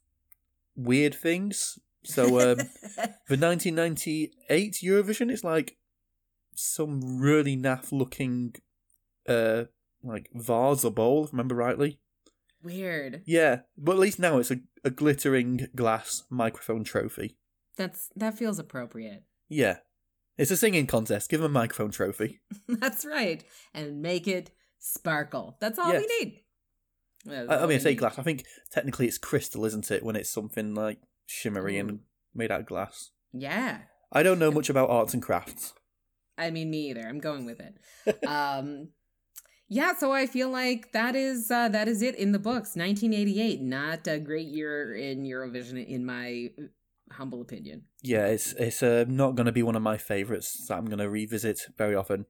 weird 0.76 1.14
things. 1.14 1.78
So 2.05 2.24
um, 2.41 2.57
the 3.28 3.36
1998 3.36 4.74
Eurovision 4.82 5.30
is 5.30 5.45
like 5.45 5.76
some 6.55 7.20
really 7.20 7.57
naff 7.57 7.93
looking 7.93 8.55
uh 9.29 9.64
like 10.03 10.31
vase 10.35 10.85
or 10.85 10.91
bowl, 10.91 11.24
if 11.24 11.31
I 11.31 11.33
remember 11.33 11.55
rightly. 11.57 11.99
Weird. 12.62 13.22
Yeah, 13.26 13.61
but 13.76 13.93
at 13.93 13.99
least 13.99 14.18
now 14.18 14.39
it's 14.39 14.51
a, 14.51 14.59
a 14.85 14.91
glittering 14.91 15.68
glass 15.76 16.24
microphone 16.31 16.85
trophy. 16.85 17.37
That's 17.76 18.11
that 18.16 18.37
feels 18.37 18.59
appropriate. 18.59 19.24
Yeah. 19.49 19.79
It's 20.37 20.51
a 20.53 20.57
singing 20.57 20.87
contest. 20.87 21.31
Give 21.31 21.41
them 21.41 21.51
a 21.51 21.61
microphone 21.61 21.91
trophy. 21.91 22.41
That's 22.68 23.05
right. 23.05 23.43
And 23.74 24.01
make 24.03 24.29
it 24.29 24.51
sparkle. 24.79 25.57
That's 25.61 25.79
all 25.81 25.93
Yes. 25.93 26.05
we 26.07 26.24
need. 26.24 26.41
That's 27.24 27.51
I, 27.51 27.57
I 27.64 27.66
mean, 27.66 27.76
I 27.76 27.79
say 27.79 27.91
need. 27.91 27.97
glass. 27.97 28.18
I 28.18 28.22
think 28.22 28.45
technically 28.70 29.07
it's 29.09 29.18
crystal, 29.18 29.64
isn't 29.64 29.91
it? 29.91 30.05
When 30.05 30.14
it's 30.14 30.31
something 30.31 30.74
like 30.74 30.99
shimmery 31.26 31.76
and 31.79 32.01
made 32.35 32.53
out 32.53 32.61
of 32.61 32.66
glass. 32.66 33.11
Yeah. 33.33 33.79
I 34.12 34.22
don't 34.22 34.39
know 34.39 34.53
much 34.53 34.70
about 34.70 34.91
arts 34.91 35.12
and 35.12 35.22
crafts. 35.22 35.74
I 36.37 36.51
mean, 36.51 36.70
me 36.70 36.91
either. 36.91 37.07
I'm 37.07 37.18
going 37.18 37.45
with 37.45 37.59
it. 37.61 38.24
um, 38.26 38.91
yeah. 39.69 39.95
So 39.95 40.12
I 40.12 40.27
feel 40.27 40.51
like 40.51 40.93
that 40.93 41.14
is 41.14 41.51
uh, 41.51 41.69
that 41.69 41.89
is 41.89 42.03
it 42.03 42.14
in 42.14 42.33
the 42.33 42.39
books. 42.39 42.77
1988, 42.77 43.61
not 43.61 44.07
a 44.07 44.19
great 44.19 44.49
year 44.49 44.95
in 44.95 45.25
Eurovision, 45.25 45.87
in 45.87 46.05
my 46.05 46.51
humble 47.12 47.41
opinion. 47.41 47.83
Yeah, 48.03 48.27
it's 48.27 48.53
it's 48.55 48.83
uh, 48.83 49.05
not 49.09 49.35
going 49.35 49.47
to 49.47 49.53
be 49.53 49.62
one 49.62 49.77
of 49.77 49.83
my 49.83 49.97
favourites 49.97 50.66
that 50.66 50.77
I'm 50.77 50.87
going 50.87 50.99
to 50.99 51.11
revisit 51.11 51.61
very 51.77 51.95
often, 51.95 52.27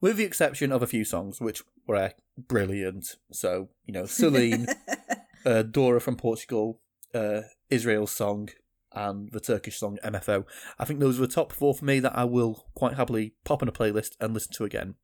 with 0.00 0.16
the 0.16 0.24
exception 0.24 0.72
of 0.72 0.82
a 0.82 0.86
few 0.86 1.04
songs 1.04 1.40
which 1.40 1.62
were 1.86 2.12
brilliant. 2.38 3.16
So 3.32 3.68
you 3.86 3.92
know, 3.92 4.06
Celine, 4.06 4.66
uh, 5.46 5.62
Dora 5.62 6.00
from 6.00 6.16
Portugal, 6.16 6.80
uh, 7.14 7.42
Israel's 7.68 8.12
song, 8.12 8.50
and 8.92 9.30
the 9.32 9.40
Turkish 9.40 9.78
song 9.78 9.98
MFO. 10.04 10.44
I 10.78 10.84
think 10.84 11.00
those 11.00 11.18
are 11.18 11.26
the 11.26 11.32
top 11.32 11.52
four 11.52 11.74
for 11.74 11.84
me 11.84 12.00
that 12.00 12.16
I 12.16 12.24
will 12.24 12.66
quite 12.74 12.94
happily 12.94 13.34
pop 13.44 13.62
on 13.62 13.68
a 13.68 13.72
playlist 13.72 14.16
and 14.20 14.34
listen 14.34 14.52
to 14.54 14.64
again. 14.64 14.94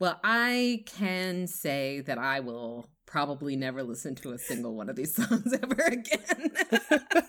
Well, 0.00 0.18
I 0.24 0.82
can 0.86 1.46
say 1.46 2.00
that 2.00 2.18
I 2.18 2.40
will 2.40 2.88
probably 3.06 3.54
never 3.56 3.82
listen 3.82 4.14
to 4.16 4.32
a 4.32 4.38
single 4.38 4.74
one 4.74 4.88
of 4.88 4.96
these 4.96 5.14
songs 5.16 5.52
ever 5.52 5.82
again. 5.82 6.52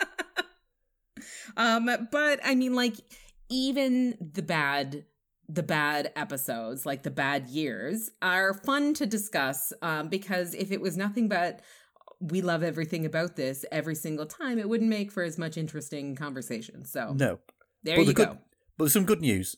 um, 1.57 1.89
but 2.11 2.39
I 2.43 2.55
mean, 2.55 2.74
like, 2.74 2.95
even 3.49 4.18
the 4.34 4.41
bad 4.41 5.05
the 5.47 5.61
bad 5.61 6.11
episodes 6.16 6.88
like 6.88 7.03
the 7.03 7.11
bad 7.11 7.47
years 7.47 8.09
are 8.20 8.51
fun 8.55 8.95
to 8.95 9.05
discuss 9.05 9.72
um, 9.84 10.09
because 10.09 10.55
if 10.55 10.72
it 10.72 10.82
was 10.82 10.97
nothing 10.97 11.30
but 11.30 11.59
we 12.20 12.41
love 12.41 12.63
everything 12.63 13.05
about 13.05 13.36
this 13.36 13.63
every 13.72 13.93
single 13.93 14.26
time 14.26 14.57
it 14.57 14.68
wouldn't 14.68 14.89
make 14.89 15.11
for 15.11 15.22
as 15.22 15.38
much 15.38 15.55
interesting 15.55 16.16
conversation 16.16 16.84
so 16.84 17.13
No. 17.16 17.38
there 17.84 17.95
But 17.97 18.01
you 18.01 18.07
the 18.07 18.13
good- 18.16 18.28
go 18.30 18.38
But 18.80 18.89
some 18.89 19.05
good 19.05 19.22
news. 19.22 19.55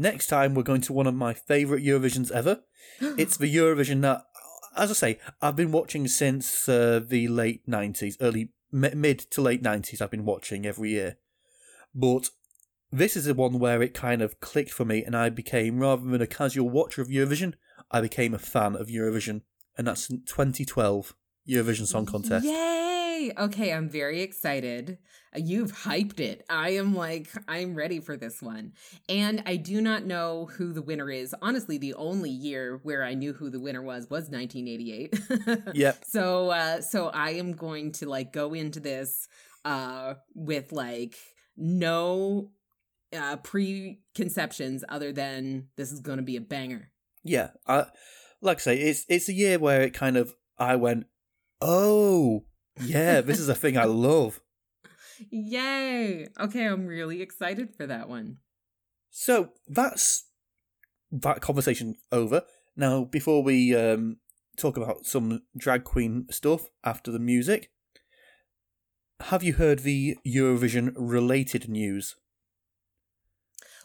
Next 0.00 0.28
time, 0.28 0.54
we're 0.54 0.62
going 0.62 0.80
to 0.82 0.94
one 0.94 1.06
of 1.06 1.14
my 1.14 1.34
favourite 1.34 1.84
Eurovisions 1.84 2.30
ever. 2.30 2.62
It's 3.18 3.36
the 3.36 3.54
Eurovision 3.54 4.00
that, 4.00 4.24
as 4.74 4.90
I 4.90 4.94
say, 4.94 5.18
I've 5.42 5.56
been 5.56 5.72
watching 5.72 6.08
since 6.08 6.66
uh, 6.70 7.00
the 7.06 7.28
late 7.28 7.68
90s, 7.68 8.16
early, 8.18 8.48
m- 8.72 8.98
mid 8.98 9.18
to 9.18 9.42
late 9.42 9.62
90s, 9.62 10.00
I've 10.00 10.10
been 10.10 10.24
watching 10.24 10.64
every 10.64 10.92
year. 10.92 11.18
But 11.94 12.30
this 12.90 13.14
is 13.14 13.26
the 13.26 13.34
one 13.34 13.58
where 13.58 13.82
it 13.82 13.92
kind 13.92 14.22
of 14.22 14.40
clicked 14.40 14.72
for 14.72 14.86
me, 14.86 15.04
and 15.04 15.14
I 15.14 15.28
became, 15.28 15.78
rather 15.78 16.08
than 16.08 16.22
a 16.22 16.26
casual 16.26 16.70
watcher 16.70 17.02
of 17.02 17.08
Eurovision, 17.08 17.52
I 17.90 18.00
became 18.00 18.32
a 18.32 18.38
fan 18.38 18.76
of 18.76 18.86
Eurovision. 18.86 19.42
And 19.76 19.86
that's 19.86 20.08
2012 20.08 21.14
Eurovision 21.46 21.86
Song 21.86 22.06
Contest. 22.06 22.46
Yay! 22.46 22.99
Okay, 23.28 23.72
I'm 23.72 23.88
very 23.88 24.22
excited. 24.22 24.98
Uh, 25.34 25.40
You've 25.40 25.72
hyped 25.72 26.20
it. 26.20 26.44
I 26.48 26.70
am 26.70 26.94
like, 26.94 27.28
I'm 27.46 27.74
ready 27.74 28.00
for 28.00 28.16
this 28.16 28.40
one. 28.40 28.72
And 29.08 29.42
I 29.46 29.56
do 29.56 29.80
not 29.80 30.04
know 30.04 30.48
who 30.56 30.72
the 30.72 30.82
winner 30.82 31.10
is. 31.10 31.34
Honestly, 31.42 31.78
the 31.78 31.94
only 31.94 32.30
year 32.30 32.80
where 32.82 33.04
I 33.04 33.14
knew 33.14 33.32
who 33.32 33.50
the 33.50 33.60
winner 33.60 33.82
was 33.82 34.08
was 34.08 34.30
1988. 34.30 35.20
Yep. 35.74 36.04
So, 36.06 36.50
uh, 36.50 36.80
so 36.80 37.08
I 37.08 37.30
am 37.30 37.52
going 37.52 37.92
to 37.92 38.08
like 38.08 38.32
go 38.32 38.54
into 38.54 38.80
this 38.80 39.28
uh 39.64 40.14
with 40.34 40.72
like 40.72 41.14
no 41.54 42.50
uh 43.12 43.36
preconceptions 43.36 44.82
other 44.88 45.12
than 45.12 45.68
this 45.76 45.92
is 45.92 46.00
going 46.00 46.16
to 46.16 46.24
be 46.24 46.36
a 46.36 46.40
banger. 46.40 46.90
Yeah, 47.22 47.50
I 47.66 47.86
like 48.40 48.58
I 48.58 48.60
say, 48.60 48.76
it's 48.78 49.04
it's 49.08 49.28
a 49.28 49.34
year 49.34 49.58
where 49.58 49.82
it 49.82 49.92
kind 49.92 50.16
of 50.16 50.34
I 50.58 50.76
went, 50.76 51.06
oh 51.60 52.44
yeah, 52.82 53.20
this 53.20 53.38
is 53.38 53.48
a 53.48 53.54
thing 53.54 53.76
I 53.78 53.84
love. 53.84 54.40
Yay! 55.30 56.28
Okay, 56.38 56.64
I'm 56.64 56.86
really 56.86 57.22
excited 57.22 57.74
for 57.76 57.86
that 57.86 58.08
one. 58.08 58.38
So 59.10 59.50
that's 59.68 60.24
that 61.10 61.40
conversation 61.40 61.96
over. 62.12 62.42
Now, 62.76 63.04
before 63.04 63.42
we 63.42 63.74
um, 63.74 64.18
talk 64.56 64.76
about 64.76 65.04
some 65.04 65.42
drag 65.56 65.84
queen 65.84 66.26
stuff 66.30 66.68
after 66.84 67.10
the 67.10 67.18
music, 67.18 67.70
have 69.20 69.42
you 69.42 69.54
heard 69.54 69.80
the 69.80 70.16
Eurovision 70.26 70.92
related 70.96 71.68
news? 71.68 72.16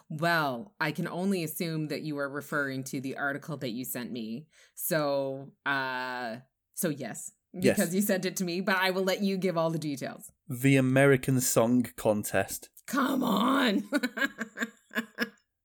Well, 0.08 0.72
I 0.80 0.92
can 0.92 1.08
only 1.08 1.42
assume 1.42 1.88
that 1.88 2.02
you 2.02 2.16
are 2.18 2.28
referring 2.28 2.84
to 2.84 3.00
the 3.00 3.16
article 3.16 3.56
that 3.56 3.70
you 3.70 3.84
sent 3.84 4.12
me. 4.12 4.46
So, 4.74 5.50
uh, 5.66 6.36
so 6.74 6.90
yes, 6.90 7.32
Yes. 7.58 7.76
because 7.76 7.94
you 7.94 8.02
sent 8.02 8.24
it 8.24 8.36
to 8.36 8.44
me, 8.44 8.60
but 8.60 8.76
I 8.76 8.90
will 8.90 9.04
let 9.04 9.22
you 9.22 9.36
give 9.36 9.56
all 9.56 9.70
the 9.70 9.78
details. 9.78 10.30
The 10.48 10.76
American 10.76 11.40
Song 11.40 11.86
Contest. 11.96 12.68
Come 12.86 13.22
on. 13.22 13.84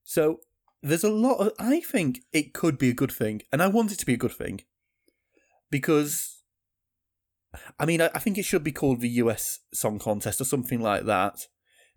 So 0.03 0.41
there's 0.83 1.05
a 1.05 1.09
lot 1.09 1.35
of. 1.37 1.53
I 1.57 1.79
think 1.79 2.19
it 2.33 2.53
could 2.53 2.77
be 2.77 2.89
a 2.89 2.93
good 2.93 3.13
thing, 3.13 3.43
and 3.53 3.63
I 3.63 3.67
want 3.67 3.93
it 3.93 3.99
to 3.99 4.05
be 4.05 4.13
a 4.13 4.17
good 4.17 4.33
thing 4.33 4.59
because. 5.69 6.41
I 7.79 7.85
mean, 7.85 8.01
I, 8.01 8.09
I 8.13 8.19
think 8.19 8.37
it 8.37 8.43
should 8.43 8.63
be 8.63 8.73
called 8.73 8.99
the 8.99 9.09
US 9.23 9.59
Song 9.73 9.99
Contest 9.99 10.41
or 10.41 10.43
something 10.43 10.81
like 10.81 11.05
that 11.05 11.47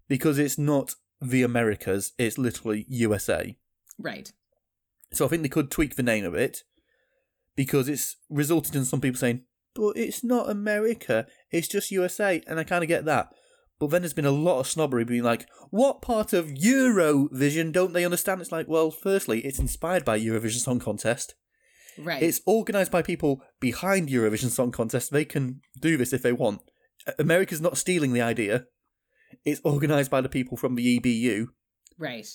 because 0.09 0.38
it's 0.38 0.59
not 0.59 0.95
the 1.20 1.42
Americas, 1.42 2.12
it's 2.16 2.38
literally 2.38 2.86
USA. 2.88 3.57
right. 3.99 4.32
So 5.12 5.24
I 5.24 5.28
think 5.28 5.42
they 5.42 5.49
could 5.49 5.70
tweak 5.72 5.97
the 5.97 6.03
name 6.03 6.24
of 6.24 6.34
it 6.34 6.62
because 7.57 7.88
it's 7.88 8.16
resulted 8.28 8.74
in 8.76 8.84
some 8.84 9.01
people 9.01 9.18
saying, 9.18 9.42
but 9.74 9.96
it's 9.96 10.22
not 10.22 10.50
America, 10.50 11.26
it's 11.50 11.68
just 11.68 11.90
USA. 11.90 12.42
And 12.46 12.58
I 12.58 12.64
kind 12.64 12.84
of 12.84 12.88
get 12.88 13.04
that. 13.04 13.30
But 13.80 13.90
then 13.90 14.02
there's 14.02 14.14
been 14.14 14.24
a 14.24 14.30
lot 14.30 14.60
of 14.60 14.68
snobbery 14.68 15.04
being 15.04 15.24
like, 15.24 15.46
what 15.70 16.00
part 16.00 16.32
of 16.32 16.46
Eurovision 16.46 17.72
don't 17.72 17.92
they 17.92 18.04
understand? 18.04 18.40
It's 18.40 18.52
like, 18.52 18.68
well, 18.68 18.90
firstly, 18.90 19.40
it's 19.40 19.58
inspired 19.58 20.04
by 20.04 20.18
Eurovision 20.18 20.60
Song 20.60 20.78
Contest. 20.78 21.34
Right. 21.98 22.22
It's 22.22 22.40
organised 22.46 22.90
by 22.90 23.02
people 23.02 23.42
behind 23.60 24.08
Eurovision 24.08 24.50
Song 24.50 24.70
Contest. 24.70 25.10
They 25.10 25.24
can 25.24 25.60
do 25.78 25.96
this 25.96 26.12
if 26.12 26.22
they 26.22 26.32
want. 26.32 26.60
America's 27.18 27.60
not 27.60 27.76
stealing 27.76 28.12
the 28.12 28.22
idea. 28.22 28.66
It's 29.44 29.60
organised 29.64 30.10
by 30.10 30.20
the 30.20 30.28
people 30.28 30.56
from 30.56 30.76
the 30.76 30.98
EBU. 30.98 31.46
right. 31.98 32.26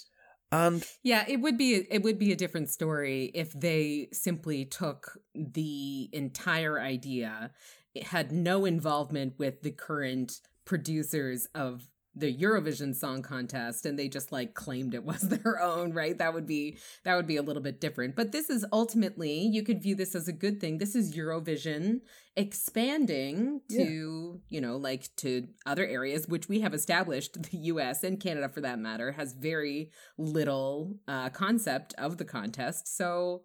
And 0.51 0.83
Yeah, 1.03 1.25
it 1.27 1.37
would 1.41 1.57
be 1.57 1.75
it 1.75 2.03
would 2.03 2.17
be 2.17 2.31
a 2.31 2.35
different 2.35 2.69
story 2.69 3.31
if 3.33 3.53
they 3.53 4.09
simply 4.11 4.65
took 4.65 5.17
the 5.35 6.09
entire 6.11 6.79
idea, 6.79 7.51
it 7.93 8.03
had 8.03 8.31
no 8.31 8.65
involvement 8.65 9.33
with 9.37 9.61
the 9.61 9.71
current 9.71 10.41
producers 10.65 11.47
of 11.53 11.87
the 12.15 12.35
Eurovision 12.35 12.95
Song 12.95 13.21
Contest 13.21 13.85
and 13.85 13.97
they 13.97 14.07
just 14.07 14.31
like 14.31 14.53
claimed 14.53 14.93
it 14.93 15.03
was 15.05 15.21
their 15.21 15.61
own, 15.61 15.93
right? 15.93 16.17
That 16.17 16.33
would 16.33 16.47
be 16.47 16.77
that 17.03 17.15
would 17.15 17.27
be 17.27 17.37
a 17.37 17.41
little 17.41 17.61
bit 17.61 17.79
different. 17.79 18.15
But 18.15 18.31
this 18.31 18.49
is 18.49 18.65
ultimately 18.71 19.41
you 19.41 19.63
could 19.63 19.81
view 19.81 19.95
this 19.95 20.15
as 20.15 20.27
a 20.27 20.33
good 20.33 20.59
thing. 20.59 20.77
This 20.77 20.95
is 20.95 21.15
Eurovision 21.15 22.01
expanding 22.35 23.61
to, 23.71 24.41
you 24.47 24.61
know, 24.61 24.77
like 24.77 25.09
to 25.17 25.47
other 25.65 25.85
areas 25.85 26.27
which 26.27 26.47
we 26.47 26.61
have 26.61 26.73
established 26.73 27.43
the 27.51 27.57
US 27.57 28.03
and 28.03 28.19
Canada 28.19 28.49
for 28.49 28.61
that 28.61 28.79
matter 28.79 29.11
has 29.13 29.33
very 29.33 29.91
little 30.17 30.97
uh 31.07 31.29
concept 31.29 31.93
of 31.97 32.17
the 32.17 32.25
contest. 32.25 32.95
So 32.95 33.43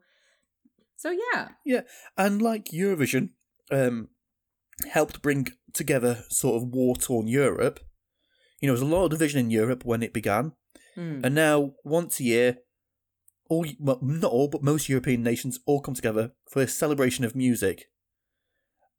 so 0.97 1.11
yeah. 1.11 1.49
yeah. 1.65 1.81
and 2.17 2.41
like 2.41 2.67
Eurovision, 2.67 3.31
um, 3.71 4.09
helped 4.91 5.23
bring 5.23 5.49
together 5.73 6.25
sort 6.31 6.63
of 6.63 6.69
war 6.69 6.97
torn 6.97 7.27
Europe. 7.27 7.81
You 8.65 8.69
know, 8.69 8.77
there 8.77 8.83
was 8.87 8.93
a 8.93 8.97
lot 8.97 9.05
of 9.05 9.11
division 9.11 9.41
in 9.41 9.51
Europe 9.51 9.85
when 9.85 10.03
it 10.03 10.15
began, 10.15 10.53
Mm. 10.97 11.23
and 11.23 11.35
now 11.35 11.75
once 11.85 12.19
a 12.19 12.25
year, 12.25 12.59
all 13.51 13.67
well, 13.79 13.99
not 14.01 14.33
all, 14.33 14.49
but 14.49 14.63
most 14.63 14.89
European 14.89 15.23
nations 15.23 15.59
all 15.67 15.83
come 15.83 15.93
together 15.93 16.33
for 16.49 16.63
a 16.63 16.67
celebration 16.67 17.27
of 17.27 17.37
music. 17.37 17.91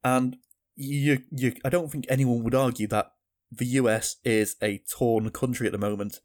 And 0.04 0.36
you, 0.76 1.24
you, 1.32 1.54
I 1.64 1.68
don't 1.68 1.90
think 1.90 2.06
anyone 2.08 2.44
would 2.44 2.54
argue 2.54 2.86
that 2.86 3.10
the 3.50 3.66
US 3.80 4.16
is 4.22 4.54
a 4.62 4.78
torn 4.88 5.30
country 5.30 5.66
at 5.66 5.72
the 5.72 5.78
moment. 5.78 6.20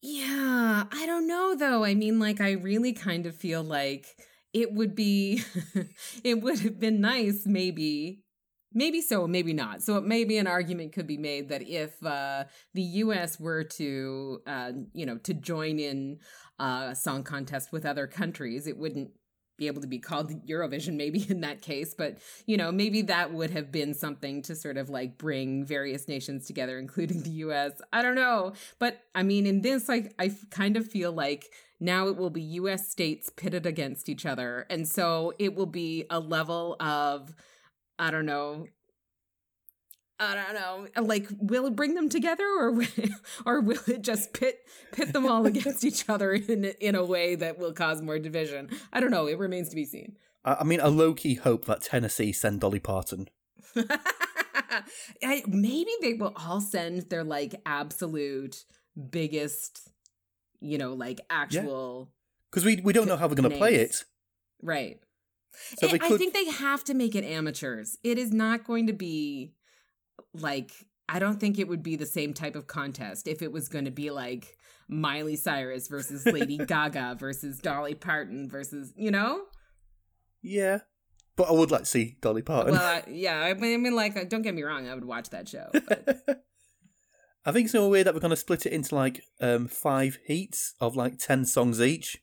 Yeah, 0.00 0.84
I 0.90 1.04
don't 1.04 1.26
know 1.26 1.54
though. 1.54 1.84
I 1.84 1.94
mean, 1.94 2.18
like, 2.18 2.40
I 2.40 2.52
really 2.52 2.94
kind 2.94 3.26
of 3.26 3.36
feel 3.36 3.62
like 3.62 4.16
it 4.54 4.72
would 4.72 4.94
be, 4.94 5.42
it 6.24 6.40
would 6.40 6.60
have 6.60 6.80
been 6.80 7.02
nice, 7.02 7.44
maybe, 7.44 8.22
maybe 8.72 9.00
so, 9.00 9.26
maybe 9.26 9.52
not. 9.52 9.82
So 9.82 10.00
maybe 10.00 10.38
an 10.38 10.46
argument 10.46 10.92
could 10.92 11.06
be 11.06 11.18
made 11.18 11.48
that 11.48 11.62
if 11.62 12.04
uh, 12.04 12.44
the 12.74 12.82
U.S. 12.82 13.40
were 13.40 13.64
to, 13.64 14.40
uh, 14.46 14.72
you 14.92 15.06
know, 15.06 15.18
to 15.18 15.34
join 15.34 15.78
in 15.78 16.18
uh, 16.58 16.88
a 16.90 16.96
song 16.96 17.22
contest 17.22 17.72
with 17.72 17.86
other 17.86 18.06
countries, 18.06 18.66
it 18.66 18.76
wouldn't 18.76 19.10
be 19.58 19.66
able 19.66 19.82
to 19.82 19.88
be 19.88 19.98
called 19.98 20.30
Eurovision 20.46 20.94
maybe 20.94 21.26
in 21.28 21.40
that 21.40 21.60
case 21.60 21.92
but 21.92 22.18
you 22.46 22.56
know 22.56 22.70
maybe 22.72 23.02
that 23.02 23.32
would 23.34 23.50
have 23.50 23.70
been 23.70 23.92
something 23.92 24.40
to 24.40 24.54
sort 24.54 24.76
of 24.76 24.88
like 24.88 25.18
bring 25.18 25.64
various 25.64 26.08
nations 26.08 26.46
together 26.46 26.78
including 26.78 27.22
the 27.22 27.30
US 27.30 27.72
I 27.92 28.00
don't 28.00 28.14
know 28.14 28.52
but 28.78 29.00
I 29.14 29.24
mean 29.24 29.46
in 29.46 29.60
this 29.60 29.88
like 29.88 30.14
I 30.18 30.32
kind 30.50 30.76
of 30.76 30.88
feel 30.88 31.12
like 31.12 31.46
now 31.80 32.06
it 32.06 32.16
will 32.16 32.30
be 32.30 32.42
US 32.42 32.88
states 32.88 33.30
pitted 33.36 33.66
against 33.66 34.08
each 34.08 34.24
other 34.24 34.64
and 34.70 34.86
so 34.86 35.34
it 35.38 35.54
will 35.54 35.66
be 35.66 36.04
a 36.08 36.20
level 36.20 36.76
of 36.80 37.34
I 37.98 38.10
don't 38.10 38.26
know 38.26 38.66
I 40.20 40.34
don't 40.34 40.54
know. 40.54 41.02
Like, 41.02 41.28
will 41.38 41.66
it 41.66 41.76
bring 41.76 41.94
them 41.94 42.08
together, 42.08 42.44
or 42.44 42.72
will- 42.72 42.86
or 43.46 43.60
will 43.60 43.78
it 43.86 44.02
just 44.02 44.32
pit 44.32 44.58
pit 44.92 45.12
them 45.12 45.26
all 45.26 45.46
against 45.46 45.84
each 45.84 46.08
other 46.08 46.32
in 46.32 46.64
in 46.64 46.94
a 46.94 47.04
way 47.04 47.36
that 47.36 47.58
will 47.58 47.72
cause 47.72 48.02
more 48.02 48.18
division? 48.18 48.68
I 48.92 49.00
don't 49.00 49.10
know. 49.10 49.26
It 49.28 49.38
remains 49.38 49.68
to 49.68 49.76
be 49.76 49.84
seen. 49.84 50.16
I, 50.44 50.64
mean, 50.64 50.80
a 50.80 50.88
low 50.88 51.14
key 51.14 51.34
hope 51.34 51.66
that 51.66 51.82
Tennessee 51.82 52.32
send 52.32 52.60
Dolly 52.60 52.78
Parton. 52.80 53.28
I, 53.76 55.42
maybe 55.46 55.90
they 56.00 56.14
will 56.14 56.32
all 56.36 56.60
send 56.60 57.10
their 57.10 57.24
like 57.24 57.60
absolute 57.66 58.64
biggest, 59.10 59.90
you 60.60 60.78
know, 60.78 60.94
like 60.94 61.20
actual 61.28 62.10
Because 62.50 62.64
we, 62.64 62.76
we 62.76 62.92
don't 62.92 63.08
know 63.08 63.16
how 63.16 63.26
we're 63.26 63.34
going 63.34 63.50
to 63.50 63.56
play 63.56 63.74
it. 63.74 64.04
right. 64.62 64.98
So 65.78 65.88
I- 65.88 65.92
they 65.92 65.98
I 66.00 66.16
think 66.16 66.34
they 66.34 66.46
have 66.50 66.84
to 66.84 66.94
make 66.94 67.14
it 67.14 67.24
amateurs. 67.24 67.96
It 68.02 68.18
is 68.18 68.32
not 68.32 68.64
going 68.64 68.86
to 68.86 68.92
be 68.92 69.54
like 70.34 70.72
I 71.08 71.18
don't 71.18 71.40
think 71.40 71.58
it 71.58 71.68
would 71.68 71.82
be 71.82 71.96
the 71.96 72.06
same 72.06 72.34
type 72.34 72.54
of 72.54 72.66
contest 72.66 73.28
if 73.28 73.40
it 73.40 73.50
was 73.50 73.68
going 73.68 73.86
to 73.86 73.90
be 73.90 74.10
like 74.10 74.58
Miley 74.88 75.36
Cyrus 75.36 75.88
versus 75.88 76.26
Lady 76.26 76.58
Gaga 76.66 77.16
versus 77.18 77.58
Dolly 77.58 77.94
Parton 77.94 78.48
versus, 78.48 78.92
you 78.96 79.10
know? 79.10 79.42
Yeah. 80.42 80.80
But 81.36 81.48
I 81.48 81.52
would 81.52 81.70
like 81.70 81.82
to 81.82 81.86
see 81.86 82.16
Dolly 82.20 82.42
Parton. 82.42 82.72
Well, 82.72 82.82
I, 82.82 83.04
yeah, 83.08 83.40
I 83.40 83.54
mean, 83.54 83.74
I 83.74 83.76
mean, 83.76 83.94
like, 83.94 84.28
don't 84.28 84.42
get 84.42 84.54
me 84.54 84.62
wrong, 84.62 84.88
I 84.88 84.94
would 84.94 85.04
watch 85.04 85.30
that 85.30 85.48
show. 85.48 85.68
But 85.72 86.18
I 87.44 87.52
think 87.52 87.66
it's 87.66 87.72
so 87.72 87.88
weird 87.88 88.06
that 88.06 88.14
we're 88.14 88.20
going 88.20 88.30
to 88.30 88.36
split 88.36 88.66
it 88.66 88.72
into 88.72 88.94
like 88.94 89.22
um, 89.40 89.66
five 89.68 90.18
heats 90.26 90.74
of 90.80 90.96
like 90.96 91.18
10 91.18 91.44
songs 91.44 91.80
each. 91.80 92.18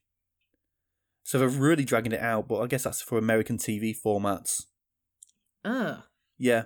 So 1.28 1.40
they're 1.40 1.50
really 1.50 1.84
dragging 1.84 2.12
it 2.12 2.22
out, 2.22 2.48
but 2.48 2.60
I 2.62 2.68
guess 2.68 2.84
that's 2.84 3.02
for 3.02 3.18
American 3.18 3.58
TV 3.58 3.96
formats. 4.00 4.66
ugh, 5.64 6.04
Yeah. 6.38 6.66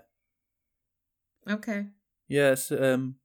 okay. 1.50 1.86
Yeah, 2.28 2.52
it's 2.52 2.70
um, 2.70 3.16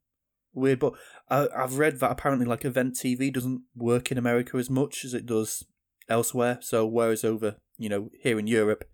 weird. 0.55 0.78
But 0.78 0.95
I, 1.28 1.49
I've 1.55 1.76
read 1.78 1.99
that 1.99 2.12
apparently 2.12 2.47
like 2.47 2.64
event 2.64 2.95
TV 2.95 3.32
doesn't 3.32 3.62
work 3.74 4.12
in 4.12 4.16
America 4.16 4.57
as 4.59 4.70
much 4.70 5.05
as 5.05 5.12
it 5.12 5.26
does 5.26 5.64
elsewhere. 6.09 6.59
So 6.62 6.87
whereas 6.87 7.24
over, 7.24 7.57
you 7.78 7.89
know, 7.89 8.11
here 8.20 8.39
in 8.39 8.47
Europe, 8.47 8.85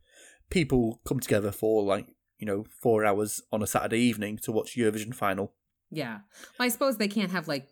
people 0.48 1.00
come 1.06 1.20
together 1.20 1.52
for 1.52 1.82
like, 1.82 2.06
you 2.38 2.46
know, 2.46 2.64
four 2.80 3.04
hours 3.04 3.42
on 3.52 3.62
a 3.62 3.66
Saturday 3.66 4.00
evening 4.00 4.38
to 4.44 4.50
watch 4.50 4.76
Eurovision 4.76 5.14
final. 5.14 5.52
Yeah. 5.90 6.20
Well, 6.58 6.64
I 6.66 6.68
suppose 6.70 6.96
they 6.96 7.06
can't 7.06 7.32
have 7.32 7.48
like, 7.48 7.68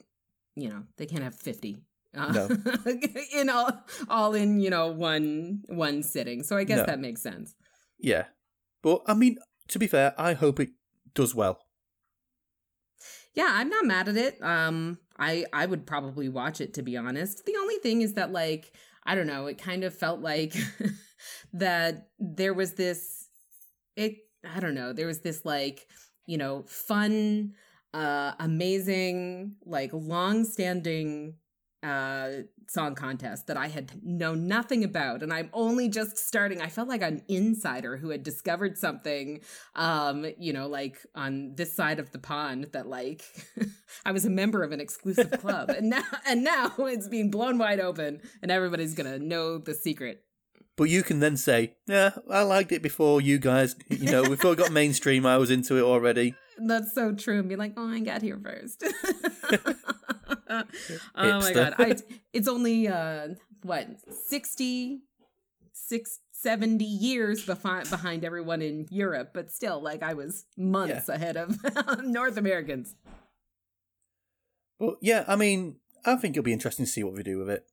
you 0.55 0.69
know, 0.69 0.83
they 0.99 1.07
can't 1.07 1.25
have 1.25 1.35
50. 1.35 1.79
Uh, 2.17 2.33
No. 2.33 2.49
in 3.35 3.49
all, 3.51 3.71
all 4.09 4.35
in, 4.35 4.61
you 4.61 4.71
know, 4.71 4.89
one 4.89 5.63
one 5.69 6.03
sitting. 6.03 6.43
So 6.43 6.57
I 6.57 6.65
guess 6.65 6.79
No. 6.79 6.87
that 6.87 7.01
makes 7.01 7.23
sense. 7.23 7.55
Yeah. 7.99 8.25
But 8.83 9.03
I 9.07 9.15
mean, 9.15 9.39
to 9.69 9.79
be 9.79 9.87
fair, 9.87 10.15
I 10.19 10.35
hope 10.35 10.61
it 10.61 10.71
does 11.15 11.35
well. 11.35 11.59
Yeah, 13.35 13.51
I'm 13.51 13.69
not 13.69 13.85
mad 13.85 14.09
at 14.09 14.17
it. 14.17 14.43
Um, 14.43 14.99
I 15.19 15.45
I 15.53 15.67
would 15.67 15.87
probably 15.87 16.29
watch 16.29 16.61
it 16.61 16.75
to 16.75 16.83
be 16.83 16.97
honest. 16.97 17.45
The 17.45 17.57
only 17.61 17.77
thing 17.77 18.03
is 18.03 18.15
that 18.15 18.33
like 18.33 18.73
I 19.05 19.15
don't 19.15 19.27
know, 19.27 19.47
it 19.47 19.59
kind 19.59 19.85
of 19.85 19.95
felt 19.97 20.21
like 20.21 20.55
that 21.53 22.09
there 22.19 22.55
was 22.55 22.75
this 22.75 23.29
it 23.97 24.17
I 24.49 24.61
don't 24.61 24.75
know, 24.75 24.93
there 24.93 25.07
was 25.07 25.21
this 25.21 25.45
like, 25.45 25.87
you 26.27 26.39
know, 26.39 26.65
fun, 26.69 27.55
uh 27.95 28.33
amazing, 28.39 29.57
like 29.65 29.91
long-standing 29.93 31.35
uh 31.83 32.29
song 32.69 32.95
contest 32.95 33.47
that 33.47 33.57
I 33.57 33.69
had 33.69 33.93
known 34.03 34.47
nothing 34.47 34.85
about 34.85 35.23
and 35.23 35.33
I'm 35.33 35.49
only 35.53 35.89
just 35.89 36.19
starting. 36.19 36.61
I 36.61 36.67
felt 36.69 36.89
like 36.89 37.03
an 37.03 37.23
insider 37.29 37.97
who 37.97 38.11
had 38.11 38.23
discovered 38.23 38.77
something 38.77 39.41
um 39.75 40.27
you 40.39 40.53
know 40.53 40.67
like 40.67 40.99
on 41.15 41.55
this 41.55 41.75
side 41.75 41.99
of 41.99 42.11
the 42.13 42.19
pond 42.19 42.69
that 42.73 42.89
like 42.89 43.23
I 44.05 44.13
was 44.13 44.25
a 44.25 44.31
member 44.31 44.63
of 44.63 44.73
an 44.73 44.81
exclusive 44.81 45.31
club 45.41 45.71
and 45.71 45.91
now 45.91 46.05
and 46.27 46.45
now 46.45 46.73
it's 46.79 47.09
being 47.09 47.31
blown 47.31 47.59
wide 47.59 47.81
open 47.81 48.21
and 48.43 48.51
everybody's 48.51 48.95
going 48.95 49.11
to 49.11 49.25
know 49.25 49.59
the 49.59 49.75
secret. 49.75 50.25
But 50.77 50.91
you 50.91 51.03
can 51.03 51.19
then 51.19 51.37
say, 51.37 51.75
yeah, 51.89 52.11
I 52.31 52.43
liked 52.43 52.71
it 52.71 52.83
before 52.83 53.21
you 53.21 53.39
guys. 53.39 53.75
You 53.89 54.13
know, 54.13 54.29
before 54.29 54.53
it 54.53 54.59
got 54.59 54.71
mainstream, 54.71 55.27
I 55.27 55.37
was 55.37 55.51
into 55.51 55.77
it 55.77 55.83
already. 55.83 56.37
That's 56.59 56.95
so 56.95 57.13
true 57.13 57.41
and 57.41 57.49
be 57.49 57.57
like, 57.57 57.75
"Oh, 57.77 57.89
I 57.89 57.99
got 57.99 58.23
here 58.23 58.39
first. 58.41 58.85
oh 61.15 61.41
my 61.41 61.53
god. 61.53 61.75
I 61.79 61.97
it's 62.33 62.49
only 62.49 62.89
uh 62.89 63.29
what 63.63 63.89
60 64.29 65.03
six, 65.89 66.19
70 66.33 66.85
years 66.85 67.45
behind 67.45 67.89
behind 67.91 68.25
everyone 68.25 68.63
in 68.63 68.87
Europe, 68.91 69.31
but 69.33 69.51
still 69.51 69.81
like 69.81 70.03
I 70.03 70.15
was 70.15 70.45
months 70.57 71.09
ahead 71.09 71.37
of 71.37 71.59
North 72.05 72.37
Americans. 72.37 72.95
well 74.79 74.97
yeah, 75.01 75.25
I 75.27 75.37
mean, 75.37 75.77
I 76.05 76.17
think 76.17 76.37
it'll 76.37 76.45
be 76.45 76.53
interesting 76.53 76.85
to 76.85 76.91
see 76.91 77.03
what 77.03 77.15
we 77.15 77.23
do 77.23 77.39
with 77.39 77.51
it. 77.51 77.67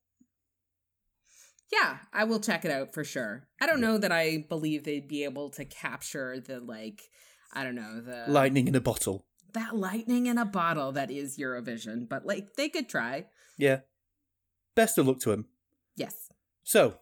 Yeah, 1.71 1.97
I 2.13 2.23
will 2.23 2.39
check 2.39 2.63
it 2.63 2.71
out 2.71 2.93
for 2.93 3.03
sure. 3.03 3.47
I 3.59 3.65
don't 3.65 3.82
know 3.82 3.97
that 3.97 4.11
I 4.11 4.45
believe 4.47 4.84
they'd 4.84 5.07
be 5.07 5.23
able 5.23 5.49
to 5.51 5.65
capture 5.65 6.39
the 6.39 6.59
like 6.59 7.01
I 7.53 7.63
don't 7.63 7.76
know, 7.76 8.01
the 8.01 8.26
Lightning 8.32 8.67
in 8.67 8.76
a 8.76 8.82
bottle. 8.82 9.26
That 9.55 9.75
lightning 9.75 10.27
in 10.27 10.37
a 10.37 10.45
bottle 10.45 10.91
that 10.93 11.09
is 11.09 11.37
Eurovision, 11.37 12.07
but 12.07 12.25
like 12.25 12.53
they 12.55 12.69
could 12.69 12.87
try. 12.87 13.25
Yeah. 13.57 13.79
Best 14.75 14.97
of 14.97 15.07
luck 15.07 15.19
to 15.21 15.31
him. 15.31 15.45
Yes. 15.95 16.29
So, 16.63 16.99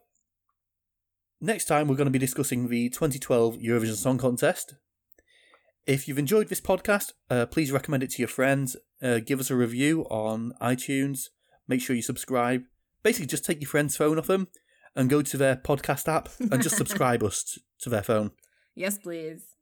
next 1.42 1.66
time 1.66 1.88
we're 1.88 1.96
going 1.96 2.06
to 2.06 2.12
be 2.12 2.20
discussing 2.20 2.70
the 2.70 2.90
2012 2.90 3.58
Eurovision 3.58 3.96
Song 3.96 4.18
Contest. 4.18 4.76
If 5.86 6.08
you've 6.08 6.20
enjoyed 6.20 6.48
this 6.48 6.62
podcast, 6.62 7.12
uh, 7.30 7.46
please 7.48 7.72
recommend 7.72 8.04
it 8.04 8.12
to 8.12 8.22
your 8.22 8.30
friends. 8.30 8.78
Uh, 9.02 9.20
give 9.20 9.42
us 9.42 9.52
a 9.52 9.56
review 9.56 10.04
on 10.10 10.54
iTunes. 10.62 11.30
Make 11.68 11.82
sure 11.82 11.96
you 11.96 12.02
subscribe. 12.02 12.64
Basically, 13.02 13.28
just 13.28 13.44
take 13.44 13.60
your 13.60 13.70
friend's 13.70 13.98
phone 13.98 14.18
off 14.18 14.28
them 14.28 14.48
and 14.96 15.10
go 15.10 15.22
to 15.22 15.38
their 15.38 15.58
podcast 15.58 16.08
app 16.08 16.30
and 16.40 16.64
just 16.64 16.78
subscribe 16.78 17.22
us 17.24 17.58
to 17.82 17.90
their 17.90 18.04
phone. 18.04 18.32
Yes, 18.76 18.98
please. 18.98 19.53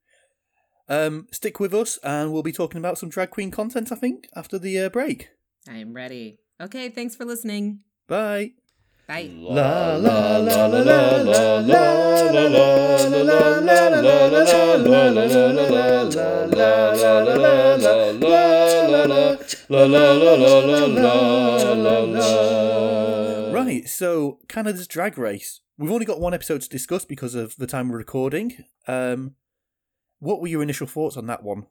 Um, 0.92 1.28
stick 1.32 1.62
with 1.62 1.74
us, 1.74 1.98
and 2.04 2.34
we'll 2.34 2.44
be 2.44 2.52
talking 2.52 2.78
about 2.78 2.98
some 2.98 3.08
drag 3.08 3.30
queen 3.30 3.50
content. 3.50 3.94
I 3.94 3.96
think 3.96 4.28
after 4.36 4.60
the 4.60 4.78
uh, 4.78 4.90
break. 4.90 5.30
I 5.66 5.78
am 5.78 5.94
ready. 5.94 6.40
Okay, 6.60 6.90
thanks 6.90 7.16
for 7.16 7.24
listening. 7.24 7.80
Bye. 8.10 8.52
Bye. 9.08 9.32
La 9.34 9.96
la 9.96 10.36
la 10.36 10.38
la 10.38 10.66
la 10.66 10.82
la 10.82 11.22
la 11.22 11.60
la 11.62 11.62
la 11.62 12.48
la 12.48 12.68
la 12.68 13.48
la 13.48 13.88
la 22.04 23.54
Right, 23.54 23.88
so 23.88 24.40
Canada's 24.50 24.88
Drag 24.88 25.18
Race. 25.18 25.62
We've 25.78 25.90
only 25.90 26.06
got 26.06 26.20
one 26.20 26.34
episode 26.34 26.62
to 26.64 26.70
discuss 26.70 27.06
because 27.06 27.34
of 27.34 27.56
the 27.56 27.66
time 27.66 27.88
we're 27.88 27.98
recording. 27.98 28.66
Um, 28.90 29.36
what 30.22 30.40
were 30.40 30.48
your 30.48 30.64
initial 30.64 30.88
thoughts 30.88 31.18
on 31.18 31.28
that 31.28 31.44
one? 31.44 31.66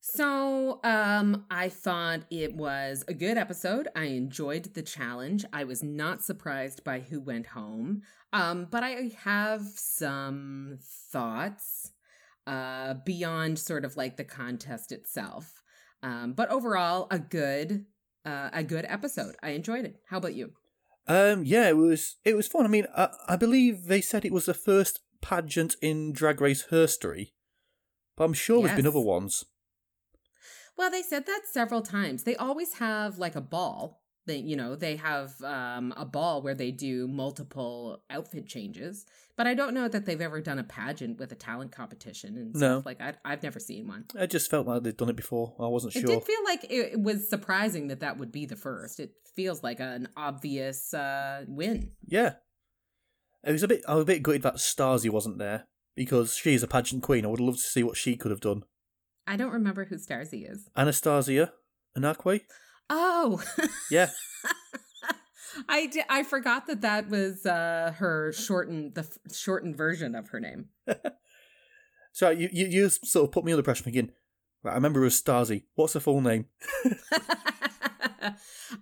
So, 0.00 0.80
um, 0.84 1.46
I 1.50 1.68
thought 1.68 2.20
it 2.30 2.54
was 2.54 3.04
a 3.08 3.14
good 3.14 3.36
episode. 3.36 3.88
I 3.96 4.04
enjoyed 4.04 4.74
the 4.74 4.82
challenge. 4.82 5.44
I 5.52 5.64
was 5.64 5.82
not 5.82 6.22
surprised 6.22 6.84
by 6.84 7.00
who 7.00 7.20
went 7.20 7.46
home. 7.46 8.02
Um, 8.32 8.68
but 8.70 8.82
I 8.82 9.12
have 9.22 9.62
some 9.62 10.78
thoughts 11.10 11.92
uh 12.46 12.94
beyond 13.04 13.58
sort 13.58 13.84
of 13.84 13.96
like 13.96 14.16
the 14.16 14.24
contest 14.24 14.92
itself. 14.92 15.62
Um, 16.02 16.32
but 16.32 16.50
overall, 16.50 17.06
a 17.10 17.18
good 17.18 17.86
uh, 18.24 18.50
a 18.52 18.62
good 18.62 18.86
episode. 18.88 19.36
I 19.42 19.50
enjoyed 19.50 19.84
it. 19.84 20.00
How 20.08 20.18
about 20.18 20.34
you? 20.34 20.52
Um, 21.06 21.44
yeah, 21.44 21.68
it 21.68 21.76
was 21.76 22.16
it 22.24 22.36
was 22.36 22.46
fun. 22.46 22.64
I 22.64 22.68
mean, 22.68 22.86
I, 22.96 23.08
I 23.28 23.36
believe 23.36 23.84
they 23.84 24.00
said 24.00 24.24
it 24.24 24.32
was 24.32 24.46
the 24.46 24.54
first 24.54 25.00
pageant 25.20 25.76
in 25.80 26.12
Drag 26.12 26.40
Race 26.40 26.66
history, 26.70 27.34
but 28.16 28.24
I'm 28.24 28.32
sure 28.32 28.62
there's 28.62 28.76
been 28.76 28.86
other 28.86 29.00
ones. 29.00 29.44
Well, 30.76 30.90
they 30.90 31.02
said 31.02 31.26
that 31.26 31.42
several 31.50 31.82
times. 31.82 32.22
They 32.22 32.36
always 32.36 32.74
have 32.74 33.18
like 33.18 33.34
a 33.34 33.40
ball. 33.40 34.02
They, 34.26 34.36
you 34.36 34.56
know, 34.56 34.76
they 34.76 34.96
have 34.96 35.32
um, 35.42 35.92
a 35.96 36.04
ball 36.04 36.42
where 36.42 36.54
they 36.54 36.70
do 36.70 37.08
multiple 37.08 38.02
outfit 38.10 38.46
changes. 38.46 39.06
But 39.36 39.46
I 39.46 39.54
don't 39.54 39.72
know 39.72 39.88
that 39.88 40.04
they've 40.04 40.20
ever 40.20 40.40
done 40.40 40.58
a 40.58 40.64
pageant 40.64 41.18
with 41.18 41.32
a 41.32 41.34
talent 41.34 41.72
competition 41.72 42.36
and 42.36 42.54
No. 42.54 42.76
stuff 42.76 42.86
like 42.86 43.00
I, 43.00 43.14
I've 43.24 43.42
never 43.42 43.58
seen 43.58 43.88
one. 43.88 44.04
I 44.18 44.26
just 44.26 44.50
felt 44.50 44.66
like 44.66 44.82
they'd 44.82 44.96
done 44.96 45.08
it 45.08 45.16
before. 45.16 45.54
I 45.58 45.66
wasn't 45.66 45.96
It 45.96 46.00
sure. 46.00 46.10
It 46.10 46.14
did 46.14 46.24
feel 46.24 46.44
like 46.44 46.64
it, 46.64 46.92
it 46.92 47.00
was 47.00 47.28
surprising 47.28 47.88
that 47.88 48.00
that 48.00 48.18
would 48.18 48.30
be 48.30 48.46
the 48.46 48.56
first. 48.56 49.00
It 49.00 49.12
feels 49.34 49.62
like 49.62 49.80
an 49.80 50.08
obvious 50.16 50.92
uh, 50.92 51.44
win. 51.48 51.92
Yeah, 52.06 52.34
it 53.48 53.52
was 53.52 53.62
a 53.62 53.68
bit. 53.68 53.82
I 53.88 53.94
was 53.94 54.02
a 54.02 54.06
bit 54.06 54.22
gutted 54.22 54.42
that 54.42 54.56
Stasi 54.56 55.10
wasn't 55.10 55.38
there 55.38 55.66
because 55.96 56.36
she 56.36 56.54
is 56.54 56.62
a 56.62 56.68
pageant 56.68 57.02
queen. 57.02 57.24
I 57.24 57.28
would 57.28 57.40
love 57.40 57.56
to 57.56 57.62
see 57.62 57.82
what 57.82 57.96
she 57.96 58.16
could 58.16 58.30
have 58.30 58.40
done. 58.40 58.64
I 59.26 59.36
don't 59.36 59.52
remember 59.52 59.86
who 59.86 59.96
Starzy 59.96 60.50
is. 60.50 60.68
Anastarzia 60.76 61.50
Anakwe. 61.96 62.42
Oh, 62.90 63.42
Yeah, 63.90 64.10
I, 65.68 65.90
I 66.08 66.22
forgot 66.22 66.66
that 66.66 66.82
that 66.82 67.08
was 67.08 67.46
uh, 67.46 67.94
her 67.96 68.32
shortened 68.32 68.94
the 68.94 69.02
f- 69.02 69.34
shortened 69.34 69.76
version 69.76 70.14
of 70.14 70.28
her 70.30 70.40
name. 70.40 70.68
so 72.12 72.30
you 72.30 72.48
you, 72.52 72.66
you 72.66 72.88
sort 72.88 73.24
of 73.24 73.32
put 73.32 73.44
me 73.44 73.52
under 73.52 73.62
pressure 73.62 73.88
again. 73.88 74.12
Right, 74.62 74.72
I 74.72 74.76
remember 74.76 75.00
her 75.00 75.06
as 75.06 75.20
Stasi. 75.20 75.64
What's 75.74 75.94
her 75.94 76.00
full 76.00 76.20
name? 76.20 76.46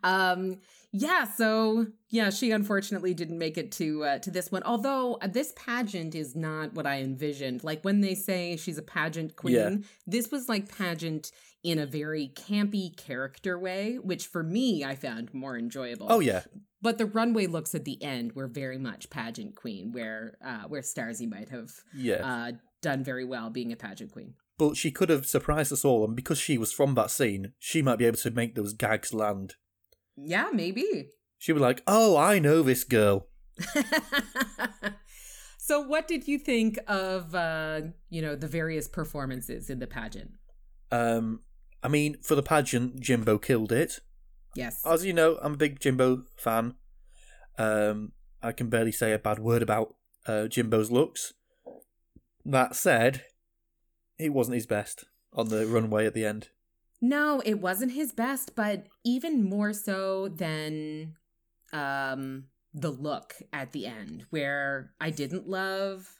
um 0.03 0.59
yeah 1.01 1.25
so 1.25 1.87
yeah 2.11 2.31
she 2.31 2.51
unfortunately 2.51 3.13
didn't 3.15 3.39
make 3.39 3.57
it 3.59 3.71
to 3.73 4.05
uh, 4.05 4.19
to 4.19 4.31
this 4.31 4.51
one 4.51 4.63
although 4.65 5.15
uh, 5.23 5.27
this 5.27 5.53
pageant 5.57 6.15
is 6.15 6.35
not 6.35 6.73
what 6.75 6.87
i 6.87 7.01
envisioned 7.01 7.63
like 7.65 7.83
when 7.83 8.01
they 8.01 8.15
say 8.15 8.57
she's 8.57 8.79
a 8.79 8.83
pageant 8.83 9.37
queen 9.37 9.55
Yeah. 9.55 9.77
this 10.07 10.31
was 10.31 10.49
like 10.49 10.75
pageant 10.77 11.31
in 11.63 11.79
a 11.79 11.87
very 11.87 12.31
campy 12.35 12.97
character 12.97 13.59
way 13.59 13.99
which 14.03 14.27
for 14.27 14.43
me 14.43 14.85
i 14.85 14.95
found 14.95 15.33
more 15.35 15.57
enjoyable 15.59 16.07
Oh 16.09 16.21
yeah, 16.21 16.43
but 16.81 16.99
the 16.99 17.07
runway 17.07 17.47
looks 17.47 17.75
at 17.75 17.85
the 17.85 18.03
end 18.03 18.33
were 18.35 18.47
very 18.47 18.79
much 18.79 19.11
pageant 19.11 19.57
queen 19.57 19.93
where 19.93 20.39
uh 20.45 20.63
where 20.69 20.83
starzy 20.83 21.29
might 21.29 21.49
have 21.49 21.71
yeah. 21.95 22.27
uh 22.49 22.53
done 22.83 23.03
very 23.03 23.25
well 23.25 23.51
being 23.51 23.73
a 23.73 23.77
pageant 23.77 24.13
queen 24.13 24.35
but 24.59 24.77
she 24.77 24.91
could 24.91 25.11
have 25.11 25.27
surprised 25.27 25.71
us 25.71 25.85
all, 25.85 26.03
and 26.05 26.17
because 26.17 26.39
she 26.39 26.57
was 26.57 26.73
from 26.73 26.95
that 26.95 27.11
scene, 27.11 27.53
she 27.59 27.83
might 27.83 27.99
be 27.99 28.07
able 28.07 28.17
to 28.17 28.31
make 28.31 28.55
those 28.55 28.73
gags 28.73 29.13
land. 29.13 29.57
Yeah, 30.17 30.49
maybe. 30.53 31.11
She'd 31.39 31.53
be 31.53 31.61
like, 31.61 31.83
"Oh, 31.87 32.17
I 32.17 32.39
know 32.39 32.63
this 32.63 32.85
girl." 32.85 33.29
so, 35.59 35.81
what 35.81 36.09
did 36.09 36.27
you 36.27 36.39
think 36.39 36.79
of, 36.89 37.35
uh, 37.35 37.83
you 38.09 38.23
know, 38.23 38.35
the 38.35 38.49
various 38.49 38.89
performances 38.89 39.71
in 39.71 39.79
the 39.79 39.87
pageant? 39.87 40.33
Um, 40.91 41.41
I 41.83 41.89
mean, 41.89 42.17
for 42.23 42.35
the 42.35 42.43
pageant, 42.43 43.01
Jimbo 43.01 43.39
killed 43.39 43.73
it. 43.73 44.01
Yes. 44.55 44.81
As 44.85 45.05
you 45.05 45.13
know, 45.13 45.39
I'm 45.43 45.55
a 45.55 45.59
big 45.59 45.81
Jimbo 45.81 46.23
fan. 46.37 46.75
Um, 47.59 48.13
I 48.43 48.53
can 48.53 48.69
barely 48.69 48.93
say 48.93 49.13
a 49.13 49.19
bad 49.19 49.39
word 49.39 49.63
about 49.63 49.95
uh, 50.27 50.49
Jimbo's 50.49 50.91
looks. 50.91 51.35
That 52.45 52.77
said, 52.77 53.25
it 54.19 54.33
wasn't 54.33 54.55
his 54.55 54.67
best 54.67 55.05
on 55.33 55.49
the 55.49 55.67
runway 55.67 56.07
at 56.07 56.15
the 56.15 56.25
end. 56.25 56.49
No, 57.01 57.41
it 57.45 57.55
wasn't 57.61 57.93
his 57.93 58.13
best, 58.13 58.55
but 58.55 58.87
even 59.05 59.45
more 59.45 59.73
so 59.73 60.29
than 60.29 61.17
um 61.73 62.45
the 62.73 62.91
look 62.91 63.35
at 63.53 63.73
the 63.73 63.87
end 63.87 64.27
where 64.31 64.93
I 65.01 65.11
didn't 65.11 65.49
love 65.49 66.19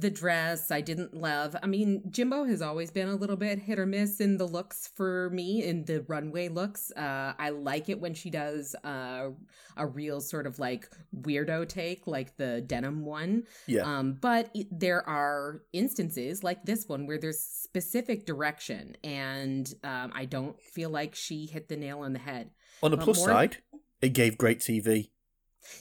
the 0.00 0.10
dress 0.10 0.70
I 0.70 0.80
didn't 0.80 1.14
love. 1.14 1.56
I 1.62 1.66
mean, 1.66 2.02
Jimbo 2.10 2.44
has 2.44 2.62
always 2.62 2.90
been 2.90 3.08
a 3.08 3.14
little 3.16 3.36
bit 3.36 3.58
hit 3.58 3.78
or 3.78 3.86
miss 3.86 4.20
in 4.20 4.36
the 4.36 4.46
looks 4.46 4.90
for 4.94 5.30
me, 5.30 5.64
in 5.64 5.84
the 5.84 6.02
runway 6.02 6.48
looks. 6.48 6.90
Uh, 6.92 7.32
I 7.38 7.50
like 7.50 7.88
it 7.88 8.00
when 8.00 8.14
she 8.14 8.30
does 8.30 8.74
uh, 8.84 9.30
a 9.76 9.86
real 9.86 10.20
sort 10.20 10.46
of 10.46 10.58
like 10.58 10.88
weirdo 11.16 11.68
take, 11.68 12.06
like 12.06 12.36
the 12.36 12.60
denim 12.60 13.04
one. 13.04 13.44
Yeah. 13.66 13.82
Um, 13.82 14.18
but 14.20 14.50
it, 14.54 14.66
there 14.70 15.06
are 15.08 15.62
instances 15.72 16.42
like 16.44 16.64
this 16.64 16.88
one 16.88 17.06
where 17.06 17.18
there's 17.18 17.40
specific 17.40 18.26
direction, 18.26 18.96
and 19.02 19.72
um, 19.84 20.12
I 20.14 20.24
don't 20.26 20.60
feel 20.60 20.90
like 20.90 21.14
she 21.14 21.46
hit 21.46 21.68
the 21.68 21.76
nail 21.76 22.00
on 22.00 22.12
the 22.12 22.18
head. 22.18 22.50
On 22.82 22.90
the 22.90 22.96
But 22.96 23.04
plus 23.04 23.18
more- 23.18 23.28
side, 23.28 23.56
it 24.00 24.10
gave 24.10 24.38
great 24.38 24.60
TV. 24.60 25.10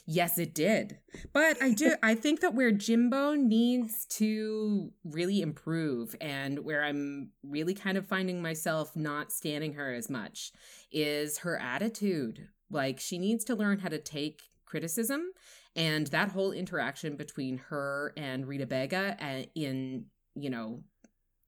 Yes, 0.05 0.38
it 0.38 0.53
did. 0.53 0.99
But 1.34 1.61
I 1.61 1.71
do 1.71 1.95
I 2.03 2.15
think 2.15 2.41
that 2.41 2.53
where 2.53 2.71
Jimbo 2.71 3.34
needs 3.36 4.05
to 4.17 4.91
really 5.03 5.41
improve 5.41 6.15
and 6.19 6.59
where 6.59 6.84
I'm 6.84 7.32
really 7.43 7.73
kind 7.73 7.97
of 7.97 8.05
finding 8.07 8.41
myself 8.41 8.95
not 8.95 9.32
standing 9.32 9.73
her 9.73 9.93
as 9.93 10.09
much 10.09 10.51
is 10.91 11.39
her 11.39 11.57
attitude. 11.59 12.47
Like 12.69 12.99
she 12.99 13.17
needs 13.17 13.45
to 13.45 13.55
learn 13.55 13.80
how 13.80 13.89
to 13.89 13.99
take 13.99 14.41
criticism 14.65 15.32
and 15.75 16.07
that 16.07 16.30
whole 16.32 16.51
interaction 16.51 17.15
between 17.15 17.59
her 17.69 18.13
and 18.17 18.47
Rita 18.47 18.65
Baga 18.65 19.15
uh, 19.21 19.43
in, 19.55 20.05
you 20.36 20.49
know, 20.49 20.84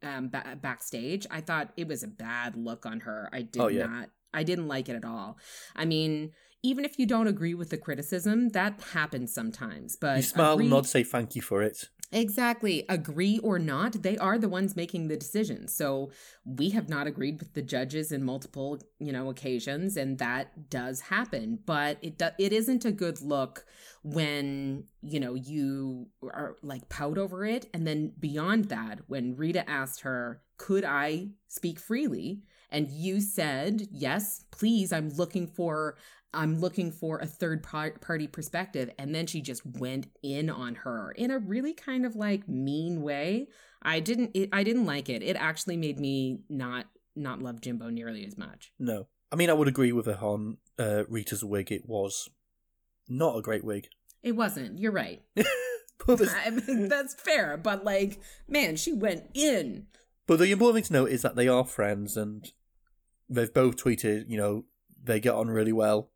um 0.01 0.30
ba- 0.30 0.57
backstage, 0.61 1.27
I 1.30 1.41
thought 1.41 1.73
it 1.75 1.88
was 1.88 2.03
a 2.03 2.07
bad 2.07 2.55
look 2.55 2.86
on 2.86 3.01
her. 3.01 3.27
I 3.34 3.41
did 3.41 3.61
Oh, 3.61 3.67
yeah. 3.67 3.88
not 3.88 4.09
I 4.34 4.43
didn't 4.43 4.67
like 4.67 4.88
it 4.88 4.95
at 4.95 5.03
all. 5.03 5.38
I 5.75 5.86
mean, 5.86 6.32
even 6.64 6.86
if 6.86 6.99
you 6.99 7.05
don't 7.05 7.28
agree 7.28 7.53
with 7.53 7.70
the 7.70 7.78
criticism, 7.78 8.49
that 8.49 8.82
happens 8.93 9.34
sometimes. 9.34 9.95
But 9.95 10.18
you 10.18 10.24
smile 10.24 10.53
agree- 10.53 10.66
and 10.66 10.72
nod, 10.72 10.86
say 10.88 11.03
thank 11.03 11.36
you 11.36 11.41
for 11.41 11.62
it. 11.64 11.89
Exactly. 12.12 12.86
Agree 12.89 13.38
or 13.43 13.60
not, 13.60 14.01
they 14.01 14.18
are 14.18 14.39
the 14.39 14.49
ones 14.49 14.76
making 14.76 15.10
the 15.10 15.16
decisions. 15.16 15.76
So 15.76 16.10
we 16.43 16.72
have 16.72 16.89
not 16.89 17.05
agreed 17.05 17.39
with 17.39 17.53
the 17.53 17.62
judges 17.62 18.12
in 18.12 18.24
multiple, 18.24 18.80
you 18.97 19.12
know, 19.12 19.30
occasions, 19.30 19.95
and 19.95 20.18
that 20.18 20.72
does 20.72 21.01
happen. 21.01 21.60
But 21.64 21.99
it 22.01 22.18
do- 22.18 22.32
it 22.39 22.51
isn't 22.51 22.84
a 22.84 22.91
good 22.91 23.22
look 23.22 23.64
when 24.03 24.86
you 25.03 25.20
know 25.20 25.36
you 25.36 26.07
are 26.24 26.55
like 26.64 26.89
pout 26.89 27.20
over 27.20 27.45
it, 27.45 27.70
and 27.76 27.86
then 27.86 28.14
beyond 28.20 28.66
that, 28.70 29.01
when 29.07 29.36
Rita 29.36 29.70
asked 29.70 30.01
her, 30.01 30.41
"Could 30.57 30.84
I 30.84 31.30
speak 31.47 31.78
freely?" 31.80 32.41
and 32.72 32.89
you 32.89 33.22
said, 33.22 33.88
"Yes, 33.91 34.45
please. 34.49 34.91
I'm 34.91 35.10
looking 35.10 35.45
for." 35.45 35.95
I'm 36.34 36.59
looking 36.59 36.91
for 36.91 37.17
a 37.19 37.25
third 37.25 37.63
party 37.63 38.27
perspective. 38.27 38.89
And 38.99 39.13
then 39.15 39.25
she 39.25 39.41
just 39.41 39.65
went 39.65 40.07
in 40.21 40.49
on 40.49 40.75
her 40.75 41.11
in 41.11 41.32
a 41.32 41.39
really 41.39 41.73
kind 41.73 42.05
of 42.05 42.15
like 42.15 42.47
mean 42.47 43.01
way. 43.01 43.47
I 43.82 43.99
didn't, 43.99 44.32
it, 44.34 44.49
I 44.53 44.63
didn't 44.63 44.86
like 44.86 45.09
it. 45.09 45.23
It 45.23 45.36
actually 45.36 45.77
made 45.77 45.99
me 45.99 46.39
not, 46.49 46.86
not 47.15 47.41
love 47.41 47.61
Jimbo 47.61 47.89
nearly 47.89 48.25
as 48.25 48.38
much. 48.38 48.71
No. 48.77 49.07
I 49.32 49.36
mean, 49.36 49.49
I 49.49 49.53
would 49.53 49.67
agree 49.67 49.91
with 49.91 50.05
her 50.05 50.17
on 50.21 50.57
uh, 50.77 51.03
Rita's 51.07 51.43
wig. 51.43 51.71
It 51.71 51.88
was 51.88 52.30
not 53.07 53.38
a 53.38 53.41
great 53.41 53.63
wig. 53.63 53.88
It 54.21 54.34
wasn't. 54.34 54.80
You're 54.80 54.91
right. 54.91 55.21
I 56.07 56.49
mean, 56.49 56.88
that's 56.88 57.13
fair. 57.15 57.57
But 57.57 57.84
like, 57.84 58.19
man, 58.47 58.75
she 58.75 58.93
went 58.93 59.25
in. 59.34 59.88
but 60.27 60.39
the 60.39 60.51
important 60.51 60.86
thing 60.86 60.88
to 60.95 61.01
note 61.01 61.11
is 61.11 61.21
that 61.21 61.36
they 61.36 61.47
are 61.47 61.65
friends 61.65 62.17
and 62.17 62.51
they've 63.30 63.53
both 63.53 63.75
tweeted, 63.77 64.25
you 64.27 64.38
know, 64.38 64.65
they 65.03 65.19
get 65.19 65.36
on 65.36 65.49
really 65.49 65.73
well. 65.73 66.11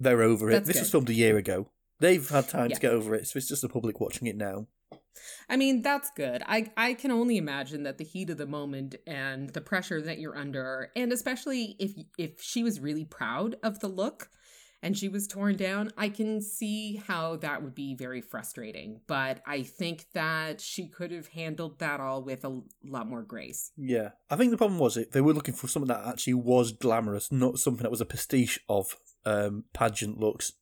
They're 0.00 0.22
over 0.22 0.48
it. 0.48 0.54
That's 0.54 0.66
this 0.66 0.76
good. 0.76 0.80
was 0.82 0.90
filmed 0.90 1.10
a 1.10 1.14
year 1.14 1.36
ago. 1.36 1.68
They've 2.00 2.26
had 2.28 2.48
time 2.48 2.70
Yeah. 2.70 2.74
to 2.76 2.80
get 2.80 2.92
over 2.92 3.14
it, 3.14 3.28
so 3.28 3.36
it's 3.36 3.48
just 3.48 3.60
the 3.62 3.68
public 3.68 4.00
watching 4.00 4.26
it 4.26 4.36
now. 4.36 4.66
I 5.50 5.56
mean, 5.56 5.82
that's 5.82 6.10
good. 6.16 6.42
I 6.46 6.70
I 6.76 6.94
can 6.94 7.10
only 7.10 7.36
imagine 7.36 7.82
that 7.82 7.98
the 7.98 8.04
heat 8.04 8.30
of 8.30 8.38
the 8.38 8.46
moment 8.46 8.94
and 9.06 9.50
the 9.50 9.60
pressure 9.60 10.00
that 10.00 10.18
you're 10.18 10.36
under, 10.36 10.90
and 10.96 11.12
especially 11.12 11.76
if 11.78 11.92
if 12.16 12.40
she 12.40 12.62
was 12.62 12.80
really 12.80 13.04
proud 13.04 13.56
of 13.62 13.80
the 13.80 13.88
look 13.88 14.30
and 14.82 14.96
she 14.96 15.08
was 15.08 15.26
torn 15.26 15.56
down, 15.56 15.90
I 15.96 16.08
can 16.08 16.40
see 16.40 17.02
how 17.06 17.36
that 17.36 17.62
would 17.62 17.74
be 17.74 17.94
very 17.94 18.20
frustrating. 18.20 19.00
But 19.06 19.40
I 19.46 19.62
think 19.62 20.06
that 20.14 20.60
she 20.60 20.88
could 20.88 21.10
have 21.10 21.28
handled 21.28 21.78
that 21.80 22.00
all 22.00 22.22
with 22.22 22.44
a 22.44 22.62
lot 22.84 23.08
more 23.08 23.22
grace. 23.22 23.72
Yeah. 23.76 24.10
I 24.30 24.36
think 24.36 24.50
the 24.50 24.56
problem 24.56 24.78
was 24.78 24.96
it 24.96 25.12
they 25.12 25.20
were 25.20 25.34
looking 25.34 25.54
for 25.54 25.68
something 25.68 25.88
that 25.88 26.06
actually 26.06 26.34
was 26.34 26.72
glamorous, 26.72 27.30
not 27.30 27.58
something 27.58 27.82
that 27.82 27.90
was 27.90 28.00
a 28.00 28.06
pastiche 28.06 28.58
of 28.68 28.96
um, 29.24 29.64
pageant 29.72 30.18
looks. 30.18 30.52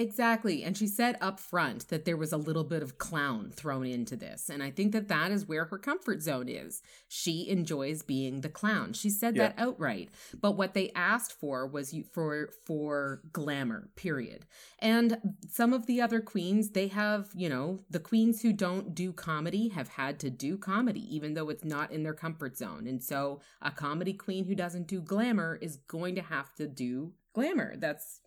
Exactly. 0.00 0.64
And 0.64 0.78
she 0.78 0.86
said 0.86 1.18
up 1.20 1.38
front 1.38 1.88
that 1.88 2.06
there 2.06 2.16
was 2.16 2.32
a 2.32 2.38
little 2.38 2.64
bit 2.64 2.82
of 2.82 2.96
clown 2.96 3.50
thrown 3.54 3.84
into 3.84 4.16
this. 4.16 4.48
And 4.48 4.62
I 4.62 4.70
think 4.70 4.92
that 4.92 5.08
that 5.08 5.30
is 5.30 5.46
where 5.46 5.66
her 5.66 5.76
comfort 5.76 6.22
zone 6.22 6.48
is. 6.48 6.80
She 7.06 7.46
enjoys 7.46 8.00
being 8.02 8.40
the 8.40 8.48
clown. 8.48 8.94
She 8.94 9.10
said 9.10 9.36
Yeah. 9.36 9.48
that 9.48 9.58
outright. 9.58 10.08
But 10.40 10.52
what 10.52 10.72
they 10.72 10.90
asked 10.92 11.32
for 11.38 11.66
was 11.66 11.94
for 12.14 12.48
for 12.64 13.20
glamour, 13.30 13.90
period. 13.94 14.46
And 14.78 15.18
some 15.50 15.74
of 15.74 15.84
the 15.84 16.00
other 16.00 16.22
queens, 16.22 16.70
they 16.70 16.88
have, 16.88 17.28
you 17.34 17.50
know, 17.50 17.80
the 17.90 18.00
queens 18.00 18.40
who 18.40 18.54
don't 18.54 18.94
do 18.94 19.12
comedy 19.12 19.68
have 19.68 19.88
had 19.88 20.18
to 20.20 20.30
do 20.30 20.56
comedy 20.56 21.14
even 21.14 21.34
though 21.34 21.50
it's 21.50 21.64
not 21.64 21.92
in 21.92 22.04
their 22.04 22.14
comfort 22.14 22.56
zone. 22.56 22.86
And 22.86 23.02
so 23.02 23.42
a 23.60 23.70
comedy 23.70 24.14
queen 24.14 24.46
who 24.46 24.54
doesn't 24.54 24.86
do 24.86 25.02
glamour 25.02 25.58
is 25.60 25.76
going 25.76 26.14
to 26.14 26.22
have 26.22 26.54
to 26.54 26.66
do 26.66 27.12
glamour. 27.34 27.76
That's 27.76 28.20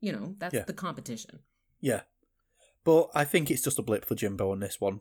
you 0.00 0.12
know, 0.12 0.34
that's 0.38 0.54
Yeah. 0.54 0.64
the 0.64 0.72
competition. 0.72 1.40
Yeah. 1.80 2.02
But 2.84 3.10
I 3.14 3.24
think 3.24 3.50
it's 3.50 3.62
just 3.62 3.78
a 3.78 3.82
blip 3.82 4.04
for 4.04 4.14
Jimbo 4.14 4.50
on 4.52 4.60
this 4.60 4.80
one. 4.80 5.00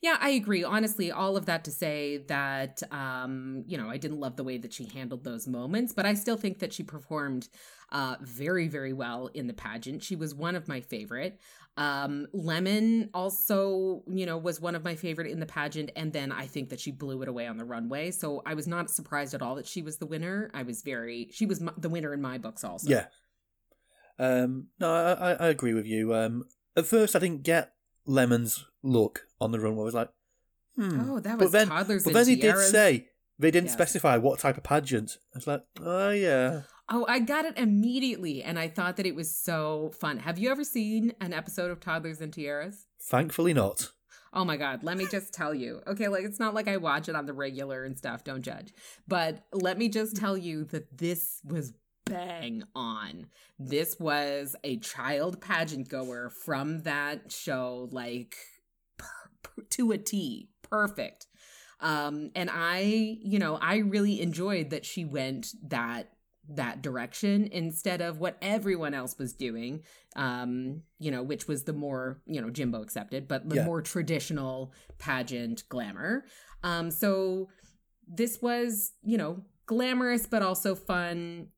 Yeah, 0.00 0.16
I 0.20 0.30
agree. 0.30 0.64
Honestly, 0.64 1.12
all 1.12 1.36
of 1.36 1.46
that 1.46 1.64
to 1.64 1.70
say 1.70 2.18
that, 2.26 2.82
um, 2.92 3.62
you 3.66 3.78
know, 3.78 3.88
I 3.88 3.98
didn't 3.98 4.18
love 4.18 4.36
the 4.36 4.42
way 4.42 4.58
that 4.58 4.72
she 4.72 4.84
handled 4.84 5.22
those 5.22 5.46
moments, 5.46 5.92
but 5.92 6.04
I 6.06 6.14
still 6.14 6.36
think 6.36 6.58
that 6.58 6.72
she 6.72 6.82
performed 6.82 7.48
uh, 7.92 8.16
very, 8.20 8.66
very 8.66 8.92
well 8.92 9.28
in 9.28 9.46
the 9.46 9.52
pageant. 9.54 10.02
She 10.02 10.16
was 10.16 10.34
one 10.34 10.56
of 10.56 10.66
my 10.66 10.80
favorite. 10.80 11.38
Um, 11.76 12.26
Lemon 12.32 13.10
also, 13.14 14.02
you 14.08 14.26
know, 14.26 14.36
was 14.38 14.60
one 14.60 14.74
of 14.74 14.82
my 14.82 14.96
favorite 14.96 15.30
in 15.30 15.38
the 15.38 15.46
pageant, 15.46 15.90
and 15.94 16.12
then 16.12 16.32
I 16.32 16.46
think 16.46 16.70
that 16.70 16.80
she 16.80 16.90
blew 16.90 17.22
it 17.22 17.28
away 17.28 17.46
on 17.46 17.56
the 17.56 17.64
runway. 17.64 18.10
So 18.10 18.42
I 18.44 18.54
was 18.54 18.66
not 18.66 18.90
surprised 18.90 19.34
at 19.34 19.42
all 19.42 19.54
that 19.54 19.66
she 19.68 19.82
was 19.82 19.98
the 19.98 20.06
winner. 20.06 20.50
I 20.52 20.64
was 20.64 20.82
very, 20.82 21.28
she 21.32 21.46
was 21.46 21.62
the 21.78 21.88
winner 21.88 22.12
in 22.12 22.20
my 22.20 22.38
books 22.38 22.64
also. 22.64 22.90
Yeah. 22.90 23.06
Um, 24.18 24.66
no, 24.78 24.92
I, 24.92 25.32
I, 25.32 25.46
agree 25.48 25.72
with 25.74 25.86
you. 25.86 26.14
Um, 26.14 26.44
at 26.76 26.86
first, 26.86 27.16
I 27.16 27.18
didn't 27.20 27.42
get 27.42 27.72
Lemon's 28.06 28.64
look 28.82 29.26
on 29.40 29.50
the 29.52 29.60
runway. 29.60 29.80
I 29.82 29.84
was 29.84 29.94
like, 29.94 30.10
hmm. 30.76 31.00
Oh, 31.10 31.20
that 31.20 31.38
But 31.38 31.44
was 31.46 31.52
then- 31.52 31.68
toddlers 31.68 32.04
But 32.04 32.10
and 32.10 32.16
then 32.16 32.28
he 32.28 32.36
did 32.36 32.58
say 32.58 33.08
they 33.38 33.50
didn't 33.50 33.68
Yes. 33.68 33.74
specify 33.74 34.16
what 34.18 34.38
type 34.38 34.56
of 34.58 34.62
pageant. 34.64 35.18
I 35.34 35.38
was 35.38 35.46
like, 35.46 35.62
oh 35.80 36.10
yeah. 36.10 36.62
Oh, 36.92 37.06
I 37.08 37.20
got 37.20 37.44
it 37.44 37.56
immediately, 37.56 38.42
and 38.42 38.58
I 38.58 38.66
thought 38.66 38.96
that 38.96 39.06
it 39.06 39.14
was 39.14 39.34
so 39.34 39.92
fun. 40.00 40.18
Have 40.18 40.38
you 40.38 40.50
ever 40.50 40.64
seen 40.64 41.12
an 41.20 41.32
episode 41.32 41.70
of 41.70 41.78
Toddlers 41.78 42.20
and 42.20 42.32
Tiaras? 42.32 42.86
Thankfully 43.00 43.54
not. 43.54 43.92
Oh 44.32 44.44
my 44.44 44.56
God, 44.56 44.82
let 44.84 44.96
me 44.96 45.06
just 45.10 45.32
tell 45.32 45.54
you. 45.54 45.80
Okay, 45.86 46.08
like 46.08 46.24
it's 46.24 46.38
not 46.40 46.52
like 46.54 46.68
I 46.68 46.76
watch 46.76 47.08
it 47.08 47.14
on 47.16 47.26
the 47.26 47.32
regular 47.32 47.84
and 47.84 47.96
stuff, 47.96 48.22
don't 48.24 48.42
judge. 48.42 48.72
But 49.08 49.44
let 49.52 49.78
me 49.78 49.88
just 49.88 50.16
tell 50.16 50.36
you 50.36 50.64
that 50.66 50.98
this 50.98 51.40
was 51.44 51.72
bang 52.10 52.64
on. 52.74 53.26
This 53.58 53.98
was 54.00 54.56
a 54.64 54.76
child 54.78 55.40
pageant 55.40 55.88
goer 55.88 56.30
from 56.30 56.82
that 56.82 57.30
show, 57.32 57.88
like 57.92 58.34
per- 58.96 59.30
per- 59.42 59.62
to 59.70 59.92
a 59.92 59.98
T. 59.98 60.48
Perfect. 60.62 61.26
Um, 61.80 62.30
and 62.34 62.50
I, 62.52 62.80
you 63.22 63.38
know, 63.38 63.56
I 63.56 63.76
really 63.78 64.20
enjoyed 64.20 64.70
that 64.70 64.84
she 64.84 65.04
went 65.04 65.48
that 65.68 66.10
that 66.52 66.82
direction 66.82 67.48
instead 67.52 68.00
of 68.00 68.18
what 68.18 68.36
everyone 68.42 68.92
else 68.92 69.16
was 69.18 69.32
doing 69.34 69.84
um 70.16 70.82
you 70.98 71.08
know 71.08 71.22
which 71.22 71.46
was 71.46 71.62
the 71.62 71.72
more 71.72 72.20
you 72.26 72.40
know 72.40 72.50
jimbo 72.50 72.82
accepted 72.82 73.28
but 73.28 73.48
the 73.48 73.54
Yeah. 73.56 73.64
more 73.66 73.80
traditional 73.80 74.72
pageant 74.98 75.62
glamour 75.68 76.24
um 76.64 76.90
so 76.90 77.48
this 78.08 78.42
was 78.42 78.94
you 79.04 79.16
know 79.16 79.44
glamorous 79.66 80.26
but 80.26 80.42
also 80.42 80.74
fun 80.74 81.48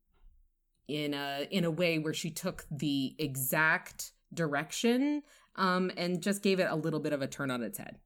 in 0.87 1.13
a 1.13 1.47
in 1.49 1.63
a 1.63 1.71
way 1.71 1.97
where 1.99 2.13
she 2.13 2.29
took 2.29 2.65
the 2.71 3.15
exact 3.17 4.11
direction 4.33 5.21
um 5.55 5.91
and 5.95 6.21
just 6.21 6.41
gave 6.41 6.59
it 6.59 6.67
a 6.69 6.75
little 6.75 6.99
bit 6.99 7.13
of 7.13 7.21
a 7.21 7.27
turn 7.27 7.49
on 7.51 7.61
its 7.63 7.77
head 7.77 7.97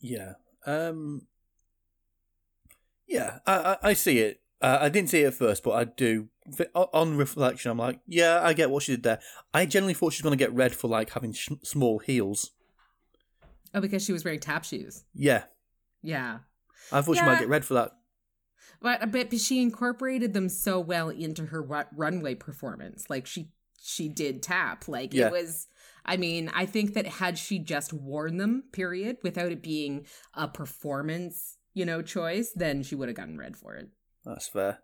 Yeah. 0.00 0.34
Um. 0.66 1.26
Yeah, 3.06 3.38
I 3.46 3.54
I, 3.56 3.76
I 3.90 3.92
see 3.92 4.18
it. 4.20 4.40
Uh, 4.62 4.78
I 4.80 4.88
didn't 4.88 5.10
see 5.10 5.22
it 5.22 5.26
at 5.26 5.34
first, 5.34 5.62
but 5.62 5.72
I 5.72 5.84
do. 5.84 6.28
On 6.74 7.16
reflection, 7.16 7.70
I'm 7.70 7.78
like, 7.78 8.00
yeah, 8.06 8.40
I 8.42 8.54
get 8.54 8.70
what 8.70 8.82
she 8.82 8.92
did 8.92 9.02
there. 9.02 9.20
I 9.52 9.66
generally 9.66 9.92
thought 9.94 10.12
she 10.14 10.18
was 10.18 10.22
going 10.22 10.38
to 10.38 10.42
get 10.42 10.54
red 10.54 10.74
for 10.74 10.88
like 10.88 11.10
having 11.10 11.32
sh- 11.34 11.50
small 11.62 11.98
heels. 11.98 12.52
oh 13.74 13.80
because 13.80 14.02
she 14.04 14.12
was 14.12 14.24
wearing 14.24 14.40
tap 14.40 14.64
shoes 14.64 15.04
Yeah, 15.14 15.44
yeah 16.02 16.38
I 16.92 17.00
thought 17.02 17.16
she 17.16 17.22
might 17.22 17.40
get 17.40 17.48
red 17.48 17.64
for 17.64 17.74
that. 17.74 17.92
But 18.84 19.10
but, 19.10 19.30
but 19.30 19.40
she 19.40 19.60
incorporated 19.62 20.34
them 20.34 20.48
so 20.50 20.78
well 20.78 21.08
into 21.08 21.46
her 21.46 21.62
ru- 21.62 21.84
runway 21.96 22.34
performance. 22.34 23.08
Like 23.08 23.26
she 23.26 23.48
she 23.82 24.08
did 24.08 24.42
tap. 24.42 24.86
Like 24.86 25.12
Yeah. 25.14 25.26
it 25.28 25.32
was. 25.32 25.66
I 26.04 26.18
mean, 26.18 26.50
I 26.54 26.66
think 26.66 26.92
that 26.92 27.06
had 27.06 27.38
she 27.38 27.58
just 27.58 27.94
worn 27.94 28.36
them, 28.36 28.64
period, 28.72 29.16
without 29.22 29.50
it 29.50 29.62
being 29.62 30.04
a 30.34 30.46
performance, 30.46 31.56
you 31.72 31.86
know, 31.86 32.02
choice, 32.02 32.52
then 32.54 32.82
she 32.82 32.94
would 32.94 33.08
have 33.08 33.16
gotten 33.16 33.38
red 33.38 33.56
for 33.56 33.74
it. 33.74 33.88
That's 34.22 34.46
fair. 34.46 34.80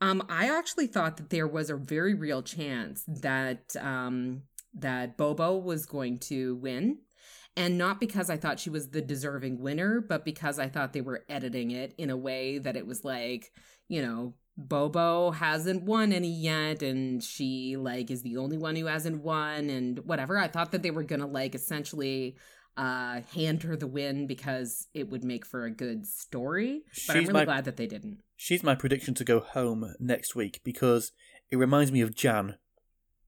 Um, 0.00 0.26
I 0.28 0.50
actually 0.50 0.88
thought 0.88 1.18
that 1.18 1.30
there 1.30 1.46
was 1.46 1.70
a 1.70 1.76
very 1.76 2.14
real 2.14 2.42
chance 2.42 3.04
that 3.06 3.76
um 3.80 4.42
that 4.74 5.16
Bobo 5.16 5.56
was 5.56 5.86
going 5.86 6.18
to 6.18 6.56
win. 6.56 6.98
And 7.56 7.78
not 7.78 8.00
because 8.00 8.30
I 8.30 8.36
thought 8.36 8.58
she 8.58 8.70
was 8.70 8.90
the 8.90 9.00
deserving 9.00 9.60
winner, 9.60 10.00
but 10.00 10.24
because 10.24 10.58
I 10.58 10.68
thought 10.68 10.92
they 10.92 11.00
were 11.00 11.24
editing 11.28 11.70
it 11.70 11.94
in 11.96 12.10
a 12.10 12.16
way 12.16 12.58
that 12.58 12.76
it 12.76 12.86
was 12.86 13.04
like, 13.04 13.52
you 13.88 14.02
know, 14.02 14.34
Bobo 14.56 15.30
hasn't 15.32 15.82
won 15.82 16.12
any 16.12 16.30
yet, 16.32 16.82
and 16.82 17.22
she 17.22 17.76
like 17.76 18.10
is 18.10 18.22
the 18.22 18.36
only 18.36 18.56
one 18.56 18.76
who 18.76 18.86
hasn't 18.86 19.22
won, 19.22 19.68
and 19.68 19.98
whatever. 20.00 20.38
I 20.38 20.48
thought 20.48 20.72
that 20.72 20.82
they 20.82 20.92
were 20.92 21.02
gonna 21.02 21.26
like 21.26 21.54
essentially 21.54 22.36
uh 22.76 23.20
hand 23.34 23.62
her 23.62 23.76
the 23.76 23.86
win 23.86 24.26
because 24.26 24.88
it 24.94 25.08
would 25.08 25.24
make 25.24 25.44
for 25.46 25.64
a 25.64 25.70
good 25.70 26.06
story. 26.06 26.82
But 27.06 27.16
I'm 27.16 27.22
really 27.22 27.32
my- 27.32 27.44
glad 27.44 27.64
that 27.64 27.76
they 27.76 27.86
didn't. 27.86 28.18
She's 28.36 28.62
my 28.62 28.74
prediction 28.74 29.14
to 29.14 29.24
go 29.24 29.40
home 29.40 29.94
next 30.00 30.34
week 30.34 30.60
because 30.64 31.12
it 31.50 31.56
reminds 31.56 31.90
me 31.92 32.00
of 32.00 32.14
Jan 32.14 32.56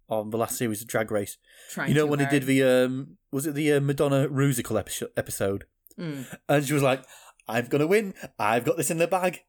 on 0.09 0.31
the 0.31 0.39
last 0.39 0.57
series 0.57 0.83
of 0.83 0.89
Drag 0.89 1.11
Race. 1.11 1.39
Trying 1.71 1.89
you 1.89 1.95
know 1.95 2.07
when 2.07 2.19
they 2.21 2.27
did 2.27 2.45
the 2.45 2.63
um 2.63 3.17
was 3.37 3.47
it 3.47 3.55
the 3.55 3.73
uh, 3.73 3.81
Madonna 3.81 4.21
Rusical 4.29 4.79
epi- 4.83 5.13
episode 5.17 5.65
Mm. 5.99 6.27
and 6.49 6.67
she 6.67 6.75
was 6.75 6.83
like 6.91 7.03
I'm 7.49 7.67
gonna 7.73 7.87
win 7.87 8.13
I've 8.39 8.65
got 8.69 8.77
this 8.77 8.91
in 8.91 8.99
the 8.99 9.07
bag 9.07 9.41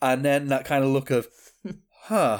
and 0.00 0.24
then 0.24 0.46
that 0.52 0.64
kind 0.64 0.84
of 0.84 0.90
look 0.90 1.10
of 1.10 1.26
huh 2.08 2.38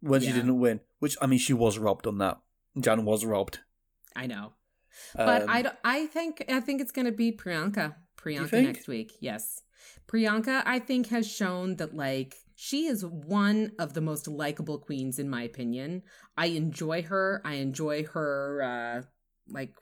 when 0.00 0.20
she 0.20 0.32
didn't 0.38 0.60
win 0.60 0.80
which 1.02 1.16
I 1.20 1.26
mean 1.26 1.40
she 1.40 1.54
was 1.64 1.78
robbed 1.78 2.06
on 2.06 2.18
that 2.18 2.38
Jan 2.78 3.04
was 3.04 3.24
robbed 3.24 3.60
I 4.16 4.26
know. 4.26 4.52
But 5.14 5.42
Um, 5.42 5.48
I, 5.50 5.58
I 5.84 6.06
think 6.06 6.44
I 6.48 6.60
think 6.60 6.80
it's 6.82 6.90
going 6.92 7.06
to 7.06 7.12
be 7.24 7.30
Priyanka. 7.32 7.94
Priyanka 8.20 8.62
next 8.64 8.88
week. 8.88 9.10
Yes. 9.20 9.62
Priyanka 10.10 10.62
I 10.64 10.78
think 10.88 11.08
has 11.08 11.26
shown 11.40 11.76
that 11.76 11.94
like 11.94 12.34
she 12.56 12.86
is 12.86 13.04
one 13.04 13.72
of 13.78 13.94
the 13.94 14.00
most 14.10 14.26
likable 14.28 14.78
queens 14.78 15.18
in 15.18 15.28
my 15.28 15.42
opinion. 15.42 16.02
I 16.36 16.46
enjoy 16.62 17.02
her. 17.02 17.40
I 17.44 17.54
enjoy 17.66 18.04
her 18.14 18.62
uh 18.72 19.02
like 19.58 19.74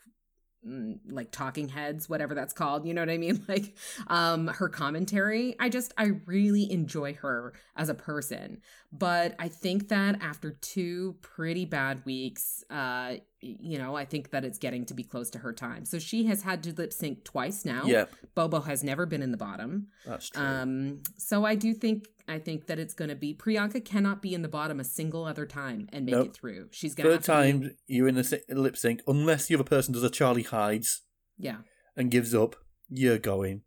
like 1.09 1.31
talking 1.31 1.69
heads 1.69 2.09
whatever 2.09 2.35
that's 2.35 2.53
called 2.53 2.87
you 2.87 2.95
know 2.95 3.03
what 3.03 3.11
i 3.11 3.19
mean? 3.19 3.45
Like 3.49 3.77
um 4.09 4.49
her 4.49 4.69
commentary 4.69 5.55
i 5.61 5.69
just 5.69 5.95
i 5.97 6.12
really 6.27 6.71
enjoy 6.71 7.14
her 7.14 7.53
as 7.77 7.89
a 7.89 7.95
person 7.95 8.61
but 8.99 9.34
i 9.38 9.49
think 9.49 9.88
that 9.88 10.20
after 10.22 10.53
two 10.53 11.16
pretty 11.22 11.64
bad 11.64 12.05
weeks 12.05 12.64
uh 12.70 13.14
you 13.40 13.78
know 13.78 13.94
i 13.97 14.05
think 14.05 14.30
that 14.30 14.44
it's 14.44 14.59
getting 14.59 14.84
to 14.84 14.94
be 14.94 15.03
close 15.03 15.30
to 15.30 15.38
her 15.38 15.53
time. 15.53 15.84
So 15.84 15.99
she 15.99 16.24
has 16.26 16.42
had 16.42 16.62
to 16.64 16.72
lip 16.72 16.92
sync 16.92 17.24
twice 17.24 17.64
now. 17.64 17.84
Yeah 17.84 18.07
bobo 18.34 18.61
has 18.61 18.82
never 18.82 19.07
been 19.07 19.22
in 19.22 19.30
the 19.30 19.36
bottom. 19.36 19.88
That's 20.05 20.30
true. 20.30 20.42
Um 20.42 21.03
so 21.16 21.44
i 21.44 21.55
do 21.55 21.72
think 21.74 22.09
i 22.28 22.38
think 22.38 22.66
that 22.66 22.78
it's 22.78 22.94
going 22.94 23.09
to 23.09 23.14
be 23.14 23.34
priyanka 23.34 23.84
cannot 23.84 24.22
be 24.22 24.34
in 24.34 24.42
the 24.42 24.49
bottom 24.49 24.80
a 24.80 24.84
single 24.84 25.24
other 25.24 25.47
time 25.47 25.88
and 25.92 26.07
make 26.07 26.14
Nope. 26.14 26.26
it 26.28 26.34
through. 26.34 26.68
She's 26.72 26.94
going 26.94 27.09
to 27.09 27.16
third 27.16 27.24
time 27.24 27.76
you're 27.86 28.09
in 28.09 28.14
the 28.16 28.42
lip 28.49 28.76
sync 28.76 29.01
unless 29.07 29.47
the 29.47 29.55
other 29.55 29.64
person 29.64 29.94
does 29.94 30.03
a 30.03 30.11
Charlie 30.11 30.42
Hides 30.42 31.03
yeah. 31.38 31.59
and 31.97 32.11
gives 32.11 32.34
up 32.34 32.57
you're 32.88 33.18
going. 33.18 33.62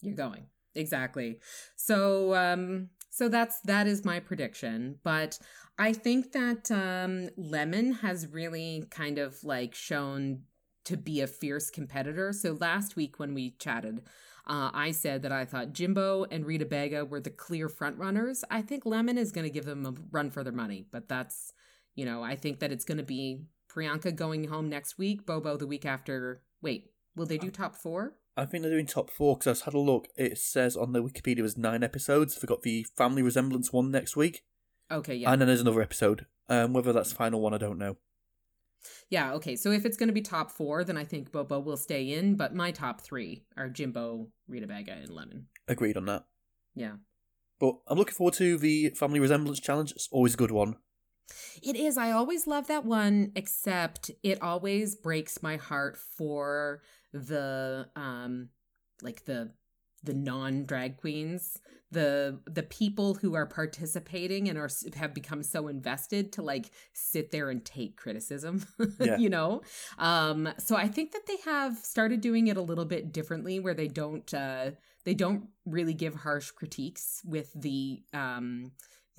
You're 0.00 0.16
going. 0.16 0.46
Exactly. 0.74 1.38
So 1.76 2.34
um 2.34 2.88
so 3.12 3.28
that's 3.28 3.60
that 3.60 3.86
is 3.86 4.04
my 4.04 4.18
prediction 4.18 4.96
but 5.04 5.38
i 5.78 5.92
think 5.92 6.32
that 6.32 6.70
um 6.70 7.28
lemon 7.36 7.92
has 7.92 8.26
really 8.26 8.84
kind 8.90 9.18
of 9.18 9.44
like 9.44 9.74
shown 9.74 10.40
to 10.84 10.96
be 10.96 11.20
a 11.20 11.26
fierce 11.26 11.70
competitor 11.70 12.32
so 12.32 12.56
last 12.60 12.96
week 12.96 13.18
when 13.18 13.34
we 13.34 13.50
chatted 13.58 14.00
uh, 14.46 14.70
I 14.74 14.90
said 14.90 15.22
that 15.22 15.30
I 15.30 15.44
thought 15.44 15.72
Jimbo 15.72 16.24
and 16.30 16.44
Rita 16.44 16.66
Baga 16.66 17.04
were 17.04 17.20
the 17.20 17.30
clear 17.30 17.68
front 17.68 17.96
runners. 17.98 18.44
I 18.50 18.60
think 18.60 18.84
Lemon 18.84 19.16
is 19.16 19.30
going 19.30 19.46
to 19.46 19.52
give 19.52 19.64
them 19.64 19.86
a 19.86 19.94
run 20.10 20.30
for 20.30 20.42
their 20.42 20.52
money, 20.52 20.84
but 20.90 21.08
that's, 21.08 21.52
you 21.94 22.04
know, 22.04 22.24
I 22.24 22.34
think 22.34 22.58
that 22.58 22.72
it's 22.72 22.84
going 22.84 22.98
to 22.98 23.04
be 23.04 23.44
Priyanka 23.72 24.14
going 24.14 24.44
home 24.44 24.68
next 24.68 24.98
week, 24.98 25.24
Bobo 25.26 25.56
the 25.56 25.66
week 25.66 25.86
after. 25.86 26.42
Wait, 26.60 26.90
will 27.14 27.26
they 27.26 27.38
do 27.38 27.50
top 27.50 27.76
four? 27.76 28.16
I 28.36 28.44
think 28.46 28.62
they're 28.62 28.72
doing 28.72 28.86
top 28.86 29.10
four 29.10 29.36
because 29.36 29.46
I 29.46 29.50
just 29.52 29.64
had 29.64 29.74
a 29.74 29.78
look. 29.78 30.08
It 30.16 30.38
says 30.38 30.76
on 30.76 30.92
the 30.92 31.02
Wikipedia 31.02 31.38
it 31.38 31.42
was 31.42 31.58
nine 31.58 31.82
episodes. 31.82 32.34
They've 32.34 32.48
got 32.48 32.62
the 32.62 32.86
family 32.96 33.22
resemblance 33.22 33.72
one 33.72 33.90
next 33.90 34.16
week, 34.16 34.42
Okay, 34.90 35.16
yeah. 35.16 35.30
and 35.30 35.40
then 35.40 35.48
there's 35.48 35.60
another 35.60 35.82
episode. 35.82 36.26
Um, 36.48 36.72
whether 36.72 36.92
that's 36.92 37.10
the 37.10 37.16
final 37.16 37.40
one, 37.40 37.54
I 37.54 37.58
don't 37.58 37.78
know. 37.78 37.96
Yeah, 39.10 39.32
okay. 39.34 39.54
So 39.56 39.70
if 39.70 39.84
it's 39.84 39.96
going 39.96 40.08
to 40.08 40.12
be 40.14 40.22
top 40.22 40.50
four, 40.50 40.82
then 40.82 40.96
I 40.96 41.04
think 41.04 41.30
Bobo 41.30 41.60
will 41.60 41.76
stay 41.76 42.12
in, 42.12 42.34
but 42.34 42.54
my 42.54 42.72
top 42.72 43.00
three 43.00 43.44
are 43.56 43.68
Jimbo, 43.68 44.28
Rita 44.48 44.66
Baga, 44.66 44.92
and 44.92 45.10
Lemon. 45.10 45.46
Agreed 45.68 45.96
on 45.96 46.06
that. 46.06 46.24
Yeah. 46.74 46.94
But 47.60 47.76
I'm 47.86 47.96
looking 47.96 48.14
forward 48.14 48.34
to 48.34 48.58
the 48.58 48.88
family 48.90 49.20
resemblance 49.20 49.60
challenge. 49.60 49.92
It's 49.92 50.08
always 50.10 50.34
a 50.34 50.38
good 50.38 50.50
one. 50.50 50.76
It 51.62 51.76
is. 51.76 51.96
I 51.96 52.10
always 52.10 52.46
love 52.48 52.66
that 52.66 52.84
one, 52.84 53.30
except 53.36 54.10
it 54.22 54.42
always 54.42 54.96
breaks 54.96 55.42
my 55.42 55.56
heart 55.56 55.96
for 55.96 56.82
the 57.12 57.88
um 57.96 58.48
like 59.02 59.24
the 59.24 59.50
the 60.04 60.14
non-drag 60.14 60.96
queens 60.96 61.58
the 61.92 62.40
the 62.46 62.62
people 62.62 63.14
who 63.14 63.34
are 63.34 63.46
participating 63.46 64.48
and 64.48 64.58
are 64.58 64.70
have 64.96 65.14
become 65.14 65.42
so 65.42 65.68
invested 65.68 66.32
to 66.32 66.42
like 66.42 66.70
sit 66.92 67.30
there 67.30 67.50
and 67.50 67.64
take 67.64 67.96
criticism 67.96 68.64
Yeah. 69.00 69.18
you 69.18 69.28
know 69.28 69.62
um 69.98 70.48
so 70.58 70.74
i 70.76 70.88
think 70.88 71.12
that 71.12 71.26
they 71.26 71.36
have 71.44 71.76
started 71.78 72.20
doing 72.20 72.48
it 72.48 72.56
a 72.56 72.62
little 72.62 72.86
bit 72.86 73.12
differently 73.12 73.60
where 73.60 73.74
they 73.74 73.88
don't 73.88 74.32
uh 74.34 74.70
they 75.04 75.14
don't 75.14 75.44
really 75.66 75.94
give 75.94 76.14
harsh 76.14 76.50
critiques 76.50 77.20
with 77.24 77.52
the 77.54 78.02
um 78.12 78.72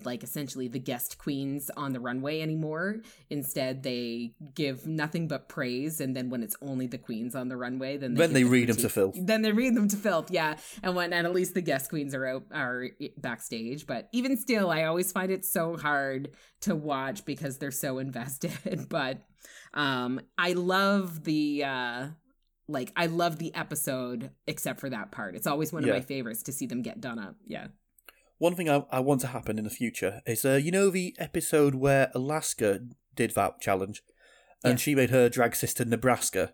like 0.03 0.23
essentially 0.23 0.67
the 0.67 0.79
guest 0.79 1.17
queens 1.17 1.69
on 1.77 1.93
the 1.93 1.99
runway 1.99 2.41
anymore. 2.41 2.97
Instead, 3.29 3.83
they 3.83 4.33
give 4.55 4.87
nothing 4.87 5.27
but 5.27 5.47
praise, 5.47 6.01
and 6.01 6.15
then 6.15 6.29
when 6.29 6.41
it's 6.43 6.55
only 6.61 6.87
the 6.87 6.97
queens 6.97 7.35
on 7.35 7.47
the 7.47 7.55
runway, 7.55 7.97
then 7.97 8.13
they 8.15 8.19
Then 8.25 8.33
they 8.33 8.43
the 8.43 8.49
read 8.49 8.69
'em 8.69 8.75
to 8.77 8.89
filth. 8.89 9.15
Then 9.21 9.41
they 9.43 9.51
read 9.51 9.75
them 9.75 9.87
to 9.89 9.95
filth, 9.95 10.31
yeah. 10.31 10.57
And 10.81 10.95
when 10.95 11.13
and 11.13 11.27
at 11.27 11.33
least 11.33 11.53
the 11.53 11.61
guest 11.61 11.89
queens 11.89 12.13
are 12.15 12.25
out 12.25 12.43
are 12.51 12.87
backstage, 13.17 13.85
but 13.85 14.09
even 14.11 14.35
still, 14.37 14.69
I 14.71 14.83
always 14.85 15.11
find 15.11 15.31
it 15.31 15.45
so 15.45 15.77
hard 15.77 16.31
to 16.61 16.75
watch 16.75 17.23
because 17.25 17.57
they're 17.59 17.71
so 17.71 17.99
invested. 17.99 18.87
but 18.89 19.19
um, 19.73 20.19
I 20.37 20.53
love 20.53 21.23
the. 21.23 21.63
uh 21.63 22.07
like 22.69 22.93
I 22.95 23.07
love 23.07 23.39
the 23.39 23.53
episode 23.53 24.31
except 24.47 24.79
for 24.79 24.89
that 24.89 25.11
part. 25.11 25.35
It's 25.35 25.45
always 25.47 25.73
one 25.73 25.83
of 25.83 25.87
Yeah. 25.87 25.95
my 25.95 26.01
favorites 26.01 26.43
to 26.43 26.53
see 26.53 26.65
them 26.65 26.81
get 26.81 27.01
done 27.01 27.19
up. 27.19 27.35
Yeah. 27.45 27.67
One 28.37 28.55
thing 28.55 28.69
I, 28.69 28.83
I 28.91 28.99
want 28.99 29.21
to 29.21 29.27
happen 29.27 29.57
in 29.57 29.63
the 29.63 29.69
future 29.69 30.21
is, 30.25 30.43
uh, 30.43 30.53
you 30.55 30.71
know, 30.71 30.89
the 30.89 31.15
episode 31.19 31.75
where 31.75 32.11
Alaska 32.13 32.79
did 33.15 33.31
that 33.35 33.61
challenge, 33.61 34.01
and 34.63 34.73
Yes. 34.73 34.81
she 34.81 34.95
made 34.95 35.09
her 35.11 35.29
drag 35.29 35.55
sister 35.55 35.85
Nebraska. 35.85 36.53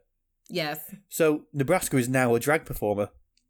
Yes. 0.49 0.79
So 1.09 1.45
Nebraska 1.53 1.97
is 1.97 2.09
now 2.09 2.35
a 2.35 2.39
drag 2.39 2.65
performer. 2.65 3.09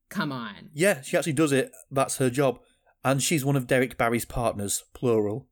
Come 0.10 0.32
on. 0.32 0.70
Yeah, 0.74 1.02
she 1.02 1.18
actually 1.18 1.34
does 1.34 1.52
it. 1.52 1.72
That's 1.92 2.18
her 2.18 2.30
job, 2.30 2.60
and 3.04 3.22
she's 3.22 3.44
one 3.46 3.56
of 3.56 3.68
Derek 3.68 3.98
Barry's 3.98 4.26
partners, 4.26 4.84
plural. 4.94 5.48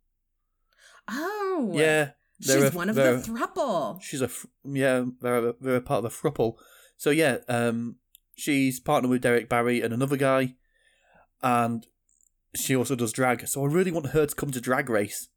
Oh. 1.07 1.71
Yeah, 1.73 2.11
She's 2.41 2.53
a- 2.55 2.69
one 2.71 2.89
of 2.89 2.95
the 2.95 3.15
a- 3.15 3.17
thruple. 3.21 4.01
She's 4.01 4.21
a 4.21 4.29
yeah, 4.63 5.05
they're 5.21 5.49
a, 5.49 5.53
they're 5.59 5.75
a 5.77 5.81
part 5.81 6.03
of 6.05 6.11
the 6.11 6.17
thruple. 6.29 6.55
So 6.97 7.09
yeah, 7.09 7.37
um, 7.47 7.97
she's 8.35 8.79
partnered 8.79 9.09
with 9.09 9.21
Derek 9.21 9.49
Barry 9.49 9.81
and 9.81 9.93
another 9.93 10.17
guy, 10.17 10.55
and 11.41 11.85
she 12.55 12.75
also 12.75 12.95
does 12.95 13.11
drag. 13.11 13.47
So 13.47 13.63
I 13.63 13.67
really 13.67 13.91
want 13.91 14.07
her 14.07 14.25
to 14.25 14.35
come 14.35 14.51
to 14.51 14.61
Drag 14.61 14.89
Race 14.89 15.29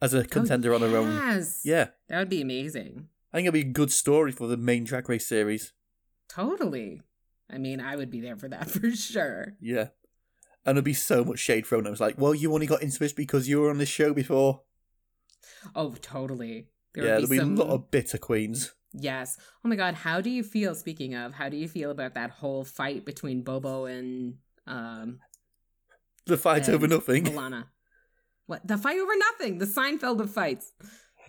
as 0.00 0.14
a 0.14 0.24
contender 0.24 0.74
on 0.74 0.80
her 0.82 0.96
own. 0.96 1.08
Oh, 1.08 1.26
Yes. 1.34 1.60
Yeah, 1.64 1.88
That 2.08 2.18
would 2.18 2.28
be 2.28 2.42
amazing. 2.42 3.08
I 3.32 3.38
think 3.38 3.46
it'd 3.46 3.54
be 3.54 3.70
a 3.70 3.72
good 3.72 3.92
story 3.92 4.32
for 4.32 4.46
the 4.46 4.56
main 4.56 4.84
Drag 4.84 5.08
Race 5.08 5.26
series. 5.26 5.72
Totally. 6.28 7.02
I 7.50 7.58
mean, 7.58 7.80
I 7.80 7.96
would 7.96 8.10
be 8.10 8.20
there 8.20 8.36
for 8.36 8.48
that 8.48 8.70
for 8.70 8.90
sure. 8.90 9.54
Yeah. 9.60 9.88
And 10.64 10.76
there'd 10.76 10.84
be 10.84 10.94
so 10.94 11.24
much 11.24 11.38
shade 11.38 11.66
thrown. 11.66 11.86
I 11.86 11.90
was 11.90 12.00
like, 12.00 12.18
well, 12.18 12.34
you 12.34 12.52
only 12.52 12.66
got 12.66 12.82
into 12.82 12.98
this 12.98 13.12
because 13.12 13.48
you 13.48 13.60
were 13.60 13.70
on 13.70 13.78
this 13.78 13.88
show 13.88 14.12
before. 14.12 14.62
Oh, 15.74 15.94
totally. 16.00 16.68
There 16.94 17.04
yeah, 17.04 17.18
would 17.18 17.28
there'll 17.28 17.30
be 17.30 17.38
some... 17.38 17.56
a 17.56 17.64
lot 17.64 17.74
of 17.74 17.90
bitter 17.90 18.18
queens. 18.18 18.72
Yes. 18.92 19.38
Oh 19.64 19.68
my 19.68 19.76
god, 19.76 19.94
how 19.94 20.20
do 20.20 20.30
you 20.30 20.42
feel 20.42 20.74
speaking 20.74 21.14
of, 21.14 21.32
how 21.32 21.48
do 21.48 21.56
you 21.56 21.68
feel 21.68 21.90
about 21.90 22.14
that 22.14 22.30
whole 22.30 22.64
fight 22.64 23.04
between 23.04 23.42
Bobo 23.42 23.86
and 23.86 24.34
um 24.66 25.20
The 26.26 26.36
fight 26.36 26.68
over 26.68 26.86
nothing. 26.86 27.24
Alana? 27.24 27.64
What? 28.46 28.66
The 28.66 28.78
fight 28.78 28.98
over 28.98 29.16
nothing. 29.16 29.58
The 29.58 29.66
Seinfeld 29.66 30.20
of 30.20 30.32
fights. 30.32 30.72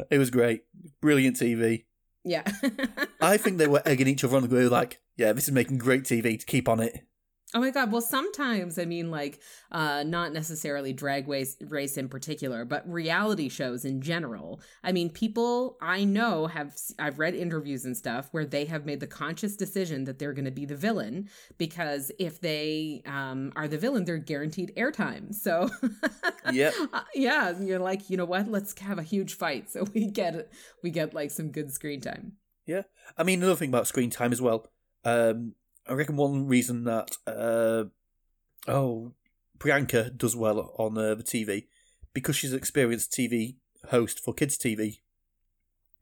It 0.09 0.17
was 0.17 0.29
great. 0.29 0.63
Brilliant 1.01 1.37
TV. 1.37 1.85
Yeah. 2.23 2.43
I 3.21 3.37
think 3.37 3.57
they 3.57 3.67
were 3.67 3.81
egging 3.85 4.07
each 4.07 4.23
other 4.23 4.35
on 4.35 4.43
the 4.43 4.47
go 4.47 4.67
like, 4.67 5.01
yeah, 5.17 5.33
this 5.33 5.47
is 5.47 5.53
making 5.53 5.77
great 5.77 6.03
TV 6.03 6.39
to 6.39 6.45
keep 6.45 6.67
on 6.69 6.79
it. 6.79 7.05
Oh 7.54 7.60
my 7.60 7.70
god, 7.70 7.91
well 7.91 8.02
sometimes 8.02 8.80
I 8.80 8.86
mean 8.86 9.12
like 9.12 9.41
uh 9.72 10.04
not 10.04 10.32
necessarily 10.32 10.93
drag 10.93 11.28
race 11.28 11.58
race 11.62 11.97
in 11.97 12.08
particular, 12.08 12.64
but 12.64 12.89
reality 12.89 13.49
shows 13.49 13.84
in 13.84 14.02
general. 14.02 14.62
I 14.84 14.91
mean 14.93 15.10
people 15.10 15.78
I 15.82 16.06
know 16.06 16.47
have 16.47 16.76
I've 16.97 17.20
read 17.20 17.36
interviews 17.36 17.84
and 17.84 17.95
stuff 17.97 18.30
where 18.32 18.45
they 18.45 18.66
have 18.66 18.86
made 18.86 19.02
the 19.02 19.08
conscious 19.08 19.58
decision 19.58 20.06
that 20.06 20.18
they're 20.18 20.34
going 20.34 20.45
to 20.45 20.52
be 20.52 20.66
the 20.66 20.76
villain 20.76 21.30
because 21.58 22.12
if 22.20 22.39
they 22.39 23.02
um 23.06 23.52
are 23.56 23.68
the 23.68 23.78
villain 23.78 24.06
they're 24.06 24.18
guaranteed 24.18 24.72
airtime. 24.78 25.34
So 25.34 25.70
Yep. 26.52 26.74
Uh, 26.93 27.04
yeah, 27.14 27.58
you're 27.60 27.80
like, 27.80 28.10
you 28.10 28.18
know 28.18 28.26
what? 28.26 28.49
Let's 28.49 28.78
have 28.80 28.97
a 28.99 29.04
huge 29.04 29.36
fight 29.36 29.70
so 29.70 29.86
we 29.93 30.08
get 30.08 30.52
we 30.84 30.89
get 30.89 31.14
like 31.14 31.32
some 31.32 31.52
good 31.52 31.72
screen 31.72 32.02
time. 32.02 32.34
Yeah. 32.66 32.84
I 33.18 33.24
mean, 33.24 33.39
another 33.39 33.56
thing 33.56 33.70
about 33.70 33.88
screen 33.88 34.10
time 34.10 34.32
as 34.32 34.41
well. 34.41 34.68
Um, 35.04 35.56
I 35.88 35.93
reckon 35.93 36.15
one 36.15 36.47
reason 36.47 36.84
that 36.86 37.11
uh, 37.27 37.86
oh 38.67 39.13
Priyanka 39.59 40.17
does 40.17 40.36
well 40.36 40.73
on 40.77 40.97
uh, 40.97 41.15
the 41.15 41.23
TV 41.23 41.65
because 42.13 42.36
she's 42.36 42.51
an 42.51 42.57
experienced 42.57 43.11
TV 43.11 43.55
host 43.89 44.19
for 44.19 44.34
kids 44.34 44.57
TV. 44.57 44.99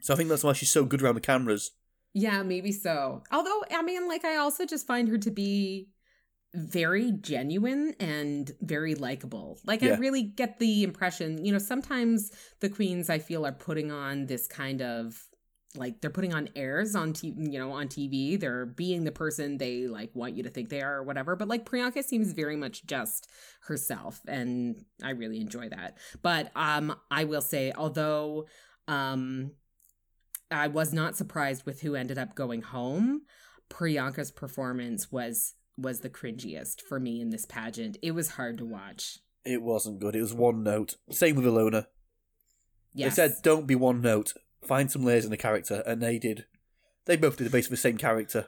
So 0.01 0.13
I 0.13 0.17
think 0.17 0.29
that's 0.29 0.43
why 0.43 0.53
she's 0.53 0.71
so 0.71 0.85
good 0.85 1.01
around 1.01 1.15
the 1.15 1.21
cameras. 1.21 1.71
Yeah, 2.13 2.41
maybe 2.43 2.71
so. 2.71 3.23
Although, 3.31 3.63
I 3.69 3.81
mean, 3.81 4.07
like, 4.07 4.25
I 4.25 4.37
also 4.37 4.65
just 4.65 4.87
find 4.87 5.07
her 5.09 5.17
to 5.19 5.31
be 5.31 5.89
very 6.55 7.11
genuine 7.11 7.93
and 7.99 8.51
very 8.61 8.95
likable. 8.95 9.59
Like, 9.65 9.83
I 9.83 9.95
really 9.95 10.23
get 10.23 10.57
the 10.57 10.83
impression, 10.83 11.45
you 11.45 11.51
know, 11.51 11.59
sometimes 11.59 12.31
the 12.61 12.69
queens 12.69 13.09
I 13.09 13.19
feel 13.19 13.45
are 13.45 13.51
putting 13.51 13.91
on 13.91 14.25
this 14.25 14.47
kind 14.47 14.81
of 14.81 15.28
like 15.75 16.01
they're 16.01 16.09
putting 16.09 16.33
on 16.33 16.49
airs 16.55 16.95
on 16.95 17.13
TV, 17.13 17.51
you 17.51 17.59
know, 17.59 17.71
on 17.71 17.87
TV. 17.87 18.39
They're 18.39 18.65
being 18.65 19.03
the 19.03 19.11
person 19.11 19.57
they 19.57 19.87
like 19.87 20.09
want 20.15 20.35
you 20.35 20.43
to 20.43 20.49
think 20.49 20.69
they 20.69 20.81
are 20.81 20.97
or 20.97 21.03
whatever. 21.03 21.35
But 21.35 21.47
like 21.47 21.65
Priyanka 21.65 22.03
seems 22.03 22.31
very 22.33 22.55
much 22.55 22.85
just 22.85 23.27
herself, 23.61 24.21
and 24.27 24.83
I 25.03 25.11
really 25.11 25.39
enjoy 25.39 25.69
that. 25.69 25.97
But 26.21 26.51
um, 26.55 26.95
I 27.11 27.25
will 27.25 27.41
say, 27.41 27.71
although 27.77 28.47
um, 28.87 29.51
I 30.51 30.67
was 30.67 30.93
not 30.93 31.15
surprised 31.15 31.65
with 31.65 31.81
who 31.81 31.95
ended 31.95 32.17
up 32.17 32.35
going 32.35 32.61
home. 32.61 33.21
Priyanka's 33.69 34.31
performance 34.31 35.11
was 35.11 35.53
was 35.77 35.99
the 36.01 36.09
cringiest 36.09 36.81
for 36.81 36.99
me 36.99 37.21
in 37.21 37.29
this 37.29 37.45
pageant. 37.45 37.97
It 38.01 38.11
was 38.11 38.31
hard 38.31 38.57
to 38.57 38.65
watch. 38.65 39.19
It 39.45 39.61
wasn't 39.61 39.99
good. 39.99 40.15
It 40.15 40.21
was 40.21 40.33
one 40.33 40.63
note. 40.63 40.95
Same 41.11 41.35
with 41.35 41.45
Alona. 41.45 41.85
Yes. 42.93 43.15
They 43.15 43.27
said, 43.27 43.37
"Don't 43.43 43.67
be 43.67 43.75
one 43.75 44.01
note. 44.01 44.33
Find 44.61 44.91
some 44.91 45.03
layers 45.03 45.25
in 45.25 45.31
the 45.31 45.37
character," 45.37 45.83
and 45.85 46.01
they 46.01 46.19
did. 46.19 46.45
They 47.05 47.15
both 47.15 47.37
did 47.37 47.51
basically 47.51 47.75
the 47.75 47.81
same 47.81 47.97
character. 47.97 48.47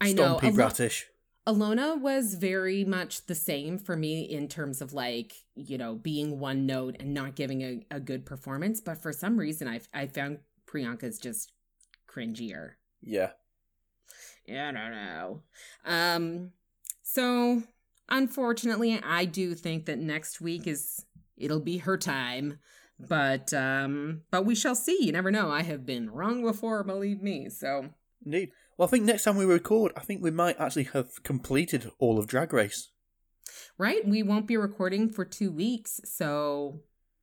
I 0.00 0.12
know. 0.12 0.36
Stompy, 0.36 0.44
Alo- 0.44 0.52
bratish. 0.52 1.06
Alona 1.48 1.98
was 1.98 2.34
very 2.34 2.84
much 2.84 3.24
the 3.24 3.34
same 3.34 3.78
for 3.78 3.96
me 3.96 4.20
in 4.20 4.48
terms 4.48 4.82
of 4.82 4.92
like, 4.92 5.32
you 5.54 5.78
know, 5.78 5.94
being 5.94 6.38
one 6.38 6.66
note 6.66 6.96
and 7.00 7.14
not 7.14 7.36
giving 7.36 7.62
a, 7.62 7.86
a 7.90 7.98
good 7.98 8.26
performance. 8.26 8.82
But 8.82 9.00
for 9.00 9.14
some 9.14 9.38
reason, 9.38 9.66
I, 9.66 9.80
I 9.94 10.06
found 10.08 10.40
Priyanka's 10.66 11.18
just 11.18 11.52
cringier. 12.06 12.72
Yeah. 13.00 13.30
I 14.46 14.72
don't 14.72 14.74
know. 14.74 15.42
Um, 15.86 16.50
so 17.02 17.62
unfortunately, 18.10 19.00
I 19.02 19.24
do 19.24 19.54
think 19.54 19.86
that 19.86 19.98
next 19.98 20.42
week 20.42 20.66
is 20.66 21.06
it'll 21.36 21.60
be 21.60 21.78
her 21.78 21.96
time. 21.96 22.58
But 23.00 23.52
um, 23.54 24.22
but 24.30 24.44
we 24.44 24.54
shall 24.54 24.74
see. 24.74 24.98
You 25.00 25.12
never 25.12 25.30
know. 25.30 25.50
I 25.50 25.62
have 25.62 25.86
been 25.86 26.10
wrong 26.10 26.42
before, 26.42 26.82
believe 26.82 27.22
me. 27.22 27.48
So 27.48 27.90
Indeed. 28.24 28.50
Well, 28.76 28.86
I 28.86 28.90
think 28.90 29.04
next 29.04 29.24
time 29.24 29.36
we 29.36 29.44
record, 29.44 29.92
I 29.96 30.00
think 30.00 30.22
we 30.22 30.30
might 30.30 30.58
actually 30.60 30.84
have 30.84 31.22
completed 31.22 31.90
all 31.98 32.18
of 32.18 32.26
Drag 32.26 32.52
Race. 32.52 32.90
right, 33.76 34.06
we 34.06 34.22
won't 34.22 34.46
be 34.46 34.56
recording 34.56 35.10
for 35.10 35.24
two 35.24 35.50
weeks, 35.50 36.00
so 36.04 36.80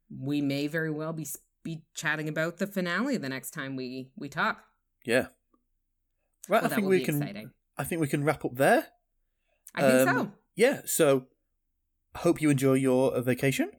we 0.09 0.41
may 0.41 0.67
very 0.67 0.91
well 0.91 1.13
be 1.13 1.27
be 1.63 1.83
chatting 1.95 2.29
about 2.29 2.57
the 2.57 2.67
finale 2.67 3.17
the 3.17 3.29
next 3.29 3.51
time 3.51 3.75
we 3.75 4.11
we 4.15 4.29
talk. 4.29 4.63
Yeah. 5.05 5.27
Right. 6.47 6.61
Well, 6.61 6.71
I 6.71 6.75
think 6.75 6.87
we 6.87 7.01
can. 7.01 7.21
exciting. 7.21 7.51
I 7.77 7.83
think 7.83 8.01
we 8.01 8.07
can 8.07 8.23
wrap 8.23 8.45
up 8.45 8.55
there. 8.55 8.87
I 9.73 9.81
think 9.81 10.09
Um, 10.09 10.15
so. 10.15 10.31
Yeah. 10.55 10.81
So, 10.85 11.25
hope 12.17 12.41
you 12.41 12.49
enjoy 12.49 12.73
your 12.75 13.19
vacation. 13.21 13.71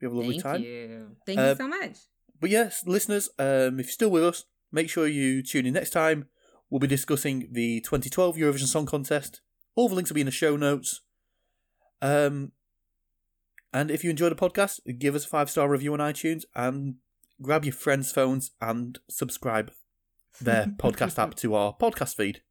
You 0.00 0.08
have 0.08 0.12
a 0.14 0.18
lovely 0.18 0.34
Thank 0.40 0.42
time. 0.42 0.62
you. 0.62 1.16
Thank 1.24 1.38
Uh, 1.38 1.42
you 1.50 1.56
so 1.56 1.68
much. 1.68 1.96
But 2.40 2.50
yes, 2.50 2.84
listeners, 2.86 3.28
um, 3.38 3.80
if 3.80 3.86
you're 3.86 3.92
still 3.92 4.10
with 4.10 4.24
us, 4.24 4.44
make 4.70 4.90
sure 4.90 5.06
you 5.06 5.42
tune 5.42 5.66
in 5.66 5.74
next 5.74 5.90
time. 5.90 6.28
We'll 6.68 6.80
be 6.80 6.86
discussing 6.86 7.48
the 7.52 7.80
2012 7.80 8.36
Eurovision 8.36 8.66
Song 8.66 8.86
Contest. 8.86 9.40
All 9.74 9.88
the 9.88 9.94
links 9.94 10.10
will 10.10 10.16
be 10.16 10.20
in 10.22 10.26
the 10.26 10.30
show 10.32 10.56
notes. 10.56 11.00
Um, 12.02 12.52
and 13.72 13.90
if 13.90 14.04
you 14.04 14.10
enjoy 14.10 14.28
the 14.28 14.34
podcast, 14.34 14.80
give 14.98 15.14
us 15.14 15.24
a 15.24 15.28
five 15.28 15.48
star 15.50 15.68
review 15.68 15.92
on 15.94 16.00
iTunes 16.00 16.44
and 16.54 16.96
grab 17.40 17.64
your 17.64 17.72
friends' 17.74 18.12
phones 18.12 18.50
and 18.60 18.98
subscribe 19.08 19.72
their 20.40 20.66
podcast 20.78 21.18
app 21.18 21.34
to 21.36 21.54
our 21.54 21.74
podcast 21.74 22.16
feed. 22.16 22.42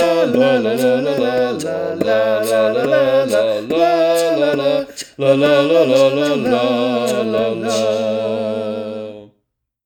la 7.22 7.48
la 7.54 8.15